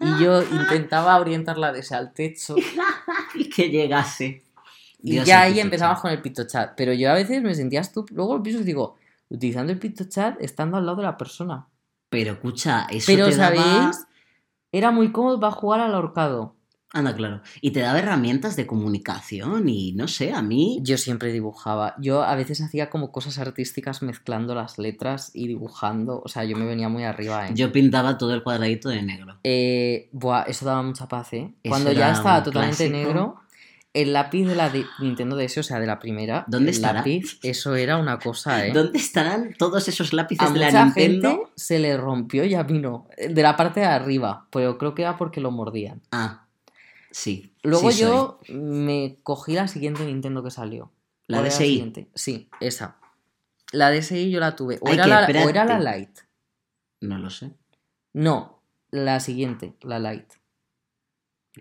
y 0.01 0.23
yo 0.23 0.43
intentaba 0.43 1.19
orientar 1.19 1.59
la 1.59 1.73
DS 1.73 1.93
al 1.95 2.13
techo 2.13 2.55
Y 3.35 3.49
que 3.49 3.71
llegase. 3.71 4.43
y 5.03 5.13
Dios, 5.13 5.27
ya 5.27 5.43
ahí 5.43 5.59
empezamos 5.61 6.01
con 6.01 6.11
el 6.11 6.21
PictoChat. 6.23 6.75
Pero 6.77 6.93
yo 6.93 7.11
a 7.11 7.15
veces 7.15 7.43
me 7.43 7.55
sentía 7.55 7.81
estúpido. 7.81 8.17
Luego 8.19 8.37
lo 8.37 8.43
pienso 8.43 8.63
y 8.63 8.65
digo, 8.65 8.97
utilizando 9.29 9.73
el 9.73 9.79
PictoChat 9.79 10.41
estando 10.41 10.77
al 10.77 10.87
lado 10.87 10.99
de 10.99 11.03
la 11.05 11.17
persona. 11.17 11.67
Pero 12.09 12.33
escucha, 12.33 12.87
eso 12.91 13.07
Pero, 13.07 13.27
te 13.31 13.37
daba- 13.37 13.55
¿sabéis? 13.57 14.07
Era 14.71 14.91
muy 14.91 15.11
cómodo 15.13 15.41
para 15.41 15.53
jugar 15.53 15.81
al 15.81 15.95
ahorcado. 15.95 16.55
Anda, 16.95 17.15
claro. 17.15 17.41
Y 17.61 17.71
te 17.71 17.81
daba 17.81 17.99
herramientas 17.99 18.55
de 18.57 18.67
comunicación 18.67 19.69
y 19.69 19.93
no 19.93 20.09
sé, 20.09 20.33
a 20.33 20.43
mí... 20.43 20.79
Yo 20.83 20.99
siempre 20.99 21.33
dibujaba. 21.33 21.95
Yo 21.99 22.23
a 22.23 22.35
veces 22.37 22.61
hacía 22.61 22.91
como 22.91 23.11
cosas 23.13 23.39
artísticas 23.39 24.03
mezclando 24.03 24.55
las 24.55 24.79
letras 24.79 25.31
y 25.35 25.49
dibujando. 25.49 26.21
O 26.25 26.29
sea, 26.29 26.45
yo 26.45 26.57
me 26.57 26.67
venía 26.67 26.89
muy 26.89 27.05
arriba, 27.05 27.49
¿eh? 27.49 27.53
Yo 27.55 27.73
pintaba 27.73 28.19
todo 28.19 28.35
el 28.35 28.43
cuadradito 28.43 28.89
de 28.91 29.03
negro. 29.03 29.39
Eh, 29.45 30.09
buah, 30.13 30.43
eso 30.43 30.67
daba 30.67 30.83
mucha 30.83 31.09
paz, 31.09 31.33
¿eh? 31.33 31.53
Eso 31.63 31.71
Cuando 31.71 31.93
ya 31.93 32.13
estaba 32.13 32.43
totalmente 32.43 32.89
clásico. 32.89 32.97
negro, 33.09 33.37
el 33.95 34.13
lápiz 34.15 34.45
de 34.47 34.55
la 34.55 34.71
de 34.71 34.85
Nintendo 35.01 35.37
DS, 35.37 35.59
o 35.59 35.63
sea, 35.63 35.79
de 35.81 35.87
la 35.87 35.99
primera, 35.99 36.45
¿Dónde 36.49 36.71
el 36.71 36.77
estará? 36.77 36.99
lápiz, 37.01 37.39
eso 37.43 37.75
era 37.75 37.97
una 37.99 38.19
cosa, 38.19 38.67
¿eh? 38.67 38.73
¿Dónde 38.73 38.99
estarán 38.99 39.55
todos 39.59 39.87
esos 39.89 40.13
lápices 40.13 40.49
A 40.49 40.53
de 40.53 40.59
la 40.61 40.67
mucha 40.67 40.85
Nintendo? 40.87 41.29
gente 41.31 41.43
se 41.57 41.79
le 41.79 41.97
rompió 41.97 42.45
y 42.45 42.55
a 42.55 42.65
mí 42.65 42.79
no. 42.79 43.07
De 43.17 43.43
la 43.43 43.57
parte 43.57 43.81
de 43.81 43.87
arriba, 43.87 44.47
pero 44.51 44.79
creo 44.79 44.95
que 44.95 45.03
era 45.03 45.17
porque 45.19 45.41
lo 45.41 45.51
mordían. 45.51 46.01
Ah, 46.11 46.42
sí. 47.13 47.55
Luego 47.63 47.93
sí 47.93 48.01
yo 48.01 48.41
me 48.49 49.19
cogí 49.23 49.53
la 49.55 49.69
siguiente 49.69 50.05
Nintendo 50.05 50.43
que 50.43 50.51
salió. 50.51 50.93
La 51.29 51.39
¿Cuál 51.39 51.47
era 51.47 51.55
DSi. 51.57 51.65
siguiente? 51.67 52.11
Sí, 52.15 52.51
esa. 52.61 52.99
La 53.71 53.91
DSi 53.93 54.31
yo 54.31 54.41
la 54.41 54.57
tuve. 54.57 54.79
O, 54.83 54.89
Ay, 54.89 54.95
era 54.95 55.07
la, 55.07 55.27
o 55.27 55.49
era 55.49 55.65
la. 55.65 55.97
Lite. 55.97 56.23
No 57.01 57.19
lo 57.19 57.31
sé. 57.31 57.53
No, 58.13 58.63
la 58.91 59.21
siguiente, 59.21 59.75
la 59.83 59.99
Lite. 59.99 60.37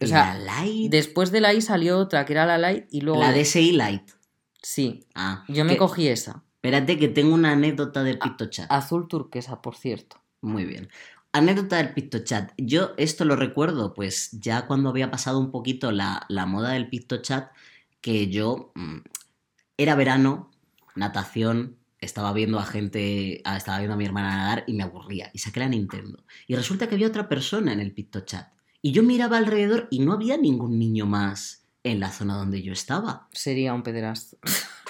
O 0.01 0.05
sea, 0.07 0.35
la 0.37 0.63
Lite... 0.65 0.95
Después 0.95 1.31
de 1.31 1.41
la 1.41 1.53
I 1.53 1.61
salió 1.61 1.97
otra 1.99 2.25
que 2.25 2.33
era 2.33 2.45
la 2.45 2.57
Lite 2.57 2.87
y 2.91 3.01
luego... 3.01 3.19
La 3.21 3.31
DSi 3.33 3.71
Lite. 3.73 4.13
Sí, 4.61 5.05
Ah, 5.15 5.43
yo 5.47 5.63
me 5.65 5.73
que- 5.73 5.77
cogí 5.77 6.07
esa. 6.07 6.43
Espérate 6.55 6.99
que 6.99 7.07
tengo 7.07 7.33
una 7.33 7.51
anécdota 7.53 8.03
del 8.03 8.19
PictoChat. 8.19 8.71
Azul 8.71 9.07
turquesa, 9.07 9.61
por 9.61 9.75
cierto. 9.75 10.21
Muy 10.41 10.65
bien. 10.65 10.89
Anécdota 11.33 11.77
del 11.77 11.93
PictoChat. 11.93 12.51
Yo 12.57 12.91
esto 12.97 13.25
lo 13.25 13.35
recuerdo, 13.35 13.93
pues 13.93 14.31
ya 14.31 14.67
cuando 14.67 14.89
había 14.89 15.11
pasado 15.11 15.39
un 15.39 15.51
poquito 15.51 15.91
la, 15.91 16.25
la 16.27 16.45
moda 16.45 16.71
del 16.71 16.89
PictoChat, 16.89 17.51
que 18.01 18.27
yo 18.27 18.71
mm, 18.75 18.97
era 19.77 19.95
verano, 19.95 20.51
natación, 20.95 21.77
estaba 21.99 22.33
viendo 22.33 22.59
a 22.59 22.65
gente, 22.65 23.41
ah, 23.45 23.55
estaba 23.55 23.77
viendo 23.77 23.93
a 23.93 23.97
mi 23.97 24.05
hermana 24.05 24.35
nadar 24.35 24.63
y 24.67 24.73
me 24.73 24.83
aburría. 24.83 25.29
Y 25.33 25.39
saqué 25.39 25.59
la 25.59 25.69
Nintendo. 25.69 26.23
Y 26.47 26.55
resulta 26.55 26.87
que 26.87 26.95
había 26.95 27.07
otra 27.07 27.29
persona 27.29 27.71
en 27.71 27.79
el 27.79 27.93
PictoChat. 27.93 28.49
Y 28.81 28.91
yo 28.91 29.03
miraba 29.03 29.37
alrededor 29.37 29.87
y 29.91 29.99
no 29.99 30.13
había 30.13 30.37
ningún 30.37 30.79
niño 30.79 31.05
más 31.05 31.67
en 31.83 31.99
la 31.99 32.11
zona 32.11 32.35
donde 32.35 32.63
yo 32.63 32.73
estaba. 32.73 33.27
Sería 33.31 33.73
un 33.73 33.83
pederasta. 33.83 34.37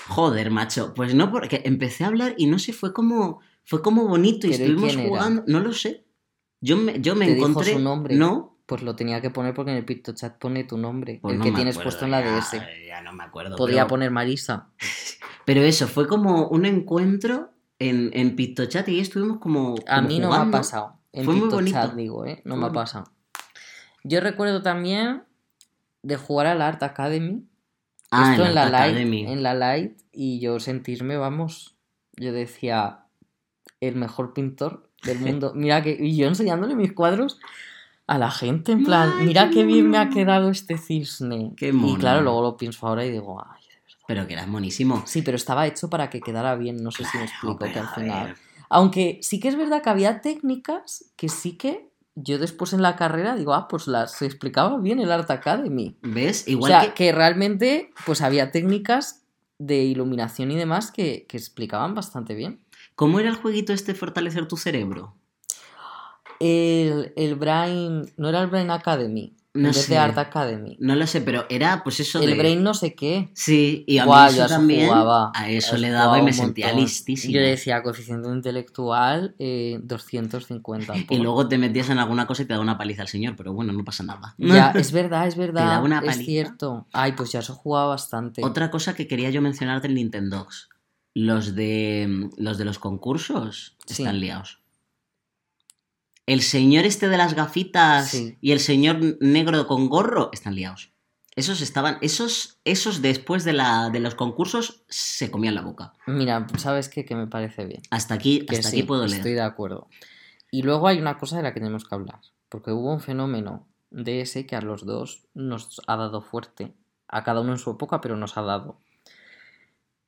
Joder, 0.08 0.50
macho. 0.50 0.94
Pues 0.94 1.14
no, 1.14 1.30
porque 1.32 1.62
empecé 1.66 2.06
a 2.06 2.08
hablar 2.08 2.34
y 2.38 2.48
no 2.48 2.58
sé, 2.58 2.74
fue 2.74 2.94
como, 2.94 3.42
fue 3.66 3.82
como 3.82 4.08
bonito 4.08 4.48
y 4.48 4.52
¿Pero 4.52 4.64
y 4.64 4.68
estuvimos 4.70 4.96
jugando. 4.96 5.44
No 5.48 5.60
lo 5.60 5.74
sé. 5.74 6.06
Yo 6.62 6.78
me, 6.78 7.00
yo 7.02 7.16
me 7.16 7.26
¿Te 7.26 7.36
dijo 7.36 7.48
encontré. 7.48 7.74
su 7.74 7.80
nombre? 7.80 8.16
No, 8.16 8.58
Pues 8.68 8.84
lo 8.84 8.96
tenía 8.96 9.20
que 9.22 9.30
poner 9.32 9.54
porque 9.54 9.72
en 9.72 9.78
el 9.78 9.86
PictoChat 9.86 10.38
pone 10.38 10.64
tu 10.64 10.78
nombre. 10.78 11.20
pues 11.22 11.34
el 11.34 11.40
no 11.40 11.44
que 11.46 11.52
tienes 11.52 11.76
acuerdo, 11.76 11.90
puesto 11.90 12.06
en 12.06 12.12
la 12.12 12.22
DS. 12.22 12.52
Ya 12.88 13.02
no 13.02 13.12
me 13.14 13.24
acuerdo. 13.24 13.56
Podría 13.58 13.82
pero, 13.84 13.88
poner 13.90 14.12
Marisa. 14.12 14.70
pero 15.46 15.62
eso, 15.62 15.88
fue 15.88 16.08
como 16.08 16.48
un 16.48 16.66
encuentro 16.66 17.52
en, 17.80 18.12
en 18.14 18.36
PictoChat 18.36 18.88
y 18.90 19.00
estuvimos 19.00 19.40
como. 19.40 19.76
A 19.88 19.96
como 19.98 20.08
mí 20.08 20.20
no 20.20 20.30
me 20.30 20.36
ha 20.38 20.52
pasado. 20.52 21.00
En 21.12 21.26
Fue 21.26 21.34
muy 21.34 21.50
PictoChat, 21.50 21.84
bonito. 21.92 21.96
digo, 21.98 22.26
¿eh? 22.26 22.42
No 22.46 22.54
Fue 22.56 22.62
me 22.62 22.68
ha 22.68 22.72
pasado. 22.72 23.06
Yo 24.04 24.22
recuerdo 24.22 24.62
también 24.62 25.24
de 26.04 26.16
jugar 26.16 26.48
al 26.48 26.62
Art 26.62 26.82
Academy. 26.84 27.46
Ah, 28.12 28.32
Esto 28.32 28.44
en 28.44 28.50
en 28.50 28.56
la, 28.56 28.70
Light, 28.70 28.98
en 28.98 29.44
la 29.44 29.54
Light 29.54 30.02
y 30.12 30.40
yo 30.42 30.60
sentirme, 30.60 31.16
vamos, 31.18 31.78
yo 32.18 32.34
decía, 32.34 33.06
el 33.80 33.96
mejor 33.96 34.34
pintor 34.34 34.90
del 35.04 35.20
mundo. 35.20 35.52
Mira 35.56 35.82
que, 35.82 35.96
y 36.00 36.16
yo 36.18 36.28
enseñándole 36.28 36.76
mis 36.76 36.94
cuadros 36.94 37.40
a 38.08 38.18
la 38.18 38.30
gente, 38.32 38.72
en 38.74 38.84
plan, 38.84 39.12
Ay, 39.20 39.28
mira 39.28 39.50
qué 39.50 39.56
qué 39.56 39.66
bien 39.66 39.90
me 39.90 39.98
ha 39.98 40.10
quedado 40.10 40.50
este 40.50 40.78
cisne. 40.78 41.54
Qué 41.56 41.70
Y 41.70 41.72
mono. 41.72 41.98
claro, 41.98 42.22
luego 42.22 42.42
lo 42.42 42.58
pienso 42.58 42.88
ahora 42.88 43.06
y 43.06 43.12
digo, 43.12 43.42
ay, 43.42 43.62
de 43.62 43.76
verdad. 43.76 44.04
Pero 44.08 44.28
que 44.28 44.34
eras 44.34 44.48
monísimo. 44.48 45.04
Sí, 45.06 45.22
pero 45.22 45.38
estaba 45.38 45.66
hecho 45.68 45.90
para 45.90 46.10
que 46.10 46.20
quedara 46.20 46.56
bien, 46.56 46.78
no 46.84 46.92
sé 46.92 47.06
si 47.06 47.18
me 47.18 47.26
Claro, 47.26 47.54
explico, 47.54 47.74
que 47.74 47.80
al 47.80 47.86
a 47.86 47.90
final... 47.94 48.36
Aunque 48.74 49.20
sí 49.22 49.40
que 49.42 49.50
es 49.50 49.58
verdad 49.58 49.82
que 49.82 49.90
había 49.90 50.22
técnicas 50.22 51.12
que 51.18 51.28
sí 51.28 51.58
que 51.58 51.90
yo 52.16 52.40
después 52.40 52.72
en 52.74 52.82
la 52.82 52.96
carrera 52.96 53.36
digo, 53.36 53.54
ah, 53.54 53.68
pues 53.68 53.88
las 53.88 54.22
explicaba 54.22 54.78
bien 54.80 55.00
el 55.00 55.12
Art 55.12 55.30
Academy. 55.30 55.98
¿Ves? 56.02 56.46
O 56.48 56.52
Igual 56.52 56.72
sea, 56.72 56.82
que. 56.82 56.94
que... 56.94 57.12
realmente 57.12 57.92
pues 58.06 58.22
había 58.22 58.52
técnicas 58.52 59.24
de 59.60 59.84
iluminación 59.84 60.52
y 60.52 60.56
demás 60.58 60.92
que, 60.92 61.26
que 61.28 61.36
explicaban 61.38 61.94
bastante 61.96 62.34
bien. 62.34 62.61
¿Cómo 63.02 63.20
era 63.20 63.30
el 63.30 63.36
jueguito 63.36 63.74
este 63.74 63.96
fortalecer 63.96 64.48
tu 64.48 64.58
cerebro? 64.58 65.16
El, 66.40 67.14
el 67.16 67.34
Brain, 67.34 68.12
no 68.18 68.30
era 68.30 68.42
el 68.42 68.48
Brain 68.48 68.70
Academy, 68.70 69.36
No 69.56 69.70
en 69.70 69.74
vez 69.74 69.86
sé. 69.86 69.94
de 69.94 69.98
Art 69.98 70.18
Academy. 70.20 70.78
No 70.80 70.96
lo 70.96 71.08
sé, 71.08 71.22
pero 71.22 71.48
era 71.50 71.82
pues 71.84 72.00
eso 72.00 72.20
El 72.20 72.30
de. 72.30 72.36
Brain 72.38 72.62
no 72.62 72.76
sé 72.76 72.94
qué. 72.94 73.32
Sí, 73.34 73.84
y 73.88 73.98
a 73.98 74.04
mí 74.04 74.08
Guau, 74.08 74.26
a 74.26 74.30
eso 74.30 74.48
también. 74.48 74.88
jugaba. 74.88 75.32
a 75.34 75.50
eso 75.50 75.78
le 75.78 75.90
daba 75.90 76.20
y 76.20 76.22
me 76.22 76.32
sentía 76.32 76.68
montón. 76.68 76.84
listísimo. 76.84 77.34
Yo 77.34 77.42
decía 77.42 77.82
coeficiente 77.82 78.30
intelectual 78.30 79.34
eh, 79.40 79.80
250. 79.82 80.94
Y 81.10 81.18
luego 81.18 81.48
te 81.48 81.58
metías 81.58 81.90
en 81.90 81.98
alguna 81.98 82.28
cosa 82.28 82.44
y 82.44 82.46
te 82.46 82.54
daba 82.54 82.62
una 82.64 82.78
paliza 82.78 83.02
al 83.02 83.08
señor, 83.08 83.36
pero 83.36 83.52
bueno, 83.52 83.74
no 83.74 83.84
pasa 83.84 84.04
nada. 84.04 84.36
Ya, 84.38 84.70
es 84.76 84.92
verdad, 84.92 85.26
es 85.26 85.36
verdad. 85.36 85.66
da 85.66 85.80
una 85.82 86.00
es 86.00 86.06
paliza. 86.06 86.24
cierto. 86.24 86.86
Ay, 86.94 87.14
pues 87.14 87.32
ya 87.32 87.40
eso 87.40 87.56
jugaba 87.56 87.88
bastante. 87.88 88.44
Otra 88.46 88.70
cosa 88.70 88.94
que 88.94 89.08
quería 89.08 89.32
yo 89.32 89.42
mencionar 89.42 89.82
del 89.82 89.96
Nintendo. 89.96 90.48
Los 91.14 91.56
de 91.56 92.30
los 92.38 92.58
de 92.58 92.66
los 92.66 92.80
concursos 92.80 93.76
Sí. 93.86 94.04
están 94.04 94.20
liados. 94.20 94.60
El 96.26 96.42
señor 96.42 96.86
este 96.86 97.10
de 97.10 97.18
las 97.18 97.34
gafitas 97.34 98.10
Sí. 98.12 98.38
y 98.42 98.52
el 98.52 98.60
señor 98.60 99.00
negro 99.20 99.68
con 99.68 99.90
gorro 99.90 100.30
están 100.32 100.56
liados. 100.56 100.92
Esos 101.36 101.62
estaban, 101.62 101.98
esos, 102.02 102.60
esos 102.66 103.02
después 103.02 103.44
de, 103.46 103.54
la, 103.54 103.90
de 103.90 104.00
los 104.02 104.16
concursos 104.16 104.84
se 104.90 105.32
comían 105.32 105.56
la 105.56 105.62
boca. 105.62 105.94
Mira, 106.06 106.46
¿sabes 106.58 106.90
qué? 106.90 107.06
Que 107.06 107.16
me 107.16 107.28
parece 107.28 107.66
bien. 107.66 107.82
Hasta 107.90 108.14
aquí, 108.14 108.46
Que 108.46 108.58
hasta 108.58 108.70
sí, 108.70 108.78
aquí 108.80 108.84
puedo 108.88 109.06
leer. 109.06 109.18
Estoy 109.20 109.34
de 109.34 109.42
acuerdo. 109.42 109.88
Y 110.52 110.64
luego 110.64 110.88
hay 110.90 111.00
una 111.00 111.18
cosa 111.18 111.38
de 111.38 111.44
la 111.44 111.54
que 111.54 111.62
tenemos 111.62 111.86
que 111.88 111.96
hablar. 111.96 112.20
Porque 112.50 112.72
hubo 112.72 112.92
un 112.94 113.00
fenómeno 113.00 113.66
de 113.92 114.22
ese 114.22 114.46
que 114.46 114.58
a 114.58 114.62
los 114.62 114.86
dos 114.86 115.24
nos 115.34 115.82
ha 115.88 115.96
dado 115.96 116.22
fuerte. 116.22 116.74
A 117.08 117.24
cada 117.24 117.40
uno 117.42 117.54
en 117.54 117.60
su 117.60 117.72
época, 117.72 118.02
pero 118.02 118.18
nos 118.18 118.38
ha 118.38 118.42
dado. 118.42 118.78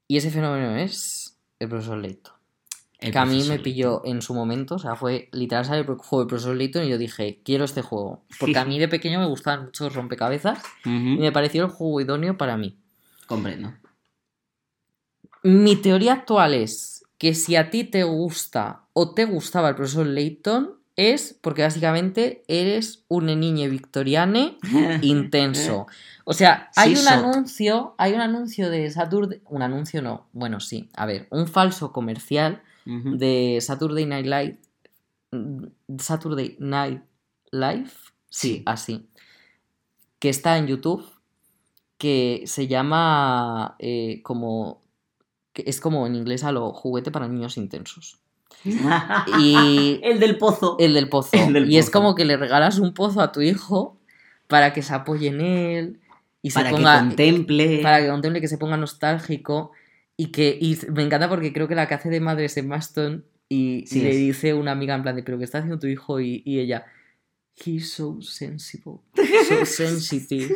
Y 0.07 0.17
ese 0.17 0.31
fenómeno 0.31 0.75
es 0.75 1.37
el 1.59 1.69
profesor 1.69 1.97
Layton. 1.97 2.33
El 2.99 3.11
que 3.11 3.17
a 3.17 3.25
mí 3.25 3.43
me 3.49 3.59
pilló 3.59 4.01
en 4.05 4.21
su 4.21 4.33
momento, 4.33 4.75
o 4.75 4.79
sea, 4.79 4.95
fue 4.95 5.27
literal 5.33 5.65
saber 5.65 5.85
el 5.89 5.97
juego 5.97 6.19
del 6.19 6.27
profesor 6.27 6.55
Layton 6.55 6.85
y 6.85 6.89
yo 6.89 6.97
dije, 6.97 7.41
quiero 7.43 7.65
este 7.65 7.81
juego. 7.81 8.23
Porque 8.39 8.57
a 8.57 8.63
mí 8.63 8.79
de 8.79 8.87
pequeño 8.87 9.19
me 9.19 9.25
gustaban 9.27 9.65
mucho 9.65 9.83
los 9.83 9.93
rompecabezas 9.93 10.63
y 10.85 10.89
me 10.89 11.31
pareció 11.33 11.65
el 11.65 11.71
juego 11.71 11.99
idóneo 11.99 12.37
para 12.37 12.55
mí. 12.55 12.77
Comprendo. 13.27 13.73
Mi 15.43 15.75
teoría 15.75 16.13
actual 16.13 16.53
es 16.53 17.03
que 17.17 17.33
si 17.33 17.57
a 17.57 17.69
ti 17.69 17.83
te 17.83 18.03
gusta 18.03 18.83
o 18.93 19.13
te 19.13 19.25
gustaba 19.25 19.69
el 19.69 19.75
profesor 19.75 20.05
Layton, 20.05 20.75
es 20.95 21.37
porque 21.41 21.63
básicamente 21.63 22.43
eres 22.47 23.03
un 23.07 23.25
niño 23.25 23.69
victoriane 23.69 24.57
intenso. 25.01 25.87
O 26.25 26.33
sea, 26.33 26.69
hay 26.75 26.95
Sí, 26.95 27.01
un 27.01 27.07
anuncio, 27.09 27.95
hay 27.97 28.13
un 28.13 28.21
anuncio 28.21 28.69
de 28.69 28.89
Saturday, 28.91 29.41
un 29.49 29.61
anuncio 29.61 30.01
no, 30.01 30.27
bueno, 30.33 30.59
sí, 30.59 30.89
a 30.95 31.05
ver, 31.05 31.27
un 31.31 31.47
falso 31.47 31.91
comercial 31.91 32.61
de 32.85 33.59
Saturday 33.61 34.05
Night 34.05 34.25
Live, 34.25 34.59
Saturday 35.97 36.57
Night 36.59 37.01
Live, 37.51 37.89
sí, 38.29 38.57
Sí. 38.57 38.63
así, 38.65 39.07
que 40.19 40.29
está 40.29 40.57
en 40.57 40.67
YouTube, 40.67 41.05
que 41.97 42.43
se 42.45 42.67
llama 42.67 43.75
eh, 43.79 44.21
como... 44.23 44.81
que 45.53 45.63
es 45.67 45.79
como 45.79 46.05
en 46.07 46.15
inglés 46.15 46.43
a 46.43 46.51
lo 46.51 46.73
juguete 46.73 47.11
para 47.11 47.27
niños 47.27 47.57
intensos. 47.57 48.19
Y 48.65 49.99
el 50.03 50.19
del 50.19 50.37
pozo. 50.37 50.77
el 50.79 50.93
del 50.93 51.09
pozo. 51.09 51.29
El 51.33 51.53
del 51.53 51.71
y 51.71 51.77
es 51.77 51.89
como 51.89 52.15
que 52.15 52.25
le 52.25 52.37
regalas 52.37 52.79
un 52.79 52.93
pozo 52.93 53.21
a 53.21 53.31
tu 53.31 53.41
hijo 53.41 53.97
para 54.47 54.73
que 54.73 54.81
se 54.81 54.93
apoye 54.93 55.27
en 55.27 55.41
él 55.41 55.99
y 56.41 56.51
se 56.51 56.59
para 56.59 56.71
ponga... 56.71 56.93
que 56.93 56.99
contemple. 57.07 57.79
para 57.81 58.01
que 58.01 58.07
contemple 58.07 58.41
que 58.41 58.47
se 58.47 58.57
ponga 58.57 58.77
nostálgico 58.77 59.71
y 60.17 60.27
que 60.27 60.57
y 60.59 60.77
me 60.91 61.03
encanta 61.03 61.29
porque 61.29 61.53
creo 61.53 61.67
que 61.67 61.75
la 61.75 61.87
que 61.87 61.95
hace 61.95 62.09
de 62.09 62.19
madre 62.19 62.45
es 62.45 62.57
Emma 62.57 62.77
Stone 62.77 63.21
y 63.49 63.85
Sí 63.87 64.01
le 64.01 64.15
dice 64.15 64.53
una 64.53 64.71
amiga 64.71 64.95
en 64.95 65.03
plan 65.03 65.15
de 65.15 65.23
pero 65.23 65.37
qué 65.37 65.45
está 65.45 65.59
haciendo 65.59 65.79
tu 65.79 65.87
hijo 65.87 66.19
y, 66.19 66.43
y 66.45 66.59
ella 66.59 66.85
he's 67.65 67.91
so 67.91 68.21
sensible 68.21 68.99
so 69.47 69.65
sensitive 69.65 70.53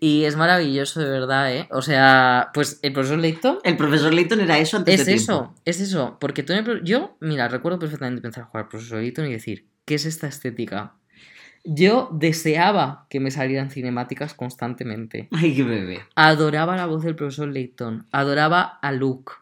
y 0.00 0.24
es 0.24 0.36
maravilloso 0.36 1.00
de 1.00 1.10
verdad 1.10 1.52
eh 1.54 1.68
o 1.70 1.82
sea 1.82 2.50
pues 2.54 2.78
el 2.82 2.92
profesor 2.92 3.18
Layton 3.18 3.58
El 3.64 3.76
profesor 3.76 4.12
Layton 4.14 4.40
era 4.40 4.58
eso 4.58 4.76
antes 4.76 5.00
es 5.00 5.06
de 5.06 5.14
eso 5.14 5.38
tiempo. 5.38 5.54
es 5.64 5.80
eso 5.80 6.16
porque 6.20 6.42
tú 6.42 6.52
pro- 6.64 6.82
yo 6.82 7.16
mira 7.20 7.48
recuerdo 7.48 7.78
perfectamente 7.78 8.22
pensar 8.22 8.44
jugar 8.44 8.64
al 8.64 8.68
profesor 8.68 9.00
Layton 9.00 9.26
y 9.26 9.32
decir 9.32 9.66
qué 9.84 9.94
es 9.96 10.04
esta 10.06 10.26
estética 10.26 10.94
yo 11.64 12.08
deseaba 12.12 13.06
que 13.10 13.20
me 13.20 13.30
salieran 13.30 13.70
cinemáticas 13.70 14.32
constantemente 14.34 15.28
Ay, 15.32 15.54
qué 15.54 15.64
bebé. 15.64 16.00
Adoraba 16.14 16.76
la 16.76 16.86
voz 16.86 17.02
del 17.02 17.16
profesor 17.16 17.48
Layton. 17.48 18.06
Adoraba 18.12 18.62
a 18.62 18.92
Luke. 18.92 19.32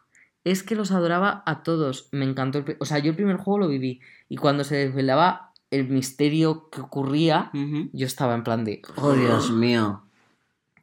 Es 0.42 0.62
que 0.62 0.74
los 0.74 0.90
adoraba 0.92 1.42
a 1.46 1.62
todos. 1.62 2.08
Me 2.12 2.24
encantó. 2.24 2.58
El... 2.58 2.76
O 2.80 2.84
sea, 2.86 2.98
yo 2.98 3.10
el 3.10 3.16
primer 3.16 3.36
juego 3.36 3.58
lo 3.58 3.68
viví. 3.68 4.00
Y 4.28 4.36
cuando 4.36 4.64
se 4.64 4.76
desvelaba 4.76 5.52
el 5.70 5.88
misterio 5.88 6.68
que 6.70 6.80
ocurría, 6.80 7.50
yo 7.92 8.06
estaba 8.06 8.34
en 8.34 8.42
plan 8.44 8.64
de. 8.64 8.82
Oh, 8.96 9.12
Dios 9.12 9.50
mío. 9.52 10.02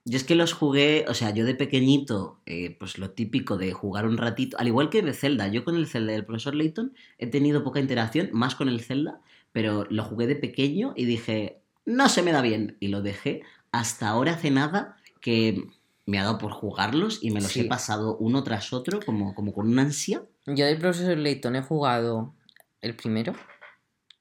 Yo 0.05 0.17
es 0.17 0.23
que 0.25 0.35
los 0.35 0.51
jugué, 0.53 1.05
o 1.07 1.13
sea, 1.13 1.29
yo 1.29 1.45
de 1.45 1.55
pequeñito, 1.55 2.39
eh, 2.45 2.75
pues 2.77 2.97
lo 2.97 3.11
típico 3.11 3.55
de 3.57 3.71
jugar 3.71 4.05
un 4.05 4.17
ratito, 4.17 4.57
al 4.59 4.67
igual 4.67 4.89
que 4.89 5.01
de 5.01 5.13
Zelda, 5.13 5.47
yo 5.47 5.63
con 5.63 5.77
el 5.77 5.87
Zelda 5.87 6.11
del 6.11 6.25
profesor 6.25 6.55
Layton 6.55 6.93
he 7.19 7.27
tenido 7.27 7.63
poca 7.63 7.79
interacción, 7.79 8.29
más 8.33 8.55
con 8.55 8.67
el 8.67 8.81
Zelda, 8.81 9.21
pero 9.53 9.85
lo 9.89 10.03
jugué 10.03 10.27
de 10.27 10.35
pequeño 10.35 10.93
y 10.97 11.05
dije, 11.05 11.61
no 11.85 12.09
se 12.09 12.21
me 12.21 12.33
da 12.33 12.41
bien, 12.41 12.75
y 12.81 12.89
lo 12.89 13.01
dejé 13.01 13.43
hasta 13.71 14.09
ahora 14.09 14.33
hace 14.33 14.51
nada 14.51 14.97
que 15.21 15.63
me 16.05 16.19
ha 16.19 16.23
dado 16.23 16.37
por 16.37 16.51
jugarlos 16.51 17.19
y 17.21 17.31
me 17.31 17.39
los 17.39 17.51
Sí. 17.51 17.61
he 17.61 17.63
pasado 17.65 18.17
uno 18.17 18.43
tras 18.43 18.73
otro 18.73 18.99
como, 19.05 19.33
como 19.33 19.53
con 19.53 19.69
una 19.69 19.83
ansia. 19.83 20.23
Yo 20.45 20.65
del 20.65 20.79
profesor 20.79 21.17
Layton 21.17 21.55
he 21.55 21.61
jugado 21.61 22.33
el 22.81 22.95
primero. 22.95 23.33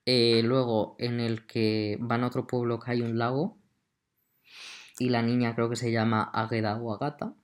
eh, 0.07 0.43
luego 0.45 0.97
en 0.99 1.21
el 1.21 1.47
que 1.47 1.97
van 2.01 2.25
a 2.25 2.27
otro 2.29 2.47
pueblo 2.47 2.79
que 2.81 2.91
hay 2.93 3.03
un 3.03 3.19
lago. 3.19 3.57
Y 4.99 5.09
la 5.09 5.23
niña 5.23 5.55
creo 5.55 5.69
que 5.71 5.77
se 5.77 5.91
llama 5.93 6.23
Agueda 6.23 6.77
o 6.77 6.93
Agata. 6.95 7.35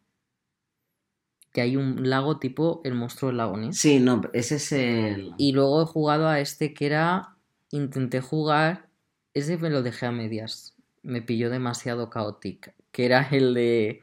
Que 1.53 1.63
hay 1.63 1.77
un 1.77 2.09
lago 2.11 2.39
tipo 2.39 2.81
el 2.85 2.95
monstruo 2.95 3.31
del 3.31 3.39
lago 3.39 3.57
Ness. 3.57 3.79
Sí, 3.79 4.01
no, 4.01 4.21
ese 4.33 4.57
es 4.57 4.73
el... 4.73 5.33
Y 5.39 5.53
luego 5.53 5.83
he 5.83 5.87
jugado 5.87 6.29
a 6.29 6.41
este 6.41 6.75
que 6.75 6.87
era. 6.87 7.37
Intenté 7.71 8.21
jugar. 8.21 8.89
Ese 9.35 9.57
me 9.57 9.71
lo 9.71 9.83
dejé 9.83 10.07
a 10.07 10.13
medias. 10.13 10.75
Me 11.03 11.23
pilló 11.23 11.49
demasiado 11.51 12.11
caótico. 12.11 12.71
Que 12.93 13.07
era 13.07 13.27
el 13.31 13.55
de. 13.55 14.03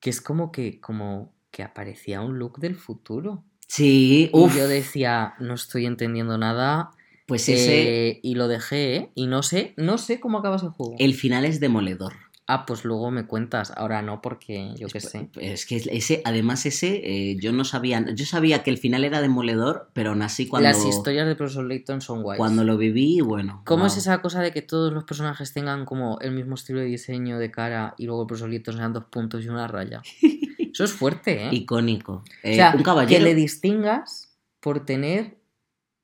Que 0.00 0.10
es 0.10 0.20
como 0.20 0.52
que. 0.52 0.80
como 0.80 1.32
que 1.50 1.62
aparecía 1.62 2.20
un 2.22 2.38
look 2.38 2.58
del 2.60 2.76
futuro. 2.76 3.44
Sí, 3.66 4.30
Y 4.32 4.36
uff, 4.36 4.56
yo 4.56 4.68
decía, 4.68 5.34
no 5.38 5.54
estoy 5.54 5.86
entendiendo 5.86 6.38
nada. 6.38 6.90
pues 7.26 7.48
ese... 7.48 8.08
eh, 8.08 8.20
y 8.22 8.34
lo 8.34 8.48
dejé, 8.48 8.96
¿eh? 8.96 9.12
Y 9.14 9.26
no 9.26 9.42
sé, 9.42 9.74
no 9.76 9.98
sé 9.98 10.18
cómo 10.20 10.38
acabas 10.38 10.62
el 10.62 10.70
juego. 10.70 10.94
El 10.98 11.14
final 11.14 11.44
es 11.44 11.60
demoledor. 11.60 12.14
Ah, 12.52 12.66
pues 12.66 12.84
luego 12.84 13.10
me 13.10 13.26
cuentas. 13.26 13.72
Ahora 13.74 14.02
no, 14.02 14.20
porque 14.20 14.74
yo 14.76 14.88
qué 14.88 15.00
sé. 15.00 15.30
Es 15.40 15.64
que 15.64 15.76
ese, 15.76 16.20
además 16.26 16.66
ese, 16.66 17.00
eh, 17.02 17.36
yo 17.40 17.50
no 17.52 17.64
sabía, 17.64 18.04
yo 18.14 18.26
sabía 18.26 18.62
que 18.62 18.68
el 18.68 18.76
final 18.76 19.04
era 19.04 19.22
demoledor, 19.22 19.88
pero 19.94 20.10
aún 20.10 20.20
así 20.20 20.46
cuando, 20.46 20.68
Las 20.68 20.84
historias 20.84 21.26
de 21.26 21.34
profesor 21.34 21.64
Layton 21.64 22.02
son 22.02 22.22
guays. 22.22 22.36
cuando 22.36 22.62
lo 22.62 22.76
viví, 22.76 23.22
bueno. 23.22 23.62
¿Cómo 23.64 23.86
es 23.86 23.96
esa 23.96 24.20
cosa 24.20 24.42
de 24.42 24.52
que 24.52 24.60
todos 24.60 24.92
los 24.92 25.04
personajes 25.04 25.54
tengan 25.54 25.86
como 25.86 26.20
el 26.20 26.32
mismo 26.32 26.56
estilo 26.56 26.80
de 26.80 26.86
diseño 26.86 27.38
de 27.38 27.50
cara 27.50 27.94
y 27.96 28.04
luego 28.04 28.22
el 28.22 28.26
profesor 28.26 28.50
Layton 28.50 28.76
sean 28.76 28.92
dos 28.92 29.04
puntos 29.04 29.42
y 29.44 29.48
una 29.48 29.66
raya? 29.66 30.02
Eso 30.58 30.84
es 30.84 30.92
fuerte, 30.92 31.46
¿eh? 31.46 31.48
Icónico. 31.52 32.22
Eh, 32.42 32.52
o 32.52 32.54
sea, 32.54 32.72
un 32.72 32.78
que 32.78 32.84
caballero. 32.84 33.24
le 33.24 33.34
distingas 33.34 34.36
por 34.60 34.84
tener 34.84 35.38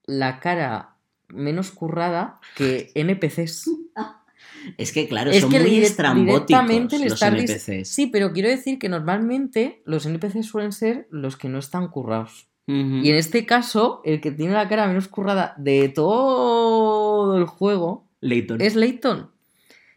la 0.06 0.40
cara 0.40 0.96
menos 1.28 1.70
currada 1.70 2.40
que 2.56 2.90
NPCs. 2.94 3.70
Es 4.76 4.92
que 4.92 5.08
claro, 5.08 5.30
es 5.30 5.40
son 5.40 5.50
que 5.50 5.60
muy 5.60 5.78
estrambóticos 5.78 6.92
los 7.04 7.22
NPCs. 7.22 7.88
Sí, 7.88 8.06
pero 8.06 8.32
quiero 8.32 8.48
decir 8.48 8.78
que 8.78 8.88
normalmente 8.88 9.82
los 9.84 10.06
NPCs 10.06 10.46
suelen 10.46 10.72
ser 10.72 11.06
los 11.10 11.36
que 11.36 11.48
no 11.48 11.58
están 11.58 11.88
currados. 11.88 12.48
Y 12.70 13.08
en 13.08 13.16
este 13.16 13.46
caso, 13.46 14.02
el 14.04 14.20
que 14.20 14.30
tiene 14.30 14.52
la 14.52 14.68
cara 14.68 14.86
menos 14.86 15.08
currada 15.08 15.54
de 15.56 15.88
todo 15.88 17.38
el 17.38 17.46
juego 17.46 18.06
Layton. 18.20 18.60
es 18.60 18.76
Layton. 18.76 19.30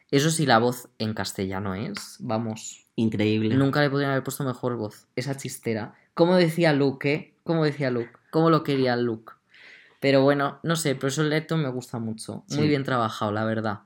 Eso 0.10 0.30
sí, 0.30 0.46
la 0.46 0.58
voz 0.58 0.88
en 0.98 1.14
castellano 1.14 1.76
es, 1.76 2.16
vamos, 2.20 2.86
Increíble. 2.96 3.56
nunca 3.56 3.82
le 3.82 3.90
podrían 3.90 4.12
haber 4.12 4.24
puesto 4.24 4.46
mejor 4.46 4.78
voz. 4.78 5.08
Esa 5.18 5.36
chistera. 5.36 5.96
Como 6.14 6.38
decía 6.38 6.72
Luke, 6.72 7.14
¿eh? 7.14 7.34
Como 7.44 7.66
decía 7.66 7.92
Luke. 7.92 8.12
Cómo 8.30 8.50
lo 8.50 8.64
quería 8.64 8.96
Luke. 8.96 9.34
Pero 10.00 10.24
bueno, 10.24 10.60
no 10.64 10.76
sé, 10.78 10.96
profesor 10.96 11.26
Layton 11.26 11.62
me 11.62 11.70
gusta 11.70 12.00
mucho. 12.00 12.46
Muy 12.56 12.68
bien 12.68 12.84
trabajado, 12.84 13.32
la 13.32 13.44
verdad. 13.46 13.82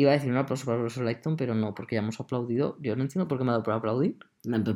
Iba 0.00 0.12
a 0.12 0.14
decir 0.14 0.30
un 0.30 0.38
aplauso 0.38 0.64
para 0.64 0.76
el 0.76 0.84
profesor 0.84 1.04
Layton, 1.04 1.36
pero 1.36 1.54
no, 1.54 1.74
porque 1.74 1.96
ya 1.96 2.00
hemos 2.00 2.18
aplaudido. 2.18 2.78
Yo 2.80 2.96
no 2.96 3.02
entiendo 3.02 3.28
por 3.28 3.36
qué 3.36 3.44
me 3.44 3.50
ha 3.50 3.52
dado 3.52 3.64
por 3.64 3.74
aplaudir. 3.74 4.16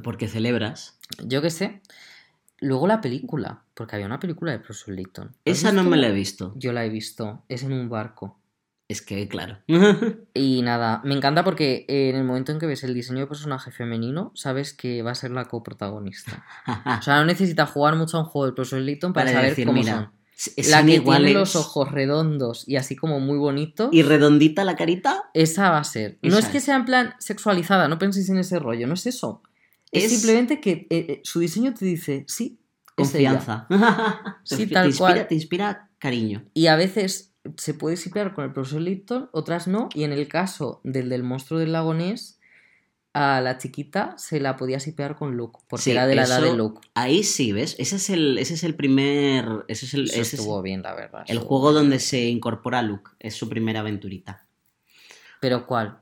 Porque 0.03 0.29
celebras. 0.29 0.99
Yo 1.25 1.41
qué 1.41 1.49
sé. 1.49 1.81
Luego 2.61 2.87
la 2.87 3.01
película, 3.01 3.63
porque 3.73 3.97
había 3.97 4.05
una 4.05 4.21
película 4.21 4.53
de 4.53 4.59
profesor 4.59 4.95
Layton. 4.95 5.35
¿La 5.47 5.53
has 5.53 5.59
Esa 5.59 5.73
no 5.73 5.83
me 5.83 5.97
la 5.97 6.09
he 6.09 6.13
visto. 6.13 6.53
Yo 6.57 6.75
la 6.75 6.85
he 6.85 6.91
visto. 6.91 7.43
Es 7.49 7.63
en 7.63 7.73
un 7.73 7.89
barco. 7.89 8.39
Es 8.87 9.01
que, 9.01 9.27
claro. 9.27 9.61
Y 10.35 10.61
nada, 10.61 11.01
me 11.05 11.15
encanta 11.15 11.43
porque 11.43 11.87
en 11.89 12.17
el 12.17 12.25
momento 12.25 12.53
en 12.53 12.59
que 12.59 12.67
ves 12.67 12.85
el 12.85 12.93
diseño 12.93 13.21
de 13.21 13.27
personaje 13.27 13.71
femenino, 13.71 14.31
sabes 14.35 14.75
que 14.75 15.03
va 15.03 15.13
a 15.13 15.15
ser 15.15 15.31
la 15.31 15.47
coprotagonista. 15.47 16.45
O 16.99 17.03
sea, 17.03 17.17
no 17.17 17.25
necesitas 17.25 17.71
jugar 17.71 17.97
mucho 17.97 18.19
a 18.19 18.21
un 18.21 18.27
juego 18.27 18.45
del 18.45 18.55
profesor 18.55 18.81
Layton 18.81 19.15
para, 19.15 19.25
Para 19.25 19.37
saber 19.37 19.51
decir, 19.53 19.65
cómo 19.65 19.79
mira, 19.79 19.95
son. 19.95 20.11
S- 20.37 20.71
La 20.71 20.85
que 20.85 20.95
iguales. 20.95 21.27
tiene 21.29 21.39
los 21.41 21.55
ojos 21.57 21.91
redondos 21.93 22.65
y 22.69 22.77
así 22.77 22.97
como 22.97 23.21
muy 23.21 23.39
bonitos, 23.39 23.89
Y 23.93 24.03
redondita 24.03 24.65
la 24.65 24.75
carita. 24.77 25.31
esa 25.35 25.71
va 25.71 25.79
a 25.79 25.85
ser. 25.85 26.19
No 26.23 26.39
es 26.39 26.47
que 26.47 26.61
sea 26.61 26.77
en 26.77 26.85
plan 26.85 27.15
sexualizada, 27.21 27.89
no 27.89 27.99
penséis 27.99 28.29
en 28.31 28.39
ese 28.39 28.59
rollo, 28.59 28.87
no 28.87 28.95
es 28.95 29.07
eso. 29.07 29.43
Es, 29.93 30.05
Es- 30.05 30.13
simplemente 30.13 30.61
que 30.61 30.87
eh, 30.91 31.07
eh, 31.09 31.21
su 31.25 31.39
diseño 31.41 31.73
te 31.75 31.85
dice, 31.85 32.25
sí. 32.29 32.59
Confianza. 32.97 33.67
Sí, 34.45 34.67
tal 34.67 34.83
te 34.85 34.89
inspira, 34.89 34.97
cual. 34.99 35.27
Te 35.29 35.35
inspira 35.35 35.91
cariño. 35.99 36.45
Y 36.55 36.67
a 36.69 36.77
veces 36.77 37.33
se 37.57 37.75
puede 37.75 37.97
sipear 37.97 38.35
con 38.35 38.45
el 38.45 38.53
profesor 38.53 38.81
Lipton, 38.81 39.29
otras 39.33 39.67
no. 39.67 39.89
Y 39.95 40.05
en 40.05 40.13
el 40.13 40.29
caso 40.29 40.81
del 40.85 41.09
del 41.09 41.23
monstruo 41.25 41.59
del 41.61 41.73
lago 41.73 41.93
Ness, 41.95 42.34
a 43.15 43.41
la 43.41 43.59
chiquita 43.59 44.15
se 44.19 44.41
la 44.41 44.57
podía 44.57 44.81
sipear 44.81 45.17
con 45.17 45.37
Luke, 45.37 45.61
porque 45.69 45.83
Sí, 45.85 45.91
era 45.93 46.07
de 46.07 46.15
la 46.17 46.25
edad 46.25 46.43
de 46.43 46.55
Luke. 46.57 46.81
Ahí 46.95 47.23
sí, 47.23 47.53
¿ves? 47.53 47.77
Ese 47.79 47.97
es 47.97 48.11
el, 48.11 48.37
ese 48.39 48.55
es 48.55 48.65
el 48.65 48.75
primer. 48.75 49.65
Ese 49.69 49.87
es 49.87 49.95
el, 49.95 50.05
Eso 50.05 50.13
ese 50.13 50.21
es 50.23 50.35
estuvo 50.35 50.61
bien, 50.63 50.83
la 50.83 50.95
verdad. 50.95 51.25
el 51.29 51.39
juego 51.39 51.71
bien. 51.71 51.75
donde 51.85 52.01
se 52.01 52.25
incorpora 52.29 52.83
Luke. 52.83 53.13
Es 53.21 53.35
su 53.35 53.49
primera 53.49 53.81
aventurita. 53.81 54.47
¿Pero 55.41 55.67
cuál? 55.67 55.99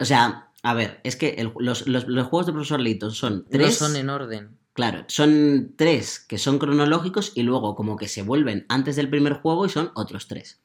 O 0.00 0.04
sea, 0.04 0.50
a 0.62 0.74
ver, 0.74 1.00
es 1.04 1.16
que 1.16 1.30
el- 1.38 1.52
los, 1.58 1.86
los- 1.86 2.08
los 2.08 2.26
juegos 2.28 2.46
de 2.46 2.52
Profesor 2.52 2.80
Layton 2.80 3.12
son 3.12 3.36
No 3.38 3.44
tres. 3.50 3.76
son 3.76 3.94
en 3.96 4.08
orden. 4.08 4.58
Claro, 4.72 5.04
son 5.06 5.74
tres 5.76 6.18
que 6.18 6.36
son 6.38 6.58
cronológicos 6.58 7.32
y 7.36 7.42
luego 7.44 7.76
como 7.76 7.96
que 7.96 8.08
se 8.08 8.22
vuelven 8.22 8.66
antes 8.68 8.96
del 8.96 9.08
primer 9.10 9.34
juego 9.34 9.66
y 9.66 9.68
son 9.68 9.92
otros 9.94 10.26
tres. 10.26 10.60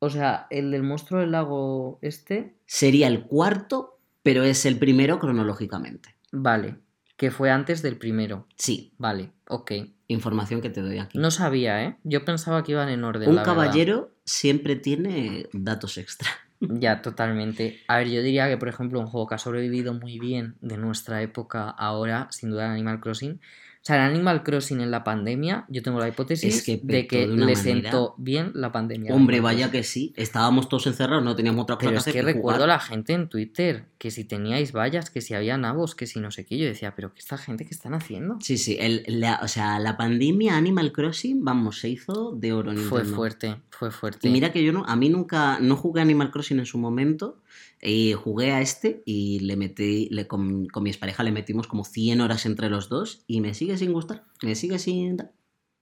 O 0.00 0.10
sea, 0.10 0.48
el 0.50 0.72
del 0.72 0.82
monstruo 0.82 1.20
del 1.20 1.30
lago 1.30 1.98
este, 2.02 2.56
Sería 2.66 3.06
el 3.06 3.22
cuarto, 3.24 3.91
pero 4.22 4.42
es 4.44 4.64
el 4.66 4.78
primero 4.78 5.18
cronológicamente. 5.18 6.14
vale. 6.30 6.76
Que 7.16 7.30
fue 7.30 7.50
antes 7.52 7.82
del 7.82 7.98
primero. 7.98 8.48
Sí, 8.56 8.94
Vale, 8.98 9.30
ok. 9.46 9.70
información 10.08 10.60
que 10.60 10.70
te 10.70 10.80
doy 10.80 10.98
aquí. 10.98 11.18
No 11.18 11.30
sabía, 11.30 11.84
¿eh? 11.84 11.96
Yo 12.02 12.24
pensaba 12.24 12.64
que 12.64 12.72
iban 12.72 12.88
en 12.88 13.04
orden. 13.04 13.28
Un 13.28 13.36
la 13.36 13.42
verdad. 13.42 13.54
caballero 13.54 14.10
siempre 14.24 14.74
tiene 14.76 15.46
datos 15.52 15.98
extra. 15.98 16.28
Ya, 16.60 17.02
totalmente. 17.02 17.80
A 17.88 17.96
ver, 17.98 18.08
yo 18.08 18.22
diría 18.22 18.48
que, 18.48 18.56
por 18.56 18.68
ejemplo, 18.68 19.00
un 19.00 19.06
juego 19.06 19.26
que 19.26 19.34
ha 19.34 19.38
sobrevivido 19.38 19.94
muy 19.94 20.20
bien 20.20 20.54
de 20.60 20.76
nuestra 20.76 21.20
época 21.20 21.68
ahora, 21.70 22.28
sin 22.30 22.50
duda, 22.50 22.72
Animal 22.72 23.00
Crossing. 23.00 23.40
O 23.82 23.84
sea, 23.84 23.96
el 23.96 24.12
Animal 24.14 24.44
Crossing 24.44 24.80
en 24.80 24.92
la 24.92 25.02
pandemia, 25.02 25.64
yo 25.68 25.82
tengo 25.82 25.98
la 25.98 26.06
hipótesis 26.06 26.54
Es 26.58 26.62
que 26.62 26.80
de 26.84 27.08
que 27.08 27.22
de 27.22 27.26
le 27.26 27.36
manera. 27.36 27.56
sentó 27.60 28.14
bien 28.16 28.52
la 28.54 28.70
pandemia. 28.70 29.12
Hombre, 29.12 29.40
vaya 29.40 29.72
que 29.72 29.82
sí. 29.82 30.12
Estábamos 30.16 30.68
todos 30.68 30.86
encerrados, 30.86 31.24
no 31.24 31.34
teníamos 31.34 31.64
otra 31.64 31.74
cosa 31.74 31.86
Pero 31.88 31.90
que 31.90 31.96
es 31.96 32.02
hacer 32.02 32.12
que 32.12 32.20
que 32.20 32.24
recuerdo 32.34 32.58
jugar. 32.60 32.68
la 32.68 32.78
gente 32.78 33.12
en 33.12 33.28
Twitter, 33.28 33.86
que 33.98 34.12
si 34.12 34.22
teníais 34.22 34.70
vallas, 34.72 35.10
que 35.10 35.20
si 35.20 35.34
había 35.34 35.58
nabos, 35.58 35.96
que 35.96 36.06
si 36.06 36.20
no 36.20 36.30
sé 36.30 36.46
qué. 36.46 36.58
Yo 36.58 36.66
decía, 36.66 36.94
pero 36.94 37.12
¿qué 37.12 37.18
esta 37.18 37.36
gente 37.38 37.64
que 37.64 37.74
están 37.74 37.94
haciendo? 37.94 38.36
Sí, 38.40 38.56
sí. 38.56 38.76
el- 38.78 39.02
la, 39.08 39.40
o 39.42 39.48
sea, 39.48 39.80
la 39.80 39.96
pandemia 39.96 40.56
Animal 40.56 40.92
Crossing, 40.92 41.44
vamos, 41.44 41.80
se 41.80 41.88
hizo 41.88 42.30
de 42.36 42.52
oro 42.52 42.70
Fue 42.74 43.00
Nintendo. 43.00 43.16
fuerte, 43.16 43.56
fue 43.70 43.90
fuerte. 43.90 44.28
Y 44.28 44.30
mira 44.30 44.52
que 44.52 44.62
yo 44.62 44.72
no, 44.72 44.84
a 44.86 44.94
mí 44.94 45.08
nunca, 45.08 45.58
no 45.60 45.74
jugué 45.74 46.00
Animal 46.02 46.30
Crossing 46.30 46.60
en 46.60 46.66
su 46.66 46.78
momento, 46.78 47.38
Y 47.80 48.12
jugué 48.12 48.52
a 48.52 48.60
este 48.60 49.02
y 49.04 49.40
le 49.40 49.56
metí, 49.56 50.08
le, 50.10 50.26
con, 50.28 50.66
con 50.66 50.82
mi 50.84 50.90
expareja 50.90 51.22
le 51.24 51.32
metimos 51.32 51.66
como 51.66 51.84
100 51.84 52.20
horas 52.20 52.46
entre 52.46 52.70
los 52.70 52.88
dos 52.88 53.24
y 53.26 53.40
me 53.40 53.54
sigue 53.54 53.76
sin 53.76 53.92
gustar. 53.92 54.22
Me 54.42 54.54
sigue 54.54 54.78
sin. 54.78 55.18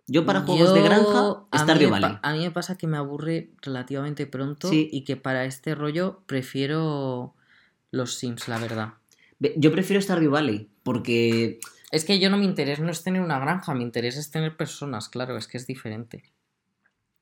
Yo 0.07 0.25
para 0.27 0.41
juegos 0.41 0.75
de 0.75 0.83
granja, 0.83 1.45
Stardew 1.55 1.91
Valley. 1.91 2.19
A 2.23 2.33
mí 2.33 2.41
me 2.41 2.51
pasa 2.51 2.77
que 2.77 2.87
me 2.87 2.97
aburre 2.97 3.51
relativamente 3.63 4.27
pronto 4.27 4.69
Sí. 4.69 4.89
y 4.91 5.05
que 5.05 5.17
para 5.17 5.45
este 5.45 5.75
rollo 5.75 6.23
prefiero 6.27 7.35
los 7.91 8.15
Sims, 8.15 8.49
la 8.49 8.59
verdad. 8.59 8.95
Ve, 9.39 9.55
Yo 9.57 9.71
prefiero 9.71 10.01
Stardew 10.03 10.31
Valley 10.31 10.69
porque 10.83 11.61
Es 11.93 12.05
que 12.05 12.19
yo 12.19 12.31
no 12.31 12.39
me 12.39 12.45
interesa, 12.45 12.83
no 12.83 12.91
es 12.91 13.03
tener 13.03 13.21
una 13.21 13.39
granja, 13.39 13.75
mi 13.75 13.83
interés 13.83 14.17
es 14.17 14.31
tener 14.31 14.57
personas, 14.57 15.09
claro, 15.09 15.37
es 15.37 15.47
que 15.47 15.59
es 15.59 15.67
diferente. 15.67 16.23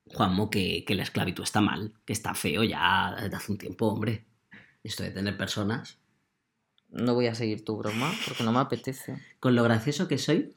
Juanmo, 0.06 0.48
que, 0.48 0.84
que 0.86 0.94
la 0.94 1.02
esclavitud 1.02 1.42
está 1.42 1.60
mal, 1.60 1.92
que 2.06 2.12
está 2.14 2.34
feo 2.34 2.64
ya 2.64 3.14
desde 3.20 3.36
hace 3.36 3.52
un 3.52 3.58
tiempo, 3.58 3.86
hombre. 3.88 4.24
Esto 4.88 5.02
de 5.02 5.10
tener 5.10 5.36
personas. 5.36 5.98
No 6.88 7.12
voy 7.14 7.26
a 7.26 7.34
seguir 7.34 7.62
tu 7.64 7.76
broma 7.76 8.10
porque 8.26 8.42
no 8.42 8.52
me 8.52 8.60
apetece. 8.60 9.18
Con 9.38 9.54
lo 9.54 9.62
gracioso 9.62 10.08
que 10.08 10.16
soy. 10.16 10.54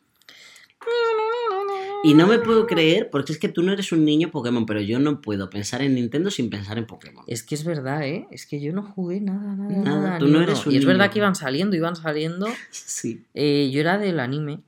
Y 2.03 2.15
no 2.15 2.25
me 2.25 2.39
puedo 2.39 2.65
creer, 2.65 3.09
porque 3.11 3.31
es 3.33 3.37
que 3.37 3.47
tú 3.49 3.61
no 3.61 3.71
eres 3.73 3.91
un 3.91 4.03
niño 4.05 4.31
Pokémon, 4.31 4.65
pero 4.65 4.81
yo 4.81 4.97
no 4.99 5.21
puedo 5.21 5.49
pensar 5.51 5.81
en 5.83 5.93
Nintendo 5.93 6.31
sin 6.31 6.49
pensar 6.49 6.77
en 6.79 6.87
Pokémon. 6.87 7.23
Es 7.27 7.43
que 7.43 7.53
es 7.53 7.63
verdad, 7.63 8.03
¿eh? 8.07 8.25
Es 8.31 8.47
que 8.47 8.59
yo 8.59 8.73
no 8.73 8.81
jugué 8.81 9.19
nada, 9.21 9.55
nada, 9.55 9.69
Nada, 9.83 10.01
nada. 10.01 10.17
tú 10.17 10.27
no 10.27 10.41
eres 10.41 10.65
un 10.65 10.73
Y 10.73 10.77
es 10.77 10.85
verdad 10.85 11.11
que 11.11 11.19
iban 11.19 11.35
saliendo, 11.35 11.75
iban 11.75 11.95
saliendo. 11.95 12.47
Sí. 12.71 13.25
Eh, 13.35 13.69
yo 13.71 13.81
era 13.81 13.97
del 13.99 14.19
anime, 14.19 14.61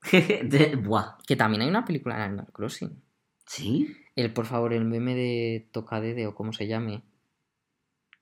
De- 0.12 0.76
Buah. 0.76 1.18
que 1.26 1.36
también 1.36 1.62
hay 1.62 1.68
una 1.68 1.84
película 1.84 2.14
en 2.16 2.22
Animal 2.22 2.48
Crossing. 2.52 3.02
¿Sí? 3.46 3.94
El, 4.16 4.32
por 4.32 4.46
favor, 4.46 4.72
el 4.72 4.84
meme 4.84 5.14
de 5.14 5.68
Tocadede 5.72 6.26
o 6.26 6.34
como 6.34 6.52
se 6.54 6.68
llame. 6.68 7.02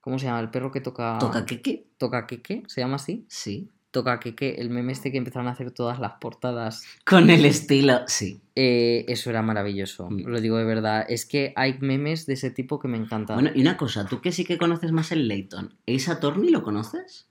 ¿Cómo 0.07 0.17
se 0.19 0.25
llama? 0.27 0.39
El 0.39 0.49
perro 0.49 0.71
que 0.71 0.79
toca. 0.79 1.17
¿Toca 1.19 1.45
qué? 1.45 1.85
¿Toca 1.97 2.25
queque? 2.27 2.63
¿Se 2.67 2.79
llama 2.79 2.95
así? 2.95 3.25
Sí. 3.27 3.69
Toca 3.91 4.21
queque, 4.21 4.55
el 4.57 4.69
meme 4.69 4.93
este 4.93 5.11
que 5.11 5.17
empezaron 5.17 5.49
a 5.49 5.51
hacer 5.51 5.71
todas 5.71 5.99
las 5.99 6.13
portadas. 6.21 6.85
Con 7.05 7.29
el 7.29 7.43
estilo, 7.43 7.99
sí. 8.07 8.39
Eh, 8.55 9.03
eso 9.09 9.29
era 9.29 9.41
maravilloso, 9.41 10.09
Mm. 10.09 10.27
lo 10.27 10.39
digo 10.39 10.55
de 10.55 10.63
verdad. 10.63 11.05
Es 11.09 11.25
que 11.25 11.51
hay 11.57 11.77
memes 11.81 12.25
de 12.25 12.35
ese 12.35 12.51
tipo 12.51 12.79
que 12.79 12.87
me 12.87 12.95
encantan. 12.95 13.35
Bueno, 13.35 13.51
y 13.53 13.59
una 13.59 13.75
cosa, 13.75 14.05
tú 14.07 14.21
que 14.21 14.31
sí 14.31 14.45
que 14.45 14.57
conoces 14.57 14.93
más 14.93 15.11
el 15.11 15.27
Layton, 15.27 15.75
¿Ace 15.85 16.09
Attorney 16.09 16.51
lo 16.51 16.63
conoces? 16.63 17.27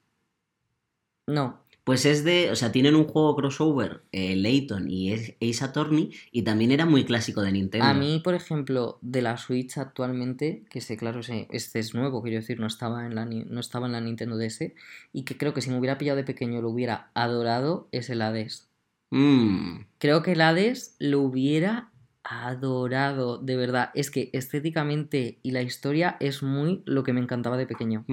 No, 1.27 1.63
Pues 1.87 2.05
es 2.05 2.25
de, 2.25 2.51
o 2.51 2.57
sea, 2.57 2.73
tienen 2.73 2.97
un 2.97 3.05
juego 3.05 3.37
crossover, 3.37 4.03
eh, 4.11 4.35
Layton 4.35 4.91
y 4.91 5.13
Ace 5.13 5.65
Attorney, 5.65 6.11
y 6.33 6.43
también 6.43 6.73
era 6.73 6.85
muy 6.85 7.05
clásico 7.05 7.43
de 7.43 7.53
Nintendo. 7.53 7.87
a 7.87 7.95
mí, 7.95 8.21
por 8.25 8.35
ejemplo, 8.35 8.99
de 9.03 9.23
la 9.23 9.37
Switch 9.37 9.79
actualmente, 9.79 10.65
que 10.69 10.81
sé, 10.81 10.97
claro, 10.97 11.21
este 11.21 11.79
es 11.79 11.95
nuevo, 11.95 12.25
quiero 12.25 12.39
decir, 12.39 12.59
no 12.59 12.67
estaba, 12.67 13.07
en 13.07 13.15
la, 13.15 13.25
no 13.25 13.61
estaba 13.61 13.87
en 13.87 13.93
la 13.93 14.01
Nintendo 14.01 14.37
DS, 14.37 14.75
y 15.13 15.23
que 15.23 15.37
creo 15.37 15.55
que 15.55 15.61
si 15.61 15.71
me 15.71 15.79
hubiera 15.79 15.97
pillado 15.97 16.17
de 16.17 16.25
pequeño 16.25 16.61
lo 16.61 16.71
hubiera 16.71 17.13
adorado, 17.15 17.87
es 17.93 18.11
el 18.11 18.21
Hades. 18.21 18.69
Mm, 19.13 19.83
Creo 19.99 20.25
que 20.25 20.33
el 20.33 20.41
Hades 20.41 20.97
lo 20.99 21.21
hubiera 21.21 21.93
adorado, 22.29 23.39
de 23.39 23.57
verdad. 23.57 23.91
Es 23.95 24.11
que 24.11 24.31
estéticamente 24.33 25.39
y 25.43 25.51
la 25.53 25.63
historia 25.63 26.17
es 26.21 26.43
muy 26.43 26.83
lo 26.85 27.03
que 27.05 27.13
me 27.13 27.21
encantaba 27.21 27.57
de 27.57 27.67
pequeño. 27.67 28.05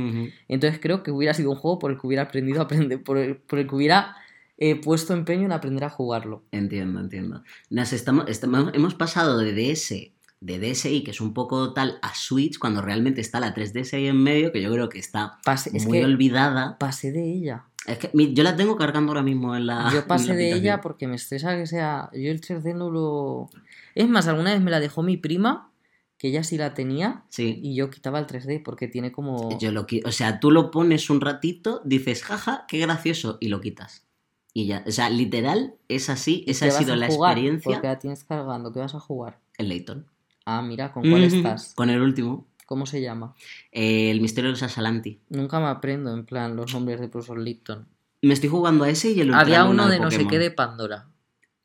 Entonces 0.48 0.80
creo 0.82 1.04
que 1.04 1.12
hubiera 1.12 1.34
sido 1.34 1.52
un 1.52 1.58
juego 1.58 1.80
por 1.80 1.92
el 1.92 2.00
que 2.00 2.08
hubiera 2.08 2.24
aprendido 2.24 2.62
a 2.62 2.64
aprender, 2.66 3.04
por 3.04 3.18
el, 3.18 3.38
por 3.38 3.60
el 3.60 3.68
que 3.68 3.76
hubiera 3.76 4.16
eh, 4.58 4.76
puesto 4.80 5.14
empeño 5.14 5.46
en 5.46 5.52
aprender 5.52 5.84
a 5.84 5.90
jugarlo. 5.90 6.44
Entiendo, 6.52 7.00
entiendo. 7.00 7.44
Nos 7.70 7.92
estamos, 7.94 8.26
estamos- 8.30 8.72
hemos 8.74 8.94
pasado 8.96 9.38
de 9.40 9.54
DS, 9.54 10.12
de 10.46 10.60
DSi, 10.60 11.04
que 11.04 11.12
es 11.12 11.22
un 11.22 11.34
poco 11.34 11.74
tal, 11.74 12.00
a 12.02 12.14
Switch, 12.14 12.58
cuando 12.60 12.82
realmente 12.82 13.22
está 13.22 13.40
la 13.40 13.54
3DS 13.56 13.94
ahí 13.96 14.08
en 14.08 14.22
medio, 14.22 14.52
que 14.52 14.62
yo 14.62 14.72
creo 14.72 14.90
que 14.90 15.00
está 15.00 15.40
Pasé, 15.46 15.72
es 15.76 15.86
muy 15.88 16.00
que 16.00 16.06
olvidada. 16.06 16.78
pasé 16.78 17.12
de 17.12 17.24
ella. 17.32 17.66
Es 17.86 17.98
que 17.98 18.10
mi- 18.14 18.34
yo 18.34 18.44
la 18.44 18.56
tengo 18.56 18.76
cargando 18.76 19.12
ahora 19.12 19.24
mismo 19.24 19.56
en 19.56 19.66
la. 19.68 19.90
Yo 19.94 20.06
pasé 20.08 20.30
la 20.30 20.36
de 20.36 20.54
ella 20.54 20.82
porque 20.82 21.08
me 21.08 21.16
estresa 21.16 21.56
que 21.58 21.66
sea. 21.68 22.10
Yo 22.14 22.30
el 22.32 22.40
3D 22.42 22.74
no 22.74 22.90
lo. 22.90 23.50
Es 23.96 24.08
más, 24.10 24.28
alguna 24.28 24.52
vez 24.54 24.62
me 24.62 24.72
la 24.72 24.80
dejó 24.80 25.02
mi 25.04 25.18
prima, 25.18 25.72
que 26.18 26.30
ella 26.30 26.44
sí 26.44 26.58
la 26.58 26.74
tenía, 26.74 27.24
Sí. 27.30 27.60
y 27.62 27.76
yo 27.76 27.90
quitaba 27.90 28.20
el 28.20 28.28
3D 28.28 28.62
porque 28.64 28.88
tiene 28.88 29.12
como. 29.12 29.58
Yo 29.60 29.72
lo 29.72 29.86
o 30.06 30.12
sea, 30.12 30.40
tú 30.40 30.52
lo 30.52 30.72
pones 30.72 31.10
un 31.10 31.20
ratito, 31.22 31.82
dices, 31.86 32.24
jaja, 32.24 32.66
qué 32.68 32.80
gracioso, 32.80 33.38
y 33.42 33.50
lo 33.50 33.60
quitas. 33.62 34.06
Y 34.54 34.68
ya, 34.68 34.84
o 34.88 34.92
sea, 34.92 35.10
literal, 35.10 35.76
es 35.90 36.10
así, 36.10 36.44
esa 36.48 36.66
ha 36.66 36.68
¿Qué 36.70 36.74
vas 36.76 36.84
sido 36.84 36.96
la 36.96 37.08
jugar? 37.08 37.32
experiencia. 37.32 37.72
Porque 37.74 37.88
la 37.88 38.00
tienes 38.00 38.24
cargando. 38.24 38.72
¿Qué 38.72 38.80
vas 38.80 38.94
a 38.96 39.00
jugar? 39.00 39.40
El 39.58 39.68
Layton. 39.70 40.06
Ah, 40.46 40.62
mira, 40.62 40.92
¿con 40.92 41.10
cuál 41.10 41.24
estás? 41.24 41.74
Con 41.76 41.90
el 41.90 42.02
último. 42.02 42.48
¿Cómo 42.66 42.86
se 42.86 43.02
llama? 43.02 43.36
Eh, 43.72 44.10
el 44.12 44.22
misterio 44.22 44.50
de 44.50 44.54
los 44.54 44.64
Asalanti. 44.64 45.20
Nunca 45.30 45.60
me 45.60 45.68
aprendo, 45.68 46.14
en 46.14 46.26
plan, 46.26 46.56
los 46.56 46.74
nombres 46.74 47.00
de 47.00 47.08
profesor 47.08 47.40
Lipton. 47.40 47.88
Me 48.22 48.34
estoy 48.34 48.50
jugando 48.50 48.86
a 48.86 48.90
ese 48.90 49.12
y 49.12 49.20
el 49.20 49.28
Ultra 49.28 49.42
Había 49.42 49.66
uno 49.66 49.88
de 49.88 50.00
no 50.00 50.10
sé 50.10 50.26
qué 50.28 50.40
de 50.40 50.50
Pandora. 50.50 51.08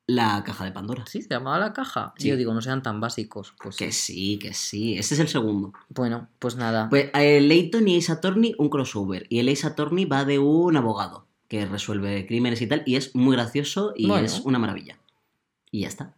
La 0.07 0.43
caja 0.45 0.65
de 0.65 0.73
Pandora. 0.73 1.05
¿Sí? 1.07 1.23
¿Se 1.23 1.29
llamaba 1.29 1.59
la 1.59 1.73
caja? 1.73 2.15
Sí. 2.17 2.29
Yo 2.29 2.37
digo, 2.37 2.53
no 2.55 2.63
sean 2.63 2.83
tan 2.83 3.01
básicos. 3.01 3.55
Pues 3.63 3.77
Que 3.77 3.93
sí, 3.93 4.39
que 4.39 4.55
sí. 4.55 4.99
Ese 4.99 5.15
es 5.15 5.21
el 5.21 5.29
segundo. 5.29 5.73
Bueno, 5.91 6.29
pues 6.39 6.57
nada. 6.57 6.89
Pues 6.89 7.11
eh, 7.15 7.41
Layton 7.41 7.87
y 7.87 7.99
Ace 7.99 8.11
Attorney, 8.11 8.55
un 8.59 8.71
crossover. 8.71 9.27
Y 9.29 9.39
el 9.39 9.49
Ace 9.51 9.67
Attorney 9.67 10.05
va 10.07 10.25
de 10.25 10.39
un 10.39 10.77
abogado 10.77 11.27
que 11.47 11.67
resuelve 11.67 12.27
crímenes 12.27 12.61
y 12.63 12.67
tal. 12.67 12.83
Y 12.87 12.97
es 12.97 13.15
muy 13.15 13.37
gracioso 13.37 13.93
y 13.95 14.07
Bueno. 14.09 14.25
es 14.27 14.41
una 14.41 14.59
maravilla. 14.59 14.99
Y 15.71 15.81
ya 15.83 15.89
está. 15.89 16.15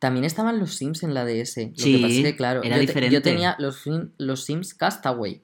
También 0.00 0.24
estaban 0.24 0.58
los 0.58 0.74
Sims 0.74 1.04
en 1.04 1.14
la 1.14 1.24
DS. 1.24 1.56
Lo 1.76 1.82
Sí, 1.84 1.92
que 1.96 2.02
pasa 2.02 2.14
es 2.14 2.22
que, 2.24 2.36
claro, 2.36 2.62
era 2.64 2.74
yo, 2.76 2.80
te- 2.80 2.86
diferente. 2.86 3.14
yo 3.14 3.22
tenía 3.22 3.54
los, 3.60 3.84
los 4.18 4.44
Sims 4.44 4.74
Castaway. 4.74 5.42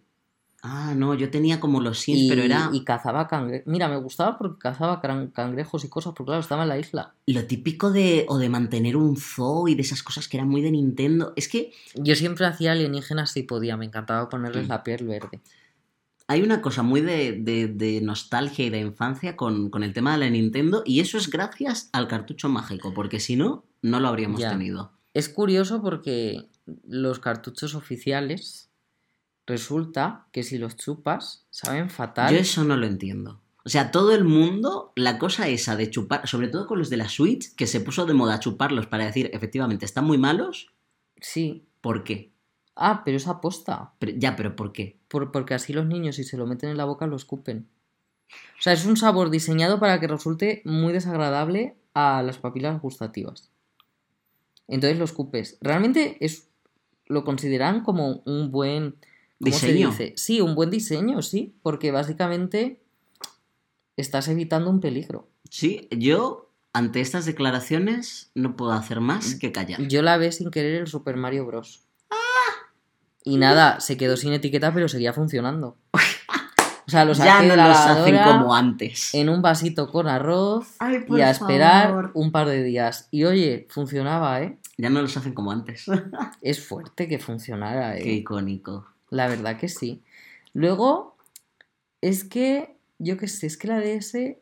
Ah, 0.63 0.95
no, 0.97 1.15
yo 1.15 1.31
tenía 1.31 1.61
como 1.61 1.81
los 1.81 2.01
Sims, 2.01 2.23
y, 2.23 2.29
pero 2.29 2.43
era 2.43 2.71
y 2.73 2.83
cazaba 2.83 3.29
cangrejos. 3.29 3.67
Mira, 3.69 3.87
me 3.89 3.99
gustaba 3.99 4.37
porque 4.37 4.59
cazaba 4.59 5.01
can- 5.01 5.29
cangrejos 5.29 5.85
y 5.85 5.89
cosas, 5.89 6.13
porque 6.17 6.31
claro, 6.31 6.41
estaba 6.41 6.63
en 6.65 6.71
la 6.71 6.79
isla. 6.79 7.15
lo 7.27 7.45
típico 7.45 7.93
de. 7.93 8.25
o 8.29 8.39
de 8.39 8.49
mantener 8.49 8.97
un 8.97 9.17
zoo 9.17 9.69
y 9.69 9.77
de 9.77 9.83
esas 9.83 10.03
cosas 10.03 10.27
que 10.27 10.39
eran 10.39 10.49
muy 10.49 10.63
de 10.63 10.73
Nintendo. 10.73 11.35
Es 11.37 11.47
que 11.49 11.73
Yo 11.95 12.17
siempre 12.17 12.47
hacía 12.47 12.73
alienígenas 12.73 13.31
si 13.31 13.45
podía, 13.45 13.77
me 13.77 13.85
encantaba 13.85 14.29
ponerles 14.29 14.67
Mm. 14.67 14.71
la 14.71 14.83
piel 14.83 15.07
verde. 15.07 15.41
Hay 16.29 16.43
una 16.43 16.61
cosa 16.61 16.83
muy 16.83 17.01
de, 17.01 17.33
de- 17.41 17.69
de 17.69 18.01
nostalgia 18.01 18.65
y 18.67 18.71
de 18.71 18.81
infancia 18.81 19.37
con, 19.37 19.71
con 19.71 19.83
el 19.85 19.93
tema 19.93 20.13
de 20.13 20.19
la 20.19 20.31
Nintendo. 20.31 20.83
Y 20.85 21.01
eso 21.01 21.19
es 21.19 21.31
gracias 21.31 21.89
al 21.93 22.09
cartucho 22.09 22.49
mágico, 22.49 22.93
porque 22.95 23.21
si 23.21 23.37
no, 23.37 23.65
no 23.83 24.01
lo 24.01 24.09
habríamos 24.09 24.41
Ya. 24.41 24.51
tenido. 24.51 24.93
Es 25.15 25.29
curioso 25.29 25.81
porque 25.83 26.49
los 26.87 27.21
cartuchos 27.21 27.75
oficiales 27.75 28.71
resulta 29.47 30.27
que 30.33 30.43
si 30.43 30.59
los 30.59 30.77
chupas 30.77 31.47
saben 31.51 31.91
fatal. 31.91 32.33
Yo 32.35 32.41
eso 32.41 32.65
no 32.65 32.77
lo 32.77 32.87
entiendo. 32.87 33.41
O 33.65 33.69
sea, 33.69 33.91
todo 33.91 34.15
el 34.15 34.25
mundo, 34.25 34.93
la 34.95 35.19
cosa 35.19 35.49
esa 35.49 35.75
de 35.77 35.91
chupar, 35.91 36.27
sobre 36.29 36.49
todo 36.49 36.67
con 36.67 36.79
los 36.79 36.91
de 36.91 36.97
la 36.97 37.09
Switch, 37.09 37.55
que 37.55 37.67
se 37.67 37.81
puso 37.81 38.07
de 38.07 38.15
moda 38.15 38.39
chuparlos 38.41 38.87
para 38.87 39.07
decir, 39.07 39.31
efectivamente, 39.33 39.85
están 39.85 40.05
muy 40.05 40.19
malos, 40.19 40.73
Sí. 41.21 41.65
¿por 41.81 42.05
qué? 42.05 42.33
Ah, 42.77 43.03
pero 43.05 43.17
es 43.17 43.27
aposta. 43.27 43.93
Pero- 43.99 44.13
ya, 44.17 44.37
pero 44.37 44.55
¿por 44.55 44.73
qué? 44.73 44.99
Por- 45.09 45.33
porque 45.33 45.55
así 45.55 45.73
los 45.73 45.87
niños, 45.87 46.17
si 46.17 46.25
se 46.25 46.37
lo 46.37 46.47
meten 46.47 46.71
en 46.71 46.77
la 46.77 46.85
boca, 46.85 47.07
lo 47.07 47.17
escupen. 47.17 47.67
O 48.59 48.63
sea, 48.63 48.73
es 48.75 48.85
un 48.87 48.97
sabor 48.97 49.31
diseñado 49.31 49.81
para 49.81 49.99
que 49.99 50.07
resulte 50.09 50.63
muy 50.65 50.93
desagradable 50.93 51.77
a 51.95 52.23
las 52.23 52.39
papilas 52.39 52.81
gustativas. 52.83 53.51
Entonces 54.69 54.99
lo 54.99 55.05
escupes. 55.05 55.59
Realmente 55.61 56.17
es 56.25 56.49
lo 57.07 57.25
consideran 57.25 57.83
como 57.85 58.23
un 58.27 58.51
buen 58.51 58.97
¿cómo 59.41 59.57
se 59.57 59.67
Diseño. 59.69 59.91
dice? 59.91 60.13
Sí, 60.17 60.41
un 60.41 60.55
buen 60.57 60.71
diseño, 60.71 61.23
sí, 61.23 61.55
porque 61.63 61.93
básicamente 61.93 62.83
estás 63.97 64.29
evitando 64.29 64.69
un 64.71 64.81
peligro. 64.81 65.29
Sí, 65.49 65.89
yo, 65.93 66.51
ante 66.73 67.01
estas 67.01 67.25
declaraciones, 67.27 68.31
no 68.35 68.57
puedo 68.57 68.73
hacer 68.73 69.01
más 69.01 69.37
que 69.37 69.53
callar. 69.53 69.81
Yo 69.87 70.03
la 70.03 70.17
ve 70.17 70.33
sin 70.33 70.51
querer 70.51 70.81
el 70.81 70.87
Super 70.89 71.17
Mario 71.17 71.47
Bros. 71.47 71.86
Y 73.29 73.39
nada, 73.39 73.81
se 73.81 73.97
quedó 73.97 74.17
sin 74.17 74.33
etiqueta, 74.33 74.73
pero 74.73 74.87
seguía 74.89 75.13
funcionando. 75.13 75.77
O 75.93 76.89
sea, 76.91 77.05
los 77.05 77.19
ya 77.25 77.43
no 77.43 77.49
de 77.51 77.57
la 77.57 77.69
los 77.69 77.77
hacen 77.77 78.17
como 78.23 78.55
antes. 78.55 79.13
en 79.15 79.29
un 79.29 79.43
vasito 79.43 79.91
con 79.91 80.07
arroz 80.07 80.77
Ay, 80.79 81.05
y 81.09 81.21
a 81.21 81.31
esperar 81.31 82.13
un 82.15 82.31
par 82.31 82.47
de 82.47 82.63
días. 82.63 83.09
Y 83.11 83.25
oye, 83.25 83.67
funcionaba, 83.69 84.41
¿eh? 84.43 84.57
Ya 84.79 84.91
no 84.91 85.03
los 85.03 85.17
hacen 85.17 85.35
como 85.35 85.51
antes. 85.51 85.87
Es 86.41 86.65
fuerte 86.65 87.09
que 87.09 87.19
funcionara, 87.19 87.97
¿eh? 87.99 88.03
Qué 88.05 88.13
icónico. 88.13 88.87
La 89.11 89.27
verdad 89.27 89.57
que 89.59 89.69
sí. 89.69 90.05
Luego, 90.53 91.17
es 92.01 92.23
que, 92.23 92.77
yo 93.01 93.17
qué 93.17 93.27
sé, 93.27 93.49
es 93.49 93.57
que 93.57 93.67
la 93.67 93.81
DS, 93.81 94.37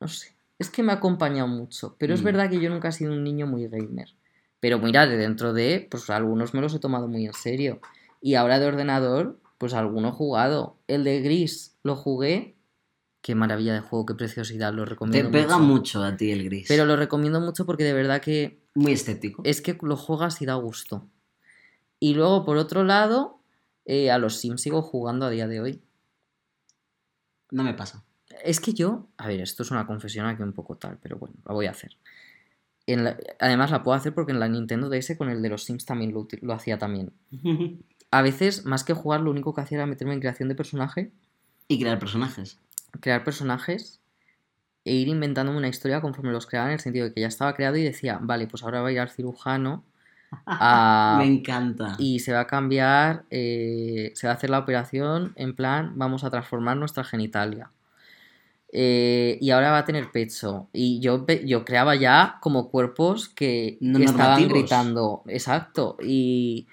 no 0.00 0.08
sé, 0.08 0.34
es 0.58 0.68
que 0.68 0.82
me 0.82 0.90
ha 0.90 0.96
acompañado 0.96 1.46
mucho. 1.46 1.94
Pero 1.98 2.12
es 2.12 2.22
Mm. 2.22 2.24
verdad 2.24 2.50
que 2.50 2.58
yo 2.60 2.70
nunca 2.70 2.88
he 2.88 2.92
sido 2.92 3.12
un 3.12 3.22
niño 3.22 3.46
muy 3.46 3.68
gamer. 3.68 4.08
Pero 4.58 4.80
mira, 4.80 5.06
de 5.06 5.16
dentro 5.16 5.52
de, 5.52 5.86
pues 5.88 6.10
algunos 6.10 6.54
me 6.54 6.60
los 6.60 6.74
he 6.74 6.80
tomado 6.80 7.06
muy 7.06 7.24
en 7.26 7.32
serio. 7.34 7.80
Y 8.26 8.34
ahora 8.34 8.58
de 8.58 8.66
ordenador, 8.66 9.38
pues 9.56 9.72
alguno 9.72 10.08
he 10.08 10.10
jugado. 10.10 10.80
El 10.88 11.04
de 11.04 11.20
Gris 11.20 11.78
lo 11.84 11.94
jugué. 11.94 12.56
Qué 13.20 13.36
maravilla 13.36 13.72
de 13.72 13.78
juego, 13.78 14.04
qué 14.04 14.14
preciosidad, 14.16 14.72
lo 14.74 14.82
Te 14.82 14.90
recomiendo 14.90 15.30
pega 15.30 15.58
mucho. 15.58 15.98
mucho 16.00 16.02
a 16.02 16.16
ti 16.16 16.32
el 16.32 16.42
gris. 16.42 16.66
Pero 16.66 16.86
lo 16.86 16.96
recomiendo 16.96 17.40
mucho 17.40 17.64
porque 17.66 17.84
de 17.84 17.92
verdad 17.92 18.20
que 18.20 18.58
Muy 18.74 18.90
estético. 18.90 19.42
es 19.44 19.62
que 19.62 19.78
lo 19.80 19.96
juegas 19.96 20.42
y 20.42 20.46
da 20.46 20.54
gusto. 20.54 21.08
Y 22.00 22.14
luego, 22.14 22.44
por 22.44 22.56
otro 22.56 22.82
lado, 22.82 23.38
eh, 23.84 24.10
a 24.10 24.18
los 24.18 24.38
Sims 24.38 24.60
sigo 24.62 24.82
jugando 24.82 25.26
a 25.26 25.30
día 25.30 25.46
de 25.46 25.60
hoy. 25.60 25.82
No 27.52 27.62
me 27.62 27.74
pasa. 27.74 28.04
Es 28.42 28.58
que 28.58 28.72
yo, 28.74 29.06
a 29.18 29.28
ver, 29.28 29.40
esto 29.40 29.62
es 29.62 29.70
una 29.70 29.86
confesión 29.86 30.26
aquí 30.26 30.42
un 30.42 30.52
poco 30.52 30.76
tal, 30.76 30.98
pero 31.00 31.16
bueno, 31.16 31.36
la 31.46 31.54
voy 31.54 31.66
a 31.66 31.70
hacer. 31.70 31.96
En 32.86 33.04
la- 33.04 33.16
además 33.38 33.70
la 33.70 33.84
puedo 33.84 33.96
hacer 33.96 34.12
porque 34.14 34.32
en 34.32 34.40
la 34.40 34.48
Nintendo 34.48 34.88
DS 34.88 35.16
con 35.16 35.30
el 35.30 35.42
de 35.42 35.48
los 35.48 35.62
Sims 35.62 35.84
también 35.84 36.12
lo, 36.12 36.26
lo 36.42 36.52
hacía 36.54 36.76
también. 36.76 37.12
A 38.18 38.22
veces, 38.22 38.64
más 38.64 38.82
que 38.84 38.94
jugar, 38.94 39.20
lo 39.20 39.30
único 39.30 39.54
que 39.54 39.60
hacía 39.60 39.76
era 39.78 39.86
meterme 39.86 40.14
en 40.14 40.20
creación 40.20 40.48
de 40.48 40.54
personaje, 40.54 41.10
y 41.68 41.78
crear 41.80 41.98
personajes. 41.98 42.58
crear 43.00 43.24
personajes 43.24 44.00
e 44.84 44.92
ir 44.94 45.08
inventándome 45.08 45.58
una 45.58 45.68
historia 45.68 46.00
conforme 46.00 46.30
los 46.32 46.46
creaba 46.46 46.68
en 46.68 46.74
el 46.74 46.80
sentido 46.80 47.06
de 47.06 47.12
que 47.12 47.20
ya 47.20 47.26
estaba 47.26 47.54
creado 47.54 47.76
y 47.76 47.82
decía, 47.82 48.18
vale, 48.22 48.46
pues 48.46 48.62
ahora 48.62 48.80
va 48.82 48.88
a 48.88 48.92
ir 48.92 49.00
al 49.00 49.10
cirujano 49.10 49.84
a- 50.46 51.16
Me 51.18 51.26
encanta. 51.26 51.96
y 51.98 52.20
se 52.20 52.32
va 52.32 52.40
a 52.40 52.46
cambiar, 52.46 53.24
eh, 53.30 54.12
se 54.14 54.26
va 54.28 54.32
a 54.32 54.36
hacer 54.36 54.48
la 54.50 54.60
operación 54.60 55.32
en 55.36 55.54
plan, 55.56 55.92
vamos 55.96 56.22
a 56.24 56.30
transformar 56.30 56.76
nuestra 56.76 57.04
genitalia. 57.04 57.70
Eh, 58.72 59.38
y 59.40 59.50
ahora 59.50 59.70
va 59.70 59.78
a 59.78 59.84
tener 59.84 60.10
pecho. 60.10 60.68
Y 60.72 61.00
yo, 61.00 61.26
yo 61.44 61.64
creaba 61.64 61.94
ya 61.96 62.38
como 62.40 62.68
cuerpos 62.70 63.28
que 63.28 63.78
No 63.80 63.98
estaban 63.98 64.28
normativos. 64.42 64.52
gritando. 64.52 65.22
Exacto. 65.26 65.96
Y 66.02 66.66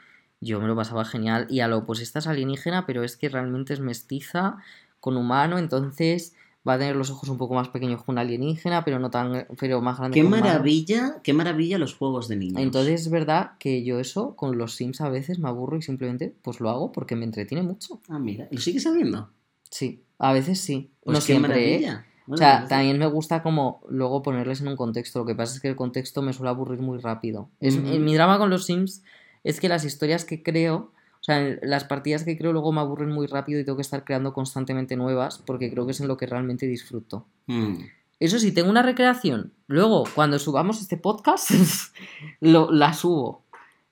yo 0.44 0.60
me 0.60 0.68
lo 0.68 0.76
pasaba 0.76 1.06
genial. 1.06 1.48
Y 1.50 1.62
a 1.62 1.68
lo, 1.68 1.86
pues 1.86 2.00
esta 2.00 2.20
es 2.20 2.28
alienígena, 2.28 2.86
pero 2.86 3.04
es 3.04 3.18
que 3.18 3.30
realmente 3.30 3.74
es 3.74 3.80
mestiza 3.80 4.58
con 5.00 5.18
humano, 5.18 5.58
entonces 5.58 6.36
va 6.68 6.76
a 6.76 6.78
tener 6.78 6.96
los 6.96 7.10
ojos 7.10 7.28
un 7.28 7.38
poco 7.38 7.56
más 7.56 7.68
pequeños 7.70 8.04
que 8.04 8.12
un 8.12 8.18
alienígena, 8.18 8.86
pero 8.86 8.98
no 9.00 9.10
tan, 9.10 9.48
pero 9.60 9.82
más 9.82 9.98
grande 9.98 10.16
Qué 10.16 10.26
humano. 10.26 10.46
maravilla, 10.46 11.20
qué 11.22 11.34
maravilla 11.34 11.78
los 11.78 11.94
juegos 11.94 12.30
de 12.30 12.38
niños. 12.38 12.62
Entonces 12.62 13.02
es 13.02 13.10
verdad 13.12 13.52
que 13.60 13.84
yo 13.84 14.00
eso 14.00 14.36
con 14.38 14.58
los 14.58 14.76
Sims 14.76 15.02
a 15.02 15.10
veces 15.10 15.40
me 15.40 15.50
aburro 15.50 15.78
y 15.78 15.82
simplemente 15.82 16.34
pues 16.42 16.62
lo 16.62 16.70
hago 16.70 16.92
porque 16.94 17.16
me 17.18 17.26
entretiene 17.26 17.64
mucho. 17.64 18.00
Ah, 18.08 18.18
mira. 18.20 18.48
¿Lo 18.50 18.62
sigues 18.62 18.84
sabiendo? 18.84 19.30
Sí, 19.70 20.04
a 20.20 20.32
veces 20.32 20.62
sí. 20.62 20.92
Pues 21.04 21.16
no 21.16 21.20
qué 21.20 21.26
siempre, 21.26 21.76
¿eh? 21.76 21.80
maravilla. 21.82 22.06
O 22.30 22.38
sea, 22.38 22.60
pues- 22.60 22.70
también 22.70 22.98
me 22.98 23.08
gusta 23.08 23.44
como 23.44 23.82
luego 23.90 24.24
ponerles 24.24 24.62
en 24.62 24.70
un 24.70 24.78
contexto. 24.78 25.20
Lo 25.20 25.26
que 25.26 25.36
pasa 25.36 25.56
es 25.56 25.62
que 25.62 25.68
el 25.68 25.76
contexto 25.76 26.22
me 26.22 26.32
suele 26.32 26.50
aburrir 26.52 26.80
muy 26.80 26.98
rápido. 26.98 27.50
Es, 27.60 27.76
mi 27.78 28.14
drama 28.14 28.38
con 28.38 28.50
los 28.50 28.66
Sims 28.66 29.04
es 29.44 29.60
que 29.60 29.70
las 29.70 29.86
historias 29.86 30.26
que 30.26 30.44
creo, 30.44 30.92
o 31.22 31.24
sea, 31.24 31.58
las 31.62 31.84
partidas 31.84 32.24
que 32.24 32.38
creo 32.38 32.54
luego 32.54 32.72
me 32.72 32.82
aburren 32.82 33.12
muy 33.12 33.28
rápido 33.28 33.60
y 33.60 33.66
tengo 33.66 33.78
que 33.78 33.82
estar 33.82 34.04
creando 34.04 34.34
constantemente 34.34 34.96
nuevas 34.96 35.42
porque 35.46 35.72
creo 35.72 35.86
que 35.86 35.92
es 35.92 36.00
en 36.00 36.08
lo 36.08 36.18
que 36.18 36.26
realmente 36.26 36.66
disfruto. 36.68 37.26
Mm. 37.48 37.76
Eso 38.20 38.40
sí, 38.40 38.54
tengo 38.54 38.70
una 38.70 38.84
recreación. 38.84 39.52
Luego, 39.68 40.06
cuando 40.16 40.40
subamos 40.40 40.80
este 40.80 40.98
podcast, 40.98 41.52
lo, 42.40 42.72
la 42.72 42.94
subo. 42.94 43.44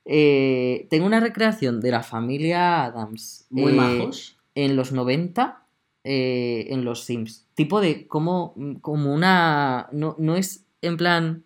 Eh, 0.05 0.87
tengo 0.89 1.05
una 1.05 1.19
recreación 1.19 1.81
de 1.81 1.91
la 1.91 2.03
familia 2.03 2.85
Adams. 2.85 3.45
Muy 3.49 3.73
eh, 3.73 3.75
majos. 3.75 4.37
En 4.55 4.75
los 4.75 4.91
90, 4.91 5.63
eh, 6.03 6.67
en 6.69 6.85
los 6.85 7.03
Sims. 7.03 7.45
Tipo 7.55 7.81
de 7.81 8.07
como, 8.07 8.55
como 8.81 9.13
una... 9.13 9.89
No, 9.91 10.15
no 10.17 10.35
es 10.35 10.65
en 10.81 10.97
plan 10.97 11.43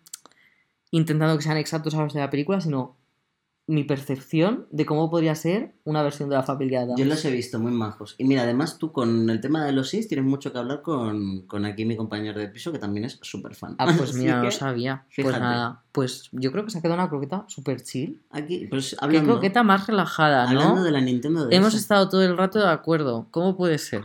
intentando 0.90 1.36
que 1.36 1.42
sean 1.42 1.56
exactos 1.56 1.94
a 1.94 2.02
los 2.02 2.14
de 2.14 2.20
la 2.20 2.30
película, 2.30 2.60
sino 2.60 2.96
mi 3.68 3.82
percepción 3.82 4.66
de 4.70 4.86
cómo 4.86 5.10
podría 5.10 5.34
ser 5.34 5.74
una 5.84 6.00
versión 6.02 6.28
de 6.28 6.36
la 6.36 6.44
familia 6.44 6.82
Adams. 6.82 7.00
Yo 7.00 7.04
los 7.04 7.24
he 7.24 7.32
visto 7.32 7.58
muy 7.58 7.72
majos. 7.72 8.14
Y 8.16 8.24
mira, 8.24 8.42
además 8.42 8.78
tú 8.78 8.92
con 8.92 9.28
el 9.28 9.40
tema 9.40 9.64
de 9.64 9.72
los 9.72 9.88
Sims 9.88 10.06
tienes 10.06 10.24
mucho 10.24 10.52
que 10.52 10.58
hablar 10.58 10.82
con, 10.82 11.42
con 11.48 11.64
aquí 11.64 11.84
mi 11.84 11.96
compañero 11.96 12.38
de 12.38 12.46
piso, 12.48 12.70
que 12.70 12.78
también 12.78 13.06
es 13.06 13.18
súper 13.22 13.56
fan. 13.56 13.74
Ah, 13.78 13.92
pues 13.98 14.14
mira, 14.18 14.36
no 14.38 14.44
lo 14.44 14.50
sabía. 14.52 15.02
Pues 15.06 15.26
fíjate. 15.26 15.40
nada, 15.40 15.82
pues 15.90 16.28
yo 16.30 16.52
creo 16.52 16.64
que 16.64 16.70
se 16.70 16.78
ha 16.78 16.80
quedado 16.80 16.94
una 17.00 17.08
croqueta 17.08 17.44
súper 17.48 17.82
chill. 17.82 18.22
Aquí, 18.30 18.66
pues 18.68 18.90
Qué 18.90 18.96
hablando, 19.04 19.32
croqueta 19.32 19.62
más 19.64 19.86
relajada, 19.88 20.44
¿no? 20.52 20.60
hablando 20.60 20.84
de 20.84 20.90
la 20.92 21.00
Nintendo 21.00 21.46
DS. 21.46 21.52
Hemos 21.56 21.74
estado 21.74 22.08
todo 22.08 22.22
el 22.22 22.36
rato 22.36 22.60
de 22.60 22.68
acuerdo. 22.68 23.26
¿Cómo 23.32 23.56
puede 23.56 23.78
ser? 23.78 24.02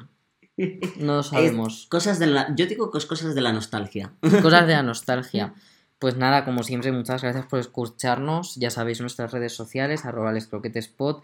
No 0.97 1.15
lo 1.15 1.23
sabemos. 1.23 1.87
Cosas 1.89 2.19
de 2.19 2.27
la... 2.27 2.53
Yo 2.55 2.65
digo 2.67 2.91
cos- 2.91 3.07
cosas 3.07 3.33
de 3.35 3.41
la 3.41 3.51
nostalgia. 3.53 4.13
Cosas 4.43 4.67
de 4.67 4.73
la 4.73 4.83
nostalgia. 4.91 5.53
Pues 6.01 6.17
nada, 6.17 6.45
como 6.45 6.63
siempre, 6.63 6.91
muchas 6.91 7.21
gracias 7.21 7.45
por 7.45 7.59
escucharnos. 7.59 8.55
Ya 8.55 8.71
sabéis 8.71 9.01
nuestras 9.01 9.31
redes 9.31 9.53
sociales, 9.53 10.03
arroba 10.03 10.31
lescroquetespod 10.33 11.21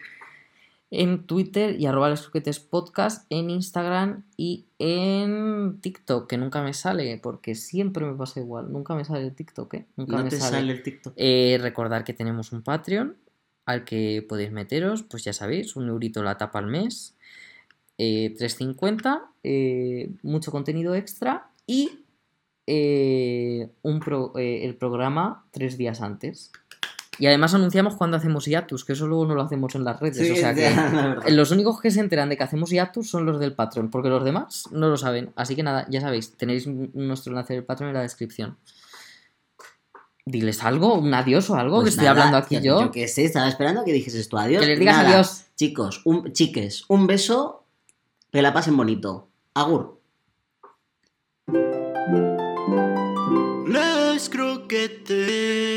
en 0.91 1.25
Twitter 1.25 1.79
y 1.79 1.87
arroba 1.87 2.11
lescroquetespodcast 2.11 3.25
en 3.31 3.49
Instagram 3.49 4.23
y 4.37 4.67
en 4.77 5.79
TikTok, 5.81 6.29
que 6.29 6.37
nunca 6.37 6.61
me 6.61 6.75
sale, 6.75 7.19
porque 7.23 7.55
siempre 7.55 8.05
me 8.05 8.13
pasa 8.13 8.39
igual. 8.39 8.71
Nunca 8.71 8.93
me 8.93 9.03
sale 9.03 9.23
el 9.25 9.33
TikTok, 9.33 9.73
¿eh? 9.73 9.85
Nunca 9.95 10.17
No 10.17 10.23
me 10.25 10.29
te 10.29 10.37
sale. 10.37 10.57
sale 10.57 10.71
el 10.73 10.83
TikTok. 10.83 11.13
Eh, 11.17 11.57
recordar 11.59 12.03
que 12.03 12.13
tenemos 12.13 12.51
un 12.51 12.61
Patreon 12.61 13.17
al 13.65 13.83
que 13.83 14.23
podéis 14.29 14.51
meteros, 14.51 15.01
pues 15.01 15.23
ya 15.23 15.33
sabéis, 15.33 15.75
un 15.75 15.87
eurito 15.89 16.21
la 16.21 16.37
tapa 16.37 16.59
al 16.59 16.67
mes, 16.67 17.17
eh, 17.97 18.35
3.50, 18.37 19.23
eh, 19.43 20.11
mucho 20.21 20.51
contenido 20.51 20.93
extra 20.93 21.49
y 21.65 22.05
eh, 22.67 23.69
un 23.81 23.99
pro- 23.99 24.33
eh, 24.37 24.65
el 24.65 24.75
programa 24.75 25.45
tres 25.51 25.77
días 25.77 26.01
antes. 26.01 26.51
Y 27.19 27.25
además 27.25 27.55
anunciamos 27.55 27.95
cuando 27.95 28.15
hacemos 28.17 28.45
hiatus, 28.45 28.85
que 28.85 28.93
eso 28.93 29.07
luego 29.07 29.25
no 29.25 29.33
lo 29.33 29.41
hacemos 29.41 29.73
en 29.73 29.83
las 29.83 29.99
redes. 29.99 30.17
Sí, 30.17 30.31
o 30.31 30.35
sea 30.35 30.53
que 30.53 30.61
verdad. 30.69 31.23
los 31.29 31.49
únicos 31.49 31.81
que 31.81 31.89
se 31.89 31.99
enteran 31.99 32.29
de 32.29 32.37
que 32.37 32.43
hacemos 32.43 32.69
hiatus 32.69 33.09
son 33.09 33.25
los 33.25 33.39
del 33.39 33.53
Patreon, 33.53 33.89
porque 33.89 34.09
los 34.09 34.23
demás 34.23 34.65
no 34.71 34.87
lo 34.89 34.97
saben. 34.97 35.31
Así 35.35 35.55
que 35.55 35.63
nada, 35.63 35.87
ya 35.89 35.99
sabéis, 36.01 36.33
tenéis 36.37 36.67
nuestro 36.67 37.31
enlace 37.31 37.55
del 37.55 37.63
Patreon 37.63 37.89
en 37.89 37.95
la 37.95 38.01
descripción. 38.03 38.57
Diles 40.25 40.61
algo, 40.63 40.95
un 40.95 41.13
adiós 41.13 41.49
o 41.49 41.55
algo, 41.55 41.77
Pues 41.77 41.85
que 41.85 41.89
estoy 41.91 42.05
nada, 42.05 42.11
hablando 42.25 42.37
aquí 42.37 42.59
yo. 42.61 42.81
Yo 42.81 42.91
qué 42.91 43.07
sé, 43.07 43.23
estaba 43.23 43.47
esperando 43.47 43.85
que 43.85 43.93
dijeses 43.93 44.27
tu 44.27 44.37
adiós. 44.37 44.61
Que 44.61 44.67
les 44.67 44.79
digas 44.79 44.97
Nada. 44.97 45.09
adiós. 45.09 45.45
Chicos, 45.55 46.01
un, 46.05 46.33
chiques, 46.33 46.83
un 46.89 47.07
beso, 47.07 47.63
que 48.31 48.41
la 48.41 48.53
pasen 48.53 48.75
bonito. 48.75 49.29
Agur. 49.53 49.96
Les 54.69 54.89
croquetes. 54.89 55.76